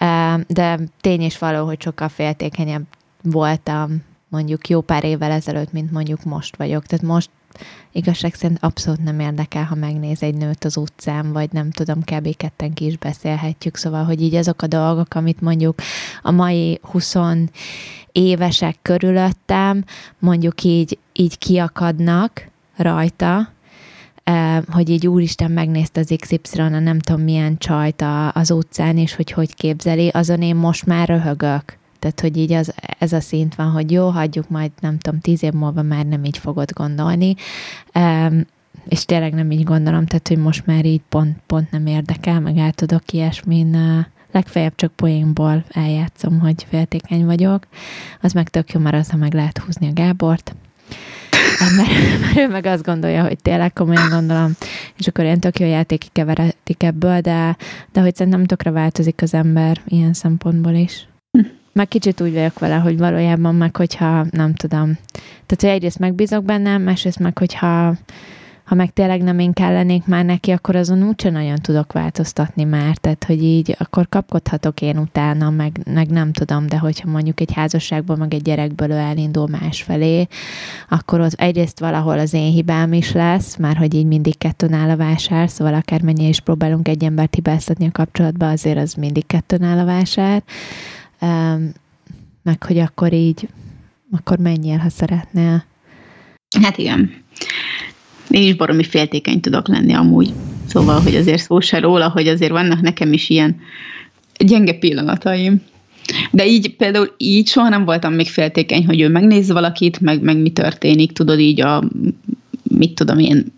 Ö, 0.00 0.34
de 0.46 0.78
tény 1.00 1.22
is 1.22 1.38
való, 1.38 1.66
hogy 1.66 1.82
sokkal 1.82 2.08
féltékenyebb 2.08 2.84
voltam 3.22 4.02
mondjuk 4.28 4.68
jó 4.68 4.80
pár 4.80 5.04
évvel 5.04 5.30
ezelőtt, 5.30 5.72
mint 5.72 5.92
mondjuk 5.92 6.24
most 6.24 6.56
vagyok. 6.56 6.86
Tehát 6.86 7.04
most 7.04 7.30
igazság 7.92 8.34
szerint 8.34 8.58
abszolút 8.62 9.04
nem 9.04 9.20
érdekel, 9.20 9.64
ha 9.64 9.74
megnéz 9.74 10.22
egy 10.22 10.34
nőt 10.34 10.64
az 10.64 10.76
utcán, 10.76 11.32
vagy 11.32 11.52
nem 11.52 11.70
tudom, 11.70 12.02
kb. 12.02 12.36
ketten 12.36 12.72
ki 12.72 12.86
is 12.86 12.96
beszélhetjük, 12.96 13.76
szóval, 13.76 14.04
hogy 14.04 14.22
így 14.22 14.34
azok 14.34 14.62
a 14.62 14.66
dolgok, 14.66 15.14
amit 15.14 15.40
mondjuk 15.40 15.80
a 16.22 16.30
mai 16.30 16.80
20 16.82 17.14
évesek 18.12 18.76
körülöttem, 18.82 19.84
mondjuk 20.18 20.62
így, 20.62 20.98
így 21.12 21.38
kiakadnak 21.38 22.48
rajta, 22.76 23.54
hogy 24.70 24.88
így 24.88 25.06
úristen 25.06 25.50
megnézte 25.50 26.00
az 26.00 26.14
XY, 26.20 26.60
a 26.60 26.68
nem 26.68 26.98
tudom 26.98 27.22
milyen 27.22 27.58
csajt 27.58 28.00
a- 28.02 28.32
az 28.32 28.50
utcán, 28.50 28.96
és 28.96 29.14
hogy 29.14 29.30
hogy 29.30 29.54
képzeli, 29.54 30.08
azon 30.08 30.42
én 30.42 30.56
most 30.56 30.86
már 30.86 31.08
röhögök. 31.08 31.78
Tehát, 32.06 32.20
hogy 32.20 32.36
így 32.42 32.52
az, 32.52 32.74
ez 32.98 33.12
a 33.12 33.20
szint 33.20 33.54
van, 33.54 33.70
hogy 33.70 33.90
jó, 33.90 34.08
hagyjuk 34.08 34.48
majd, 34.48 34.70
nem 34.80 34.98
tudom, 34.98 35.20
tíz 35.20 35.42
év 35.42 35.52
múlva 35.52 35.82
már 35.82 36.06
nem 36.06 36.24
így 36.24 36.38
fogod 36.38 36.72
gondolni. 36.72 37.34
Um, 37.94 38.46
és 38.88 39.04
tényleg 39.04 39.34
nem 39.34 39.50
így 39.50 39.64
gondolom, 39.64 40.06
tehát, 40.06 40.28
hogy 40.28 40.38
most 40.38 40.66
már 40.66 40.84
így 40.84 41.00
pont, 41.08 41.36
pont 41.46 41.70
nem 41.70 41.86
érdekel, 41.86 42.40
meg 42.40 42.56
el 42.56 42.72
tudok 42.72 43.12
ilyesmin, 43.12 43.74
uh, 43.74 44.04
legfeljebb 44.30 44.74
csak 44.74 44.92
poénból 44.92 45.64
eljátszom, 45.70 46.40
hogy 46.40 46.66
féltékeny 46.68 47.24
vagyok. 47.24 47.66
Az 48.20 48.32
meg 48.32 48.48
tök 48.48 48.72
jó, 48.72 48.80
mert 48.80 48.96
azzal 48.96 49.18
meg 49.18 49.34
lehet 49.34 49.58
húzni 49.58 49.88
a 49.88 49.92
Gábort. 49.92 50.54
Mert, 51.76 51.90
mert 52.20 52.36
ő 52.36 52.48
meg 52.48 52.66
azt 52.66 52.84
gondolja, 52.84 53.22
hogy 53.22 53.38
tényleg 53.42 53.72
komolyan 53.72 54.08
gondolom, 54.08 54.52
és 54.96 55.06
akkor 55.06 55.24
ilyen 55.24 55.40
tök 55.40 55.58
jó 55.58 55.66
játéki 55.66 56.08
keveredik 56.12 56.82
ebből, 56.82 57.20
de, 57.20 57.56
de 57.92 58.00
hogy 58.00 58.14
szerintem 58.14 58.44
tökre 58.44 58.70
változik 58.70 59.22
az 59.22 59.34
ember 59.34 59.80
ilyen 59.86 60.12
szempontból 60.12 60.72
is. 60.72 61.08
Meg 61.76 61.88
kicsit 61.88 62.20
úgy 62.20 62.32
vagyok 62.32 62.58
vele, 62.58 62.74
hogy 62.74 62.98
valójában 62.98 63.54
meg, 63.54 63.76
hogyha 63.76 64.26
nem 64.30 64.54
tudom. 64.54 64.98
Tehát, 65.12 65.60
hogy 65.60 65.68
egyrészt 65.68 65.98
megbízok 65.98 66.44
benne, 66.44 66.78
másrészt 66.78 67.18
meg, 67.18 67.38
hogyha 67.38 67.94
ha 68.64 68.74
meg 68.74 68.92
tényleg 68.92 69.22
nem 69.22 69.38
én 69.38 69.52
kellenék 69.52 70.06
már 70.06 70.24
neki, 70.24 70.50
akkor 70.50 70.76
azon 70.76 71.02
úgyse 71.02 71.30
nagyon 71.30 71.56
tudok 71.56 71.92
változtatni 71.92 72.64
már, 72.64 72.96
tehát 72.96 73.24
hogy 73.24 73.42
így 73.42 73.76
akkor 73.78 74.08
kapkodhatok 74.08 74.80
én 74.80 74.98
utána, 74.98 75.50
meg, 75.50 75.80
meg 75.94 76.08
nem 76.08 76.32
tudom, 76.32 76.66
de 76.66 76.78
hogyha 76.78 77.10
mondjuk 77.10 77.40
egy 77.40 77.52
házasságban, 77.52 78.18
meg 78.18 78.34
egy 78.34 78.42
gyerekből 78.42 78.90
ő 78.90 78.96
elindul 78.96 79.48
másfelé, 79.48 80.26
akkor 80.88 81.20
ott 81.20 81.32
egyrészt 81.32 81.80
valahol 81.80 82.18
az 82.18 82.32
én 82.32 82.52
hibám 82.52 82.92
is 82.92 83.12
lesz, 83.12 83.56
már 83.56 83.76
hogy 83.76 83.94
így 83.94 84.06
mindig 84.06 84.38
kettőn 84.38 84.72
áll 84.72 84.90
a 84.90 84.96
vásár, 84.96 85.50
szóval 85.50 85.74
akármennyi 85.74 86.28
is 86.28 86.40
próbálunk 86.40 86.88
egy 86.88 87.04
embert 87.04 87.34
hibáztatni 87.34 87.86
a 87.86 87.92
kapcsolatba, 87.92 88.48
azért 88.48 88.78
az 88.78 88.94
mindig 88.94 89.26
kettőn 89.26 89.62
áll 89.62 89.78
a 89.78 89.84
vásár, 89.84 90.42
meg 92.42 92.62
hogy 92.62 92.78
akkor 92.78 93.12
így, 93.12 93.48
akkor 94.10 94.38
menjél, 94.38 94.76
ha 94.76 94.88
szeretnél. 94.88 95.64
Hát 96.62 96.78
igen. 96.78 97.24
Én 98.30 98.42
is 98.42 98.54
baromi 98.54 98.84
féltékeny 98.84 99.40
tudok 99.40 99.68
lenni 99.68 99.92
amúgy. 99.92 100.32
Szóval, 100.66 101.00
hogy 101.00 101.16
azért 101.16 101.42
szó 101.42 101.60
se 101.60 101.78
róla, 101.78 102.08
hogy 102.08 102.28
azért 102.28 102.50
vannak 102.50 102.80
nekem 102.80 103.12
is 103.12 103.28
ilyen 103.28 103.56
gyenge 104.38 104.72
pillanataim. 104.72 105.62
De 106.30 106.46
így 106.46 106.76
például 106.76 107.14
így 107.16 107.48
soha 107.48 107.68
nem 107.68 107.84
voltam 107.84 108.12
még 108.12 108.28
féltékeny, 108.28 108.86
hogy 108.86 109.00
ő 109.00 109.08
megnéz 109.08 109.52
valakit, 109.52 110.00
meg, 110.00 110.22
meg 110.22 110.36
mi 110.36 110.50
történik, 110.50 111.12
tudod 111.12 111.38
így 111.38 111.60
a, 111.60 111.84
mit 112.62 112.94
tudom 112.94 113.18
én, 113.18 113.52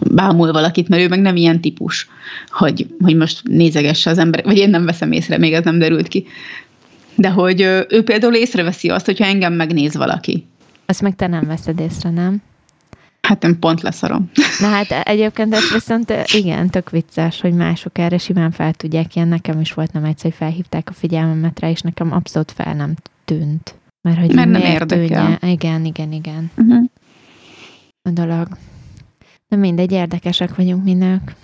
bámul 0.00 0.52
valakit, 0.52 0.88
mert 0.88 1.02
ő 1.02 1.08
meg 1.08 1.20
nem 1.20 1.36
ilyen 1.36 1.60
típus, 1.60 2.08
hogy, 2.48 2.86
hogy 3.00 3.16
most 3.16 3.48
nézegesse 3.48 4.10
az 4.10 4.18
ember, 4.18 4.44
vagy 4.44 4.58
én 4.58 4.70
nem 4.70 4.84
veszem 4.84 5.12
észre, 5.12 5.38
még 5.38 5.52
ez 5.52 5.64
nem 5.64 5.78
derült 5.78 6.08
ki. 6.08 6.26
De 7.14 7.30
hogy 7.30 7.60
ő 7.88 8.02
például 8.04 8.34
észreveszi 8.34 8.88
azt, 8.88 9.06
hogyha 9.06 9.24
engem 9.24 9.52
megnéz 9.52 9.96
valaki. 9.96 10.46
Azt 10.86 11.02
meg 11.02 11.16
te 11.16 11.26
nem 11.26 11.46
veszed 11.46 11.80
észre, 11.80 12.10
nem? 12.10 12.42
Hát 13.20 13.44
én 13.44 13.58
pont 13.58 13.80
leszarom. 13.80 14.30
Na 14.60 14.66
hát 14.66 14.90
egyébként 14.90 15.54
ez 15.54 15.72
viszont 15.72 16.12
igen, 16.32 16.70
tök 16.70 16.90
vicces, 16.90 17.40
hogy 17.40 17.52
mások 17.52 17.98
erre 17.98 18.18
simán 18.18 18.50
fel 18.50 18.72
tudják. 18.72 19.14
Ilyen 19.14 19.28
nekem 19.28 19.60
is 19.60 19.72
volt 19.72 19.92
nem 19.92 20.04
egyszer, 20.04 20.30
hogy 20.30 20.38
felhívták 20.38 20.88
a 20.88 20.92
figyelmemet 20.92 21.60
rá, 21.60 21.70
és 21.70 21.80
nekem 21.80 22.12
abszolút 22.12 22.52
fel 22.52 22.74
nem 22.74 22.94
tűnt. 23.24 23.74
Mert 24.02 24.18
hogy 24.18 24.34
Mert 24.34 24.50
nem 24.50 24.62
érdekel. 24.62 25.38
Igen, 25.46 25.84
igen, 25.84 26.12
igen. 26.12 26.50
Uh-huh. 26.56 26.84
A 28.02 28.10
dolog. 28.10 28.48
De 29.48 29.56
mindegy, 29.56 29.92
érdekesek 29.92 30.56
vagyunk 30.56 30.84
mi 30.84 30.92
nők. 30.92 31.34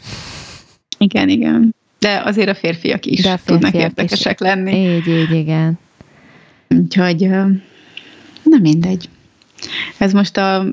Igen, 0.99 1.29
igen. 1.29 1.75
De 2.07 2.23
azért 2.25 2.49
a 2.49 2.55
férfiak 2.55 3.07
is 3.07 3.23
De 3.23 3.31
a 3.31 3.39
tudnak 3.45 3.71
férfiak 3.71 3.91
érdekesek 3.91 4.41
is. 4.41 4.47
lenni. 4.47 4.95
Így, 4.97 5.07
így, 5.09 5.31
igen. 5.31 5.79
Úgyhogy 6.69 7.29
nem 8.43 8.61
mindegy. 8.61 9.09
Ez 9.99 10.13
most 10.13 10.37
a, 10.37 10.65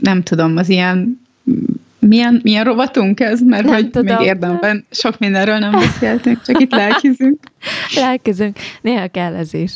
nem 0.00 0.22
tudom, 0.22 0.56
az 0.56 0.68
ilyen 0.68 1.20
milyen, 1.98 2.40
milyen 2.42 2.64
rovatunk 2.64 3.20
ez? 3.20 3.42
Mert 3.42 3.64
Nem 3.64 3.74
hogy 3.74 3.90
tudom. 3.90 4.16
még 4.16 4.26
érdemben 4.26 4.84
sok 4.90 5.18
mindenről 5.18 5.58
nem 5.58 5.70
beszéltünk, 5.70 6.42
csak 6.42 6.60
itt 6.60 6.70
lelkizünk. 6.72 7.38
Lelkezünk. 7.94 8.56
Néha 8.80 9.08
kell 9.08 9.34
ez 9.34 9.54
is. 9.54 9.72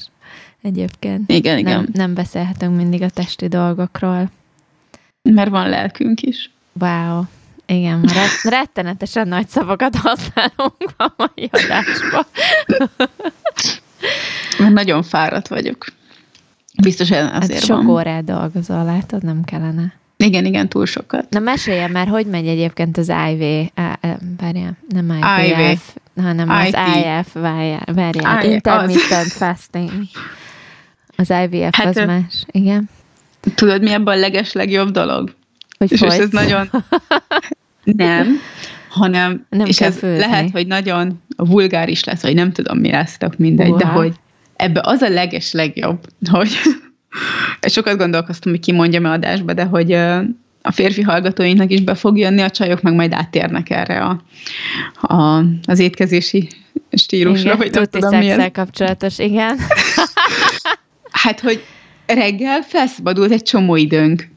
Egyébként. 0.63 1.33
Igen, 1.33 1.59
igen. 1.59 1.73
Nem, 1.73 1.89
nem 1.93 2.15
beszélhetünk 2.15 2.77
mindig 2.77 3.03
a 3.03 3.11
testi 3.11 3.47
dolgokról. 3.49 4.31
Mert 5.23 5.51
van 5.51 5.69
lelkünk 5.69 6.23
is. 6.23 6.51
Wow. 6.81 7.23
Igen, 7.71 8.01
ret- 8.03 8.43
rettenetesen 8.43 9.29
nagy 9.29 9.49
szavakat 9.49 9.97
használunk 9.97 10.77
a 10.97 11.13
mai 11.17 11.49
adásban. 11.53 12.27
Mert 14.59 14.73
nagyon 14.73 15.03
fáradt 15.03 15.49
vagyok. 15.49 15.87
Biztos 16.83 17.09
Hát 17.11 17.43
azért 17.43 17.65
sok 17.65 17.77
van. 17.77 17.87
órát 17.87 18.25
dolgozol, 18.25 18.85
látod, 18.85 19.23
nem 19.23 19.45
kellene. 19.45 19.93
Igen, 20.17 20.45
igen, 20.45 20.69
túl 20.69 20.87
sokat. 20.87 21.31
Na 21.31 21.39
meséljen 21.39 21.91
már, 21.91 22.07
hogy 22.09 22.27
megy 22.27 22.47
egyébként 22.47 22.97
az 22.97 23.09
IV, 23.09 23.71
várjál, 24.39 24.77
nem 24.89 25.11
IVF, 25.45 25.95
hanem 26.17 26.51
az 26.51 26.67
IT. 26.67 26.75
IF, 26.97 27.33
várjál, 27.33 28.45
intermittent 28.45 29.33
fasting. 29.43 29.91
Az 31.17 31.31
IVF 31.51 31.77
Hát, 31.77 31.87
az 31.97 32.07
más, 32.07 32.45
igen. 32.51 32.89
Tudod, 33.55 33.83
mi 33.83 33.91
ebben 33.93 34.17
a 34.17 34.21
leges 34.21 34.53
legjobb 34.53 34.91
dolog? 34.91 35.35
Hogy 35.79 35.93
És, 35.93 36.01
és 36.01 36.15
ez 36.15 36.31
nagyon... 36.31 36.71
Nem, 37.97 38.41
hanem, 38.89 39.47
Nem 39.49 39.67
és 39.67 39.81
ez 39.81 39.99
főzni. 39.99 40.19
lehet, 40.19 40.51
hogy 40.51 40.67
nagyon 40.67 41.23
vulgáris 41.37 42.05
lesz, 42.05 42.23
vagy 42.23 42.35
nem 42.35 42.53
tudom, 42.53 42.79
mi 42.79 42.91
lesz, 42.91 43.17
tök 43.17 43.37
mindegy, 43.37 43.75
de 43.75 43.85
Uha. 43.85 43.93
hogy 43.93 44.13
ebbe 44.57 44.81
az 44.85 45.01
a 45.01 45.09
leges 45.09 45.53
legjobb, 45.53 45.99
hogy 46.31 46.51
sokat 47.61 47.97
gondolkoztam, 47.97 48.53
hogy 48.53 48.61
kimondjam-e 48.61 49.11
adásba, 49.11 49.53
de 49.53 49.65
hogy 49.65 49.93
a 50.63 50.73
férfi 50.73 51.03
hallgatóinknak 51.03 51.71
is 51.71 51.81
be 51.81 51.95
fog 51.95 52.19
jönni, 52.19 52.41
a 52.41 52.51
csajok 52.51 52.83
meg 52.83 52.95
majd 52.95 53.13
átérnek 53.13 53.71
erre 53.71 54.01
a, 54.01 54.23
a, 55.15 55.45
az 55.67 55.79
étkezési 55.79 56.49
stílusra, 56.93 57.47
igen, 57.47 57.57
vagy 57.57 57.73
nem 57.73 57.85
tudom 57.85 58.19
milyen. 58.19 58.53
kapcsolatos, 58.53 59.19
igen. 59.19 59.59
Hát, 61.11 61.41
hogy 61.41 61.65
reggel 62.07 62.63
felszabadult 62.63 63.33
egy 63.33 63.43
csomó 63.43 63.77
időnk. 63.77 64.29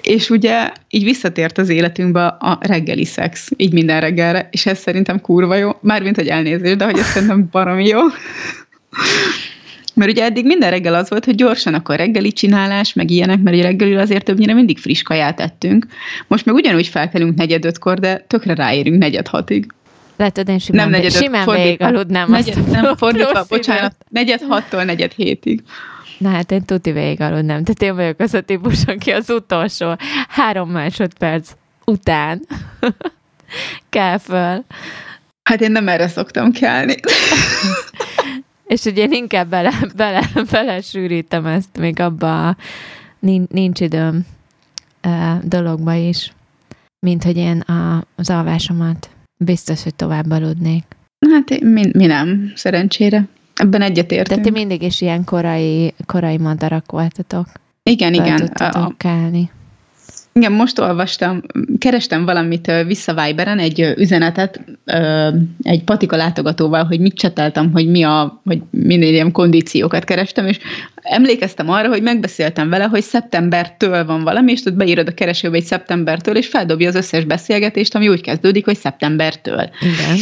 És 0.00 0.30
ugye 0.30 0.70
így 0.90 1.04
visszatért 1.04 1.58
az 1.58 1.68
életünkbe 1.68 2.26
a 2.26 2.58
reggeli 2.60 3.04
szex, 3.04 3.48
így 3.56 3.72
minden 3.72 4.00
reggelre, 4.00 4.48
és 4.50 4.66
ez 4.66 4.78
szerintem 4.78 5.20
kurva 5.20 5.54
jó, 5.54 5.70
mármint, 5.80 6.16
hogy 6.16 6.28
elnézést, 6.28 6.76
de 6.76 6.84
hogy 6.84 6.98
ez 6.98 7.06
szerintem 7.06 7.48
baromi 7.50 7.86
jó. 7.86 8.00
Mert 9.94 10.10
ugye 10.10 10.24
eddig 10.24 10.46
minden 10.46 10.70
reggel 10.70 10.94
az 10.94 11.10
volt, 11.10 11.24
hogy 11.24 11.34
gyorsan 11.34 11.74
akkor 11.74 11.96
reggeli 11.96 12.32
csinálás, 12.32 12.92
meg 12.92 13.10
ilyenek, 13.10 13.42
mert 13.42 13.56
ugye 13.56 13.64
reggelül 13.66 13.98
azért 13.98 14.24
többnyire 14.24 14.54
mindig 14.54 14.78
friss 14.78 15.02
kaját 15.02 15.40
ettünk. 15.40 15.86
Most 16.26 16.44
meg 16.44 16.54
ugyanúgy 16.54 16.86
felkelünk 16.86 17.36
negyed 17.36 17.64
ötkor, 17.64 17.98
de 17.98 18.24
tökre 18.28 18.54
ráérünk 18.54 18.98
negyed 18.98 19.26
hatig. 19.28 19.66
Látod, 20.16 20.48
én 20.48 20.58
simán, 20.58 20.82
Nem 20.82 21.00
negyed 21.00 21.12
simán 21.12 21.44
fordítva. 21.44 21.64
végig 21.64 21.82
aludnám 21.82 22.30
Negyed, 22.30 22.56
azt 22.56 22.70
nem, 22.70 22.96
fordítva, 22.96 23.44
bocsánat, 23.48 23.94
negyed 24.08 24.40
hattól 24.48 24.84
negyed 24.84 25.12
hétig. 25.12 25.62
Na 26.24 26.30
hát 26.30 26.50
én 26.50 26.64
tuti 26.64 26.92
végig 26.92 27.20
aludnám. 27.20 27.64
Tehát 27.64 27.82
én 27.82 27.94
vagyok 27.94 28.20
az 28.20 28.34
a 28.34 28.40
típus, 28.40 28.84
aki 28.84 29.10
az 29.10 29.30
utolsó 29.30 29.96
három 30.28 30.70
másodperc 30.70 31.52
után 31.84 32.46
kell 33.88 34.18
föl. 34.18 34.64
Hát 35.42 35.60
én 35.60 35.72
nem 35.72 35.88
erre 35.88 36.08
szoktam 36.08 36.52
kelni. 36.52 36.94
És 38.74 38.84
ugye 38.84 39.02
én 39.02 39.12
inkább 39.12 39.48
bele, 39.48 39.72
bele, 39.96 40.30
bele 40.50 40.80
sűrítem 40.80 41.46
ezt 41.46 41.78
még 41.78 42.00
abba 42.00 42.48
a 42.48 42.56
nincs, 43.48 43.80
időm 43.80 44.26
dologba 45.42 45.92
is, 45.92 46.32
mint 47.06 47.24
hogy 47.24 47.36
én 47.36 47.60
a, 47.60 48.04
az 48.16 48.30
alvásomat 48.30 49.10
biztos, 49.36 49.82
hogy 49.82 49.94
tovább 49.94 50.30
aludnék. 50.30 50.84
Hát 51.30 51.50
én, 51.50 51.66
mi, 51.66 51.90
mi 51.92 52.06
nem, 52.06 52.52
szerencsére. 52.54 53.28
Ebben 53.54 53.82
egyetértünk. 53.82 54.40
De 54.40 54.44
ti 54.44 54.50
mindig 54.50 54.82
is 54.82 55.00
ilyen 55.00 55.24
korai, 55.24 55.94
korai 56.06 56.38
madarak 56.38 56.92
voltatok. 56.92 57.46
Igen, 57.82 58.14
Föl 58.14 58.24
igen. 58.24 58.36
tudtatok 58.36 58.98
kelni. 58.98 59.50
igen, 60.32 60.52
most 60.52 60.78
olvastam, 60.78 61.42
kerestem 61.78 62.24
valamit 62.24 62.72
vissza 62.86 63.14
Viberen, 63.14 63.58
egy 63.58 63.94
üzenetet 63.96 64.60
egy 65.62 65.84
patika 65.84 66.16
látogatóval, 66.16 66.84
hogy 66.84 67.00
mit 67.00 67.14
cseteltem, 67.14 67.72
hogy 67.72 67.90
mi 67.90 68.02
a, 68.02 68.40
hogy 68.44 68.62
minél 68.70 69.12
ilyen 69.12 69.32
kondíciókat 69.32 70.04
kerestem, 70.04 70.46
és 70.46 70.58
emlékeztem 70.94 71.70
arra, 71.70 71.88
hogy 71.88 72.02
megbeszéltem 72.02 72.68
vele, 72.68 72.84
hogy 72.84 73.02
szeptembertől 73.02 74.04
van 74.04 74.22
valami, 74.22 74.52
és 74.52 74.62
tudod 74.62 74.78
beírod 74.78 75.08
a 75.08 75.14
keresőbe 75.14 75.56
egy 75.56 75.64
szeptembertől, 75.64 76.36
és 76.36 76.46
feldobja 76.46 76.88
az 76.88 76.94
összes 76.94 77.24
beszélgetést, 77.24 77.94
ami 77.94 78.08
úgy 78.08 78.20
kezdődik, 78.20 78.64
hogy 78.64 78.76
szeptembertől. 78.76 79.70
Igen. 79.80 80.16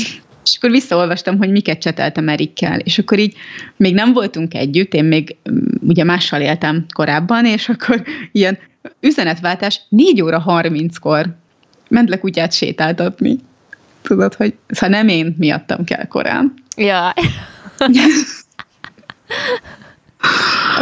És 0.45 0.57
akkor 0.57 0.71
visszaolvastam, 0.71 1.39
hogy 1.39 1.51
miket 1.51 1.81
cseteltem 1.81 2.29
Erikkel, 2.29 2.79
és 2.79 2.99
akkor 2.99 3.19
így 3.19 3.35
még 3.77 3.95
nem 3.95 4.13
voltunk 4.13 4.55
együtt, 4.55 4.95
én 4.95 5.05
még 5.05 5.37
mm, 5.51 5.59
ugye 5.81 6.05
mással 6.05 6.41
éltem 6.41 6.85
korábban, 6.95 7.47
és 7.47 7.69
akkor 7.69 8.03
ilyen 8.33 8.59
üzenetváltás 9.01 9.81
4 9.89 10.23
óra 10.23 10.45
30-kor 10.47 11.37
ment 11.89 12.09
le 12.09 12.19
kutyát 12.19 12.53
sétáltatni. 12.53 13.39
Tudod, 14.03 14.35
hogy 14.35 14.55
ha 14.79 14.89
nem 14.89 15.09
én 15.09 15.35
miattam 15.39 15.85
kell 15.85 16.07
korán. 16.07 16.55
Ja. 16.77 17.15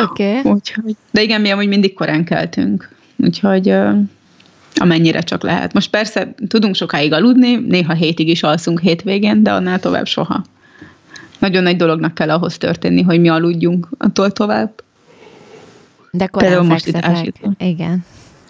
Oké. 0.03 0.39
Okay. 0.39 0.53
Úgyhogy, 0.53 0.97
de 1.11 1.23
igen, 1.23 1.41
mi 1.41 1.51
amúgy 1.51 1.69
mindig 1.69 1.95
korán 1.95 2.25
keltünk. 2.25 2.89
Úgyhogy 3.17 3.75
amennyire 4.81 5.21
csak 5.21 5.43
lehet. 5.43 5.73
Most 5.73 5.91
persze 5.91 6.35
tudunk 6.49 6.75
sokáig 6.75 7.13
aludni, 7.13 7.57
néha 7.57 7.93
hétig 7.93 8.29
is 8.29 8.43
alszunk 8.43 8.81
hétvégén, 8.81 9.43
de 9.43 9.53
annál 9.53 9.81
tovább 9.81 10.07
soha. 10.07 10.45
Nagyon 11.39 11.63
nagy 11.63 11.77
dolognak 11.77 12.15
kell 12.15 12.31
ahhoz 12.31 12.59
történni, 12.59 13.03
hogy 13.03 13.21
mi 13.21 13.29
aludjunk 13.29 13.89
attól 13.99 14.31
tovább. 14.31 14.83
De 16.11 16.27
korán 16.27 16.67
most 16.67 16.87
itt 16.87 16.95
ásítom. 16.97 17.55
Igen. 17.59 18.05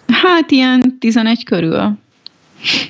Hát 0.07 0.51
ilyen 0.51 0.97
11 0.99 1.43
körül. 1.43 1.97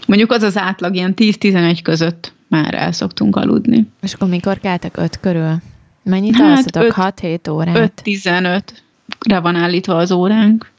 Mondjuk 0.08 0.32
az 0.32 0.44
az 0.44 0.58
átlag, 0.58 0.96
ilyen 0.96 1.14
10-11 1.16 1.80
között 1.84 2.34
már 2.48 2.74
el 2.74 2.92
szoktunk 2.92 3.36
aludni. 3.36 3.88
És 4.02 4.14
akkor 4.14 4.28
mikor 4.28 4.60
keltek? 4.60 4.98
Öt 4.98 5.20
körül? 5.20 5.56
Mennyit 6.04 6.36
Hát 6.36 6.58
alszatok? 6.58 6.84
öt- 6.84 6.94
6-7 7.22 7.52
órát? 7.52 8.02
5-15-re 8.04 9.40
van 9.40 9.56
állítva 9.56 9.98
az 9.98 10.12
óránk. 10.12 10.70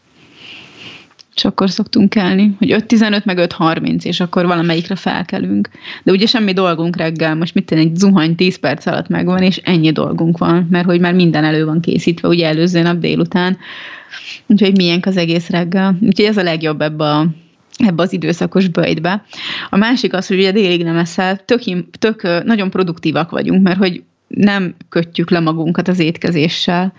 És 1.35 1.45
akkor 1.45 1.70
szoktunk 1.70 2.11
kelni, 2.11 2.55
hogy 2.59 2.74
5-15 2.89 3.24
meg 3.24 3.39
5-30, 3.59 4.05
és 4.05 4.20
akkor 4.20 4.47
valamelyikre 4.47 4.97
felkelünk. 4.97 5.68
De 6.03 6.12
ugye 6.12 6.26
semmi 6.26 6.53
dolgunk 6.53 6.97
reggel, 6.97 7.35
most 7.35 7.55
mit 7.55 7.64
tenni, 7.64 7.80
egy 7.80 7.97
zuhany 7.97 8.35
10 8.35 8.57
perc 8.57 8.87
alatt 8.87 9.09
megvan, 9.09 9.43
és 9.43 9.57
ennyi 9.57 9.93
dolgunk 9.93 10.39
van, 10.39 10.66
mert 10.70 10.85
hogy 10.85 11.01
már 11.01 11.14
minden 11.14 11.45
elő 11.45 11.64
van 11.64 11.80
készítve, 11.80 12.28
ugye 12.28 12.47
előző 12.47 12.83
nap 12.83 12.99
délután. 12.99 13.59
Úgyhogy 14.47 14.76
milyen 14.76 15.01
az 15.07 15.16
egész 15.16 15.49
reggel. 15.49 15.99
Úgyhogy 16.01 16.24
ez 16.24 16.37
a 16.37 16.43
legjobb 16.43 16.80
ebbe 16.80 17.05
a 17.05 17.26
ebbe 17.76 18.03
az 18.03 18.12
időszakos 18.12 18.68
bőjtbe. 18.68 19.24
A 19.70 19.76
másik 19.76 20.12
az, 20.12 20.26
hogy 20.26 20.39
ugye 20.39 20.53
délig 20.53 20.85
nem 20.85 20.97
eszel, 20.97 21.37
tök, 21.45 21.62
tök 21.99 22.45
nagyon 22.45 22.70
produktívak 22.70 23.30
vagyunk, 23.30 23.62
mert 23.62 23.78
hogy 23.78 24.03
nem 24.35 24.74
kötjük 24.89 25.30
le 25.30 25.41
magunkat 25.41 25.89
az 25.89 25.99
étkezéssel, 25.99 26.93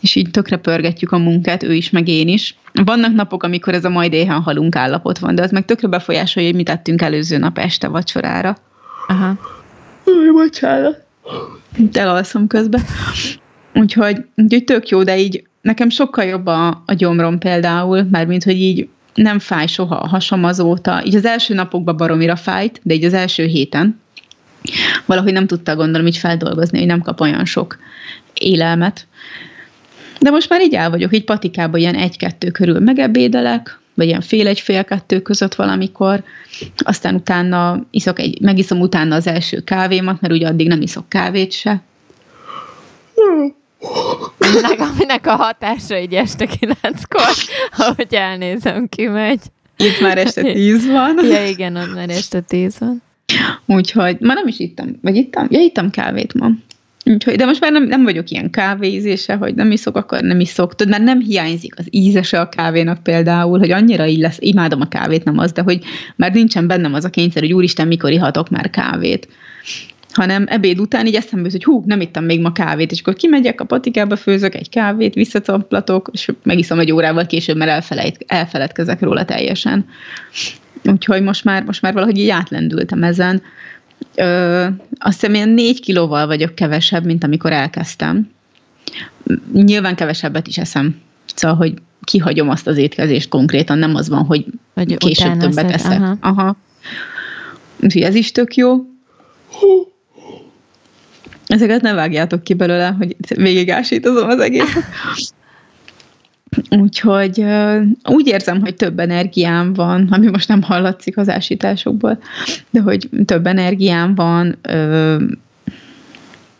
és 0.00 0.14
így 0.14 0.30
tökre 0.30 0.56
pörgetjük 0.56 1.12
a 1.12 1.18
munkát, 1.18 1.62
ő 1.62 1.74
is, 1.74 1.90
meg 1.90 2.08
én 2.08 2.28
is. 2.28 2.56
Vannak 2.84 3.14
napok, 3.14 3.42
amikor 3.42 3.74
ez 3.74 3.84
a 3.84 3.88
majd 3.88 4.12
éhen 4.12 4.40
halunk 4.40 4.76
állapot 4.76 5.18
van, 5.18 5.34
de 5.34 5.42
az 5.42 5.50
meg 5.50 5.64
tökre 5.64 5.88
befolyásolja, 5.88 6.48
hogy 6.48 6.56
mit 6.56 6.66
tettünk 6.66 7.02
előző 7.02 7.38
nap 7.38 7.58
este 7.58 7.88
vacsorára. 7.88 8.56
Aha. 9.06 9.38
Új, 10.04 10.30
bocsánat. 10.30 11.04
Elalszom 11.92 12.46
közben. 12.46 12.80
Úgyhogy, 13.74 14.24
úgyhogy 14.36 14.64
tök 14.64 14.88
jó, 14.88 15.02
de 15.02 15.18
így 15.18 15.44
nekem 15.60 15.88
sokkal 15.88 16.24
jobb 16.24 16.46
a, 16.46 16.82
a 16.86 16.92
gyomrom 16.92 17.38
például, 17.38 18.02
mármint, 18.10 18.44
hogy 18.44 18.60
így 18.60 18.88
nem 19.14 19.38
fáj 19.38 19.66
soha 19.66 19.96
a 19.96 20.08
hasam 20.08 20.44
azóta. 20.44 21.02
Így 21.04 21.16
az 21.16 21.24
első 21.24 21.54
napokban 21.54 21.96
baromira 21.96 22.36
fájt, 22.36 22.80
de 22.82 22.94
így 22.94 23.04
az 23.04 23.14
első 23.14 23.44
héten 23.44 24.02
valahogy 25.04 25.32
nem 25.32 25.46
tudta 25.46 25.76
gondolom 25.76 26.06
így 26.06 26.16
feldolgozni, 26.16 26.78
hogy 26.78 26.86
nem 26.86 27.00
kap 27.00 27.20
olyan 27.20 27.44
sok 27.44 27.78
élelmet. 28.34 29.06
De 30.20 30.30
most 30.30 30.48
már 30.48 30.60
így 30.60 30.74
el 30.74 30.90
vagyok, 30.90 31.14
így 31.14 31.24
patikában 31.24 31.80
ilyen 31.80 31.94
egy-kettő 31.94 32.50
körül 32.50 32.80
megebédelek, 32.80 33.78
vagy 33.94 34.06
ilyen 34.06 34.20
fél 34.20 34.46
egy 34.46 34.60
fél 34.60 34.84
kettő 34.84 35.20
között 35.20 35.54
valamikor, 35.54 36.24
aztán 36.76 37.14
utána 37.14 37.86
iszok 37.90 38.18
egy, 38.18 38.40
megiszom 38.40 38.80
utána 38.80 39.14
az 39.14 39.26
első 39.26 39.60
kávémat, 39.60 40.20
mert 40.20 40.34
ugye 40.34 40.46
addig 40.46 40.68
nem 40.68 40.80
iszok 40.80 41.08
kávét 41.08 41.52
se. 41.52 41.82
Aminek, 44.38 44.80
aminek 44.80 45.26
a 45.26 45.34
hatása 45.34 45.98
így 45.98 46.14
este 46.14 46.46
kilenckor, 46.46 47.32
ahogy 47.78 48.14
elnézem, 48.14 48.88
kimegy. 48.88 49.40
Itt 49.76 50.00
már 50.00 50.18
este 50.18 50.42
tíz 50.42 50.86
van. 50.86 51.24
Ja, 51.24 51.46
igen, 51.46 51.76
ott 51.76 51.94
már 51.94 52.08
este 52.08 52.40
tíz 52.40 52.78
van. 52.78 53.02
Úgyhogy 53.66 54.16
ma 54.20 54.32
nem 54.32 54.46
is 54.46 54.58
ittam, 54.58 54.98
vagy 55.02 55.16
ittam? 55.16 55.46
Ja, 55.50 55.60
ittam 55.60 55.90
kávét 55.90 56.34
ma. 56.34 56.50
Úgyhogy, 57.04 57.36
de 57.36 57.44
most 57.44 57.60
már 57.60 57.72
nem, 57.72 57.84
nem 57.84 58.02
vagyok 58.02 58.30
ilyen 58.30 58.50
kávézése, 58.50 59.34
hogy 59.34 59.54
nem 59.54 59.70
iszok, 59.70 59.96
akkor 59.96 60.20
nem 60.20 60.40
iszok. 60.40 60.74
Tudod, 60.74 60.92
már 60.92 61.02
nem 61.02 61.20
hiányzik 61.20 61.78
az 61.78 61.86
ízese 61.90 62.40
a 62.40 62.48
kávénak 62.48 63.02
például, 63.02 63.58
hogy 63.58 63.70
annyira 63.70 64.06
így 64.06 64.18
lesz, 64.18 64.36
imádom 64.40 64.80
a 64.80 64.88
kávét, 64.88 65.24
nem 65.24 65.38
az, 65.38 65.52
de 65.52 65.62
hogy 65.62 65.84
már 66.16 66.32
nincsen 66.32 66.66
bennem 66.66 66.94
az 66.94 67.04
a 67.04 67.10
kényszer, 67.10 67.42
hogy 67.42 67.52
úristen, 67.52 67.86
mikor 67.86 68.10
ihatok 68.10 68.50
már 68.50 68.70
kávét 68.70 69.28
hanem 70.14 70.44
ebéd 70.48 70.80
után 70.80 71.06
így 71.06 71.14
eszembe 71.14 71.42
jut, 71.42 71.52
hogy 71.52 71.64
hú, 71.64 71.82
nem 71.86 72.00
ittam 72.00 72.24
még 72.24 72.40
ma 72.40 72.52
kávét, 72.52 72.90
és 72.90 73.00
akkor 73.00 73.14
kimegyek 73.14 73.60
a 73.60 73.64
patikába, 73.64 74.16
főzök 74.16 74.54
egy 74.54 74.68
kávét, 74.68 75.14
visszacaplatok, 75.14 76.10
és 76.12 76.32
megiszom 76.42 76.78
egy 76.78 76.92
órával 76.92 77.26
később, 77.26 77.56
mert 77.56 77.70
elfelejt, 77.70 78.24
elfeledkezek 78.26 79.00
róla 79.00 79.24
teljesen. 79.24 79.86
Úgyhogy 80.84 81.22
most 81.22 81.44
már, 81.44 81.62
most 81.64 81.82
már 81.82 81.92
valahogy 81.92 82.18
így 82.18 82.28
átlendültem 82.28 83.02
ezen. 83.02 83.42
Ö, 84.14 84.66
azt 84.98 85.20
hiszem, 85.20 85.34
ilyen 85.34 85.48
négy 85.48 85.80
kilóval 85.80 86.26
vagyok 86.26 86.54
kevesebb, 86.54 87.04
mint 87.04 87.24
amikor 87.24 87.52
elkezdtem. 87.52 88.30
Nyilván 89.52 89.94
kevesebbet 89.96 90.46
is 90.46 90.58
eszem. 90.58 91.00
Szóval, 91.34 91.56
hogy 91.56 91.74
kihagyom 92.04 92.48
azt 92.48 92.66
az 92.66 92.76
étkezést 92.76 93.28
konkrétan, 93.28 93.78
nem 93.78 93.94
az 93.94 94.08
van, 94.08 94.24
hogy 94.24 94.46
Vagy 94.74 94.96
később 94.96 95.36
többet 95.36 95.52
szed- 95.54 95.70
eszek. 95.70 96.00
aha. 96.00 96.16
Aha. 96.20 96.56
Úgyhogy 97.80 98.02
ez 98.02 98.14
is 98.14 98.32
tök 98.32 98.54
jó. 98.54 98.76
Ezeket 101.46 101.80
ne 101.82 101.92
vágjátok 101.92 102.42
ki 102.42 102.54
belőle, 102.54 102.94
hogy 102.98 103.16
végig 103.28 103.70
ásítozom 103.70 104.28
az 104.28 104.38
egészet. 104.40 104.82
Úgyhogy 106.70 107.44
úgy 108.04 108.26
érzem, 108.26 108.60
hogy 108.60 108.74
több 108.74 108.98
energiám 108.98 109.72
van, 109.72 110.08
ami 110.10 110.26
most 110.26 110.48
nem 110.48 110.62
hallatszik 110.62 111.16
az 111.16 111.28
ásításokból, 111.28 112.18
de 112.70 112.80
hogy 112.80 113.08
több 113.24 113.46
energiám 113.46 114.14
van, 114.14 114.58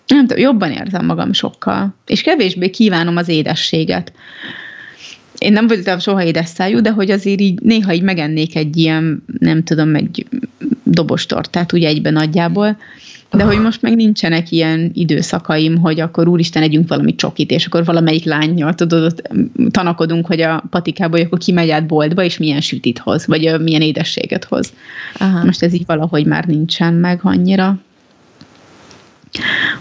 nem 0.07 0.27
tudom, 0.27 0.43
jobban 0.43 0.71
érzem 0.71 1.05
magam 1.05 1.33
sokkal, 1.33 1.95
és 2.07 2.23
kevésbé 2.23 2.71
kívánom 2.71 3.17
az 3.17 3.29
édességet. 3.29 4.13
Én 5.39 5.53
nem 5.53 5.67
voltam 5.67 5.99
soha 5.99 6.25
édes 6.25 6.49
szájú, 6.49 6.81
de 6.81 6.91
hogy 6.91 7.11
azért 7.11 7.41
így 7.41 7.61
néha 7.61 7.93
így 7.93 8.03
megennék 8.03 8.57
egy 8.57 8.77
ilyen, 8.77 9.25
nem 9.39 9.63
tudom, 9.63 9.95
egy 9.95 10.27
dobos 10.83 11.27
tortát 11.27 11.73
úgy 11.73 11.85
egyben 11.85 12.13
nagyjából, 12.13 12.77
de 13.37 13.45
hogy 13.45 13.61
most 13.61 13.83
meg 13.83 13.97
nincsenek 13.97 14.51
ilyen 14.51 14.91
időszakaim, 14.95 15.79
hogy 15.79 16.01
akkor 16.01 16.29
úristen, 16.29 16.63
együnk 16.63 16.89
valami 16.89 17.15
csokit, 17.15 17.51
és 17.51 17.67
akkor 17.67 17.85
valamelyik 17.85 18.25
lányjal, 18.25 18.75
tudod, 18.75 19.03
ott 19.03 19.31
tanakodunk, 19.71 20.27
hogy 20.27 20.41
a 20.41 20.65
patikából, 20.71 21.19
hogy 21.19 21.27
akkor 21.27 21.39
kimegy 21.39 21.71
át 21.71 21.87
boltba, 21.87 22.25
és 22.25 22.39
milyen 22.39 22.61
sütit 22.61 22.99
hoz, 22.99 23.27
vagy 23.27 23.61
milyen 23.61 23.81
édességet 23.81 24.45
hoz. 24.45 24.73
Aha. 25.19 25.45
Most 25.45 25.63
ez 25.63 25.73
így 25.73 25.87
valahogy 25.87 26.27
már 26.27 26.45
nincsen 26.45 26.95
meg 26.95 27.21
annyira. 27.23 27.79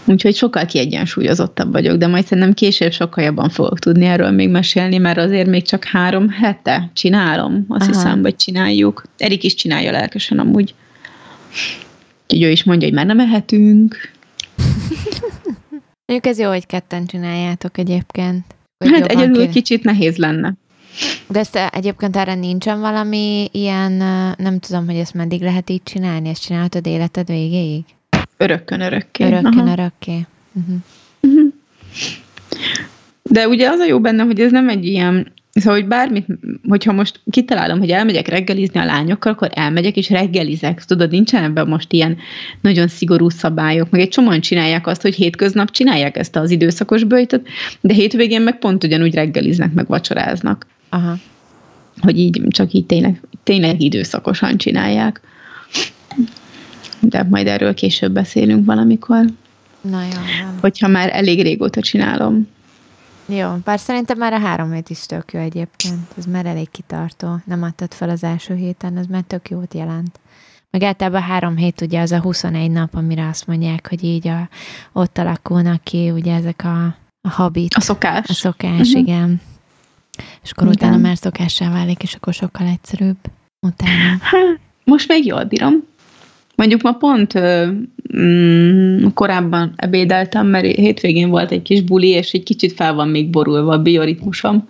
Úgyhogy 0.06 0.36
sokkal 0.36 0.66
kiegyensúlyozottabb 0.66 1.72
vagyok, 1.72 1.98
de 1.98 2.08
majd 2.08 2.26
szerintem 2.26 2.54
később 2.54 2.92
sokkal 2.92 3.24
jobban 3.24 3.50
fogok 3.50 3.80
tudni 3.80 4.06
erről 4.06 4.32
még 4.32 4.50
mesélni, 4.50 4.98
mert 4.98 5.18
azért 5.18 5.48
még 5.48 5.64
csak 5.64 5.84
három 5.84 6.30
hete 6.30 6.90
csinálom, 6.94 7.66
azt 7.68 7.82
Aha. 7.82 7.92
hiszem, 7.92 8.22
vagy 8.22 8.36
csináljuk. 8.36 9.04
Erik 9.18 9.44
is 9.44 9.56
csinálja 9.56 9.92
lelkesen 9.92 10.40
amúgy. 10.40 10.74
Úgyhogy 12.28 12.44
ő 12.44 12.50
is 12.50 12.64
mondja, 12.64 12.88
hogy 12.88 12.96
már 12.96 13.06
nem 13.06 13.20
ehetünk. 13.20 13.96
Mondjuk 16.06 16.26
ez 16.34 16.40
jó, 16.40 16.50
hogy 16.50 16.66
ketten 16.66 17.06
csináljátok 17.06 17.78
egyébként. 17.78 18.46
Hát 18.86 19.06
egyedül 19.06 19.46
ki- 19.46 19.52
kicsit 19.52 19.84
nehéz 19.84 20.18
lenne. 20.18 20.54
De 21.28 21.40
ezt 21.40 21.56
eh, 21.56 21.68
egyébként 21.72 22.16
erre 22.16 22.36
nincsen 22.36 22.80
valami 22.80 23.50
ilyen, 23.52 24.02
eh, 24.02 24.34
nem 24.38 24.60
tudom, 24.60 24.86
hogy 24.86 24.96
ezt 24.96 25.14
meddig 25.14 25.42
lehet 25.42 25.70
így 25.70 25.84
csinálni, 25.84 26.30
ezt 26.30 26.42
csináltad 26.42 26.88
életed 26.88 27.28
végéig? 27.28 27.84
Örökkön 28.38 28.82
örökké. 28.82 29.24
Örökkön 29.24 29.58
Aha. 29.58 29.72
örökké. 29.72 30.26
Uh-huh. 30.54 30.76
De 33.22 33.48
ugye 33.48 33.70
az 33.70 33.80
a 33.80 33.86
jó 33.86 34.00
benne, 34.00 34.24
hogy 34.24 34.40
ez 34.40 34.52
nem 34.52 34.70
egy 34.70 34.86
ilyen, 34.86 35.34
szóval, 35.54 35.80
hogy 35.80 35.88
bármit, 35.88 36.26
hogyha 36.68 36.92
most 36.92 37.20
kitalálom, 37.30 37.80
hogy 37.80 37.90
elmegyek 37.90 38.28
reggelizni 38.28 38.80
a 38.80 38.86
lányokkal, 38.86 39.32
akkor 39.32 39.50
elmegyek 39.54 39.98
és 39.98 40.10
reggelizek. 40.10 40.84
Tudod, 40.86 41.12
nincsen 41.12 41.44
ebben 41.44 41.68
most 41.68 41.92
ilyen 41.92 42.18
nagyon 42.62 42.88
szigorú 42.88 43.30
szabályok, 43.30 43.90
meg 43.90 44.02
egy 44.02 44.10
csomóan 44.10 44.40
csinálják 44.40 44.88
azt, 44.88 45.02
hogy 45.02 45.16
hétköznap 45.16 45.72
csinálják 45.72 46.18
ezt 46.18 46.36
az 46.36 46.52
időszakos 46.52 47.04
bőjtöt, 47.04 47.48
de 47.82 47.94
hétvégén 47.94 48.42
meg 48.42 48.60
pont 48.60 48.84
ugyanúgy 48.84 49.14
reggeliznek, 49.14 49.74
meg 49.74 49.88
vacsoráznak. 49.88 50.68
Aha. 50.90 51.18
Hogy 52.02 52.20
így, 52.20 52.42
csak 52.50 52.72
így 52.74 52.86
tényleg, 52.86 53.22
tényleg 53.44 53.82
időszakosan 53.82 54.58
csinálják. 54.58 55.22
De 57.00 57.24
majd 57.30 57.48
erről 57.48 57.74
később 57.74 58.12
beszélünk 58.12 58.66
valamikor, 58.66 59.26
Na 59.90 60.02
jó, 60.02 60.08
nem. 60.08 60.58
hogyha 60.62 60.88
már 60.88 61.10
elég 61.14 61.42
régóta 61.42 61.82
csinálom. 61.82 62.48
Jó, 63.26 63.50
bár 63.64 63.80
szerintem 63.80 64.18
már 64.18 64.34
a 64.34 64.40
három 64.40 64.72
hét 64.72 64.90
is 64.90 65.06
tök 65.06 65.34
jó 65.34 65.40
egyébként. 65.40 66.00
Ez 66.18 66.26
már 66.26 66.46
elég 66.46 66.70
kitartó. 66.72 67.36
Nem 67.46 67.64
adtad 67.64 67.94
fel 67.94 68.10
az 68.10 68.24
első 68.24 68.56
héten, 68.56 68.98
ez 68.98 69.06
már 69.06 69.22
tök 69.28 69.50
jót 69.50 69.74
jelent. 69.74 70.20
Meg 70.72 70.84
általában 70.84 71.22
három 71.22 71.56
hét 71.58 71.82
ugye 71.82 72.02
az 72.02 72.12
a 72.12 72.20
21 72.20 72.72
nap, 72.72 72.96
amire 72.96 73.28
azt 73.28 73.48
mondják, 73.48 73.90
hogy 73.90 74.04
így 74.04 74.28
a, 74.28 74.50
ott 74.92 75.18
alakulnak 75.18 75.84
ki 75.84 76.10
ugye 76.12 76.34
ezek 76.36 76.62
a, 76.64 76.84
a 77.22 77.30
habit, 77.30 77.74
A 77.74 77.82
szokás. 77.82 78.30
a 78.30 78.34
szokás, 78.34 78.90
Mhm. 78.90 78.98
igen. 79.00 79.42
És 80.44 80.52
akkor 80.52 80.68
Igen. 80.68 80.76
utána 80.78 80.98
már 81.08 81.18
szokássá 81.18 81.70
válik, 81.72 82.04
és 82.04 82.14
akkor 82.14 82.34
sokkal 82.34 82.68
egyszerűbb 82.68 83.18
utána. 83.60 84.18
Hát, 84.22 84.60
most 84.84 85.08
még 85.08 85.26
jól 85.26 85.44
bírom. 85.44 85.74
Mondjuk 86.56 86.82
ma 86.82 86.92
pont 86.92 87.40
mm, 88.18 89.06
korábban 89.14 89.74
ebédeltem, 89.76 90.48
mert 90.48 90.66
hétvégén 90.66 91.30
volt 91.30 91.52
egy 91.52 91.62
kis 91.62 91.82
buli, 91.82 92.08
és 92.08 92.32
egy 92.32 92.44
kicsit 92.44 92.74
fel 92.74 92.94
van 92.94 93.08
még 93.08 93.30
borulva 93.30 93.74
a 93.74 93.82
bioritmusom. 93.82 94.70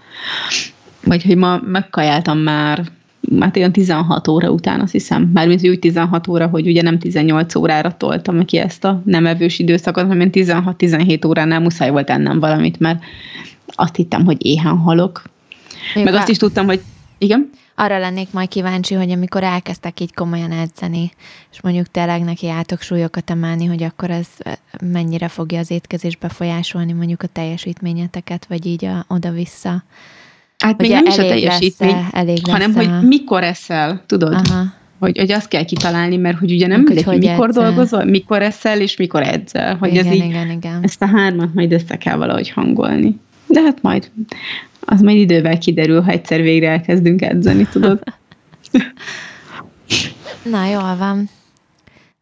Vagy 1.03 1.23
hogy 1.23 1.37
ma 1.37 1.61
megkajáltam 1.65 2.37
már, 2.37 2.83
hát 3.39 3.57
olyan 3.57 3.71
16 3.71 4.27
óra 4.27 4.49
után, 4.49 4.79
azt 4.79 4.91
hiszem. 4.91 5.29
Mármint 5.33 5.67
úgy 5.67 5.79
16 5.79 6.27
óra, 6.27 6.47
hogy 6.47 6.67
ugye 6.67 6.81
nem 6.81 6.99
18 6.99 7.55
órára 7.55 7.97
toltam 7.97 8.45
ki 8.45 8.57
ezt 8.57 8.83
a 8.83 9.01
nem 9.05 9.25
evős 9.25 9.59
időszakot, 9.59 10.07
hanem 10.07 10.29
16-17 10.31 11.27
óránál 11.27 11.59
muszáj 11.59 11.89
volt 11.89 12.09
ennem 12.09 12.39
valamit, 12.39 12.79
mert 12.79 13.03
azt 13.65 13.95
hittem, 13.95 14.25
hogy 14.25 14.45
éhen 14.45 14.77
halok. 14.77 15.21
Meg 15.93 16.03
Mondjuk 16.03 16.21
azt 16.21 16.29
is 16.29 16.37
tudtam, 16.37 16.65
hogy 16.65 16.81
igen, 17.17 17.49
Arra 17.75 17.99
lennék 17.99 18.31
majd 18.31 18.47
kíváncsi, 18.47 18.93
hogy 18.93 19.11
amikor 19.11 19.43
elkezdtek 19.43 19.99
így 19.99 20.13
komolyan 20.13 20.51
edzeni, 20.51 21.11
és 21.51 21.61
mondjuk 21.61 21.91
tényleg 21.91 22.23
neki 22.23 22.49
álltok 22.49 22.81
súlyokat 22.81 23.29
emelni, 23.29 23.65
hogy 23.65 23.83
akkor 23.83 24.09
ez 24.09 24.27
mennyire 24.91 25.27
fogja 25.27 25.59
az 25.59 25.71
étkezés 25.71 26.15
befolyásolni 26.15 26.93
mondjuk 26.93 27.21
a 27.23 27.27
teljesítményeteket, 27.27 28.45
vagy 28.45 28.65
így 28.65 28.85
a, 28.85 29.05
oda-vissza. 29.07 29.83
Hát 30.57 30.81
még 30.81 30.91
nem 30.91 31.05
is 31.05 31.17
a 31.17 31.21
teljesítmény, 31.21 32.05
elég 32.11 32.47
hanem 32.47 32.73
hogy 32.73 33.07
mikor 33.07 33.43
eszel, 33.43 34.03
tudod? 34.05 34.33
Aha, 34.33 34.63
Hogy, 34.99 35.17
hogy 35.17 35.31
azt 35.31 35.47
kell 35.47 35.63
kitalálni, 35.63 36.17
mert 36.17 36.37
hogy 36.37 36.51
ugye 36.51 36.67
nem 36.67 36.77
Meg, 36.77 36.87
mindegy, 36.87 37.03
hogy 37.03 37.13
hogy 37.13 37.23
hogy 37.23 37.31
mikor 37.31 37.49
edzel. 37.49 37.63
dolgozol, 37.63 38.03
mikor 38.03 38.41
eszel, 38.41 38.81
és 38.81 38.97
mikor 38.97 39.21
edzel. 39.23 39.75
Hogy 39.75 39.91
igen, 39.91 40.05
ez 40.05 40.13
így, 40.13 40.23
igen, 40.23 40.49
igen. 40.49 40.79
ezt 40.83 41.01
a 41.01 41.05
hármat 41.05 41.53
majd 41.53 41.71
össze 41.71 41.97
kell 41.97 42.15
valahogy 42.15 42.49
hangolni. 42.49 43.19
De 43.53 43.61
hát 43.61 43.81
majd, 43.81 44.11
az 44.79 45.01
majd 45.01 45.17
idővel 45.17 45.57
kiderül, 45.57 46.01
ha 46.01 46.11
egyszer 46.11 46.41
végre 46.41 46.69
elkezdünk 46.69 47.21
edzeni, 47.21 47.67
tudod? 47.71 48.03
Na, 50.51 50.65
jól 50.65 50.97
van. 50.97 51.29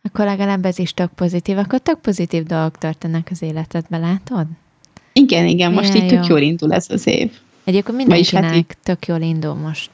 Akkor 0.04 0.26
legalább 0.26 0.66
ez 0.66 0.80
is 0.80 0.94
tök 0.94 1.12
pozitív. 1.14 1.58
Akkor 1.58 1.80
tök 1.80 2.00
pozitív 2.00 2.44
dolgok 2.44 2.78
történnek 2.78 3.28
az 3.32 3.42
életedbe, 3.42 3.98
látod? 3.98 4.46
Igen, 5.14 5.48
igen, 5.48 5.72
most 5.72 5.94
Milyen 5.94 6.06
így 6.06 6.14
tök 6.14 6.26
jó. 6.26 6.36
jól 6.36 6.46
indul 6.46 6.74
ez 6.74 6.86
az 6.90 7.08
év. 7.08 7.32
Egyébként 7.64 7.98
hát 7.98 8.06
mindenkinek 8.06 8.78
tök 8.84 9.06
jól 9.06 9.22
indul 9.22 9.54
most, 9.54 9.92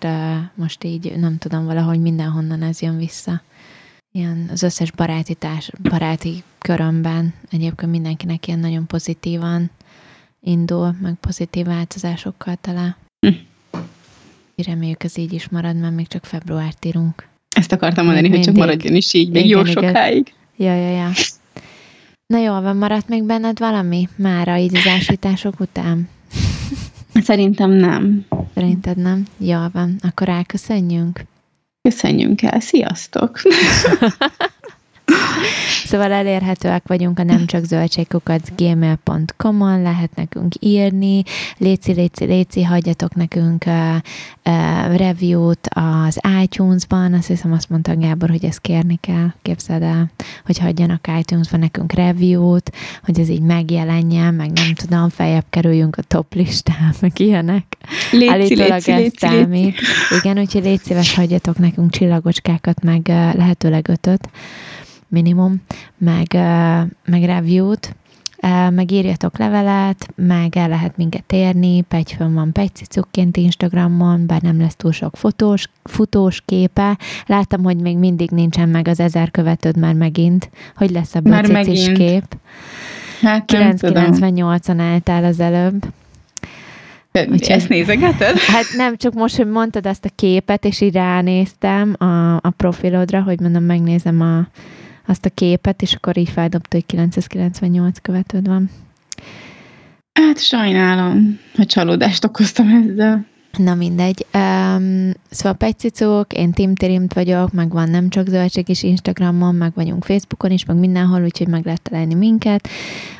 most 0.56 0.84
így, 0.84 1.14
nem 1.18 1.38
tudom, 1.38 1.66
valahogy 1.66 2.00
mindenhonnan 2.02 2.62
ez 2.62 2.82
jön 2.82 2.98
vissza. 2.98 3.42
Ilyen 4.12 4.50
az 4.52 4.64
összes 4.64 4.92
baráti, 4.92 5.34
társ, 5.34 5.72
baráti 5.90 6.44
körömben 6.58 7.34
egyébként 7.52 7.92
mindenkinek 7.92 8.48
ilyen 8.48 8.60
nagyon 8.60 8.88
pozitívan 8.88 9.70
indul, 10.42 10.96
meg 11.02 11.14
pozitív 11.14 11.66
változásokkal 11.66 12.56
tele. 12.62 12.98
Hm. 13.20 13.34
Reméljük 14.66 15.04
ez 15.04 15.18
így 15.18 15.34
is 15.34 15.50
marad, 15.50 15.76
mert 15.76 15.96
még 15.96 16.08
csak 16.08 16.26
februárt 16.26 16.86
írunk. 16.86 17.28
Ezt 17.56 17.72
akartam 17.72 18.06
mondani, 18.06 18.28
Még 18.28 18.36
hogy 18.38 18.46
csak 18.46 18.54
mindig. 18.54 18.70
maradjon 18.70 18.96
is 18.96 19.14
így, 19.14 19.30
még 19.30 19.46
Igen, 19.46 19.58
jó 19.58 19.66
igen. 19.66 19.74
sokáig. 19.84 20.34
Ja, 20.56 20.76
ja, 20.76 20.90
ja. 20.90 21.10
Na 22.26 22.38
jól 22.38 22.62
van, 22.62 22.78
maradt 22.78 23.08
még 23.08 23.24
benned 23.24 23.60
valami? 23.60 24.08
Mára 24.16 24.58
így 24.58 24.76
az 24.78 24.88
ásítások 24.88 25.60
után? 25.60 26.10
Szerintem 27.14 27.72
nem. 27.72 28.26
Szerinted 28.54 28.98
nem? 28.98 29.26
Jól 29.38 29.70
van, 29.74 29.96
akkor 30.02 30.30
elköszönjünk. 30.30 31.26
Köszönjünk 31.82 32.42
el, 32.42 32.60
sziasztok! 32.60 33.42
Szóval 35.86 36.12
elérhetőek 36.12 36.84
vagyunk 36.88 37.20
a 37.20 37.24
nem 37.24 37.46
csak 37.46 37.64
zöldségkukat 37.64 38.52
gmail.com-on, 38.58 39.82
lehet 39.82 40.16
nekünk 40.16 40.54
írni, 40.60 41.24
léci, 41.58 41.92
léci, 41.92 42.26
léci, 42.26 42.64
hagyjatok 42.64 43.16
nekünk 43.16 43.66
uh, 43.66 43.96
uh, 44.46 44.96
review-t 44.96 45.70
az 45.70 46.20
iTunes-ban, 46.42 47.14
azt 47.14 47.28
hiszem 47.28 47.52
azt 47.52 47.70
mondta 47.70 47.98
Gábor, 47.98 48.30
hogy 48.30 48.46
ezt 48.46 48.62
kérni 48.62 48.98
kell, 49.02 49.34
képzeld 49.42 49.82
el, 49.82 50.12
hogy 50.46 50.58
hagyjanak 50.58 51.08
iTunes-ban 51.20 51.60
nekünk 51.60 51.94
review-t, 51.94 52.72
hogy 53.04 53.20
ez 53.20 53.30
így 53.30 53.42
megjelenjen, 53.42 54.34
meg 54.34 54.52
nem 54.52 54.74
tudom, 54.74 55.10
feljebb 55.10 55.46
kerüljünk 55.50 55.96
a 55.96 56.02
top 56.02 56.34
listán, 56.34 56.94
meg 57.02 57.20
ilyenek. 57.20 57.78
Léci, 58.12 58.30
Állítólag 58.30 58.72
léci, 58.72 58.92
ez 58.92 58.98
léci, 58.98 59.04
léci. 59.04 59.18
számít. 59.18 59.80
Igen, 60.22 60.40
úgyhogy 60.40 60.64
légy 60.64 60.82
szíves, 60.82 61.16
hagyjatok 61.16 61.58
nekünk 61.58 61.92
csillagocskákat, 61.92 62.84
meg 62.84 63.08
lehetőleg 63.08 63.88
ötöt 63.90 64.30
minimum, 65.08 65.62
meg, 65.98 66.28
meg 67.06 67.24
review-t, 67.24 67.96
meg 68.70 68.92
írjatok 68.92 69.38
levelet, 69.38 70.08
meg 70.16 70.58
el 70.58 70.68
lehet 70.70 70.98
minket 70.98 71.32
érni, 71.32 71.82
Pegyfön 71.82 72.34
van 72.34 72.52
Pegycicukként 72.52 73.38
Instagramon, 73.38 74.26
bár 74.28 74.42
nem 74.42 74.60
lesz 74.60 74.76
túl 74.76 74.92
sok 74.92 75.18
fotós, 75.18 75.70
futós 75.84 76.42
képe. 76.46 76.98
Láttam, 77.26 77.64
hogy 77.64 77.78
még 77.78 77.98
mindig 77.98 78.30
nincsen 78.30 78.70
meg 78.70 78.88
az 78.88 79.00
ezer 79.00 79.32
követőd 79.32 79.78
már 79.78 79.94
megint. 79.94 80.50
Hogy 80.76 80.90
lesz 80.92 81.16
ebből 81.16 81.34
Már 81.34 81.46
cicis 81.46 81.88
megint. 81.88 81.98
kép? 82.10 82.38
Hát 83.22 83.52
nem 83.52 83.76
tudom. 83.76 84.04
998-on 84.12 84.80
álltál 84.80 85.24
az 85.24 85.40
előbb. 85.40 85.86
Úgyhogy- 87.14 87.50
Ezt 87.50 87.70
nézegeted? 87.70 88.38
Hát 88.38 88.64
nem, 88.76 88.98
csak 88.98 89.14
most, 89.14 89.36
hogy 89.36 89.50
mondtad 89.50 89.86
ezt 89.86 90.06
a 90.06 90.10
képet, 90.16 90.66
és 90.66 90.82
így 90.82 90.94
ránéztem 90.94 91.96
a, 91.98 92.36
a 92.36 92.54
profilodra, 92.58 93.22
hogy 93.22 93.40
mondom, 93.40 93.64
megnézem 93.64 94.22
a, 94.22 94.48
azt 95.08 95.26
a 95.26 95.30
képet, 95.30 95.82
és 95.82 95.94
akkor 95.94 96.18
így 96.18 96.30
feldobta, 96.30 96.76
hogy 96.76 96.86
998 96.86 98.00
követőd 98.00 98.48
van. 98.48 98.70
Hát 100.14 100.40
sajnálom, 100.40 101.40
hogy 101.56 101.66
csalódást 101.66 102.24
okoztam 102.24 102.68
ezzel. 102.68 103.26
Na 103.58 103.76
mindegy. 103.76 104.26
Um, 104.34 105.12
szóval 105.30 105.54
Pegycicók, 105.54 106.34
én 106.34 106.52
Tim 106.52 106.76
Tirimt 106.76 107.14
vagyok, 107.14 107.52
meg 107.52 107.72
van 107.72 107.90
nem 107.90 108.10
csak 108.10 108.28
zöldség 108.28 108.70
is 108.70 108.84
Instagramon, 108.84 109.56
meg 109.56 109.72
vagyunk 109.76 110.04
Facebookon 110.04 110.52
is, 110.52 110.66
meg 110.66 110.78
mindenhol, 110.78 111.24
úgyhogy 111.24 111.48
meg 111.48 111.66
lehet 111.66 111.82
találni 111.82 112.14
minket. 112.14 112.68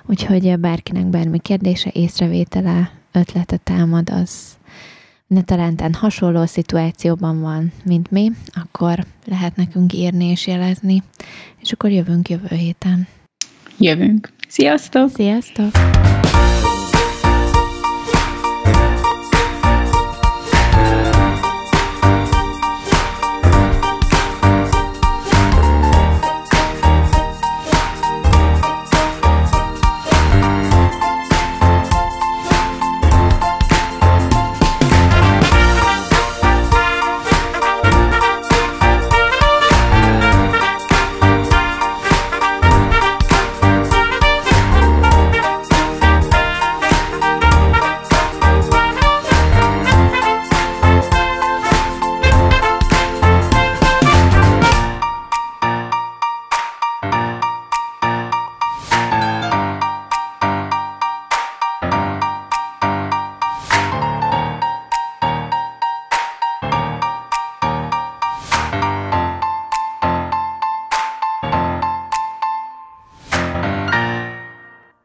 Úgyhogy 0.06 0.48
eh, 0.48 0.58
bárkinek 0.58 1.06
bármi 1.06 1.40
kérdése, 1.40 1.90
észrevétele, 1.94 2.92
ötlete 3.12 3.58
támad, 3.58 4.10
az 4.10 4.57
ne 5.28 5.42
talán 5.42 5.94
hasonló 5.94 6.46
szituációban 6.46 7.42
van, 7.42 7.72
mint 7.86 8.12
mi, 8.12 8.32
akkor 8.54 9.06
lehet 9.26 9.56
nekünk 9.56 9.94
írni 9.94 10.26
és 10.26 10.48
jelezni, 10.48 11.04
és 11.62 11.72
akkor 11.72 11.90
jövünk 11.90 12.30
jövő 12.30 12.56
héten. 12.56 13.08
Jövünk. 13.78 14.30
Sziasztok! 14.48 15.10
Sziasztok! 15.10 15.72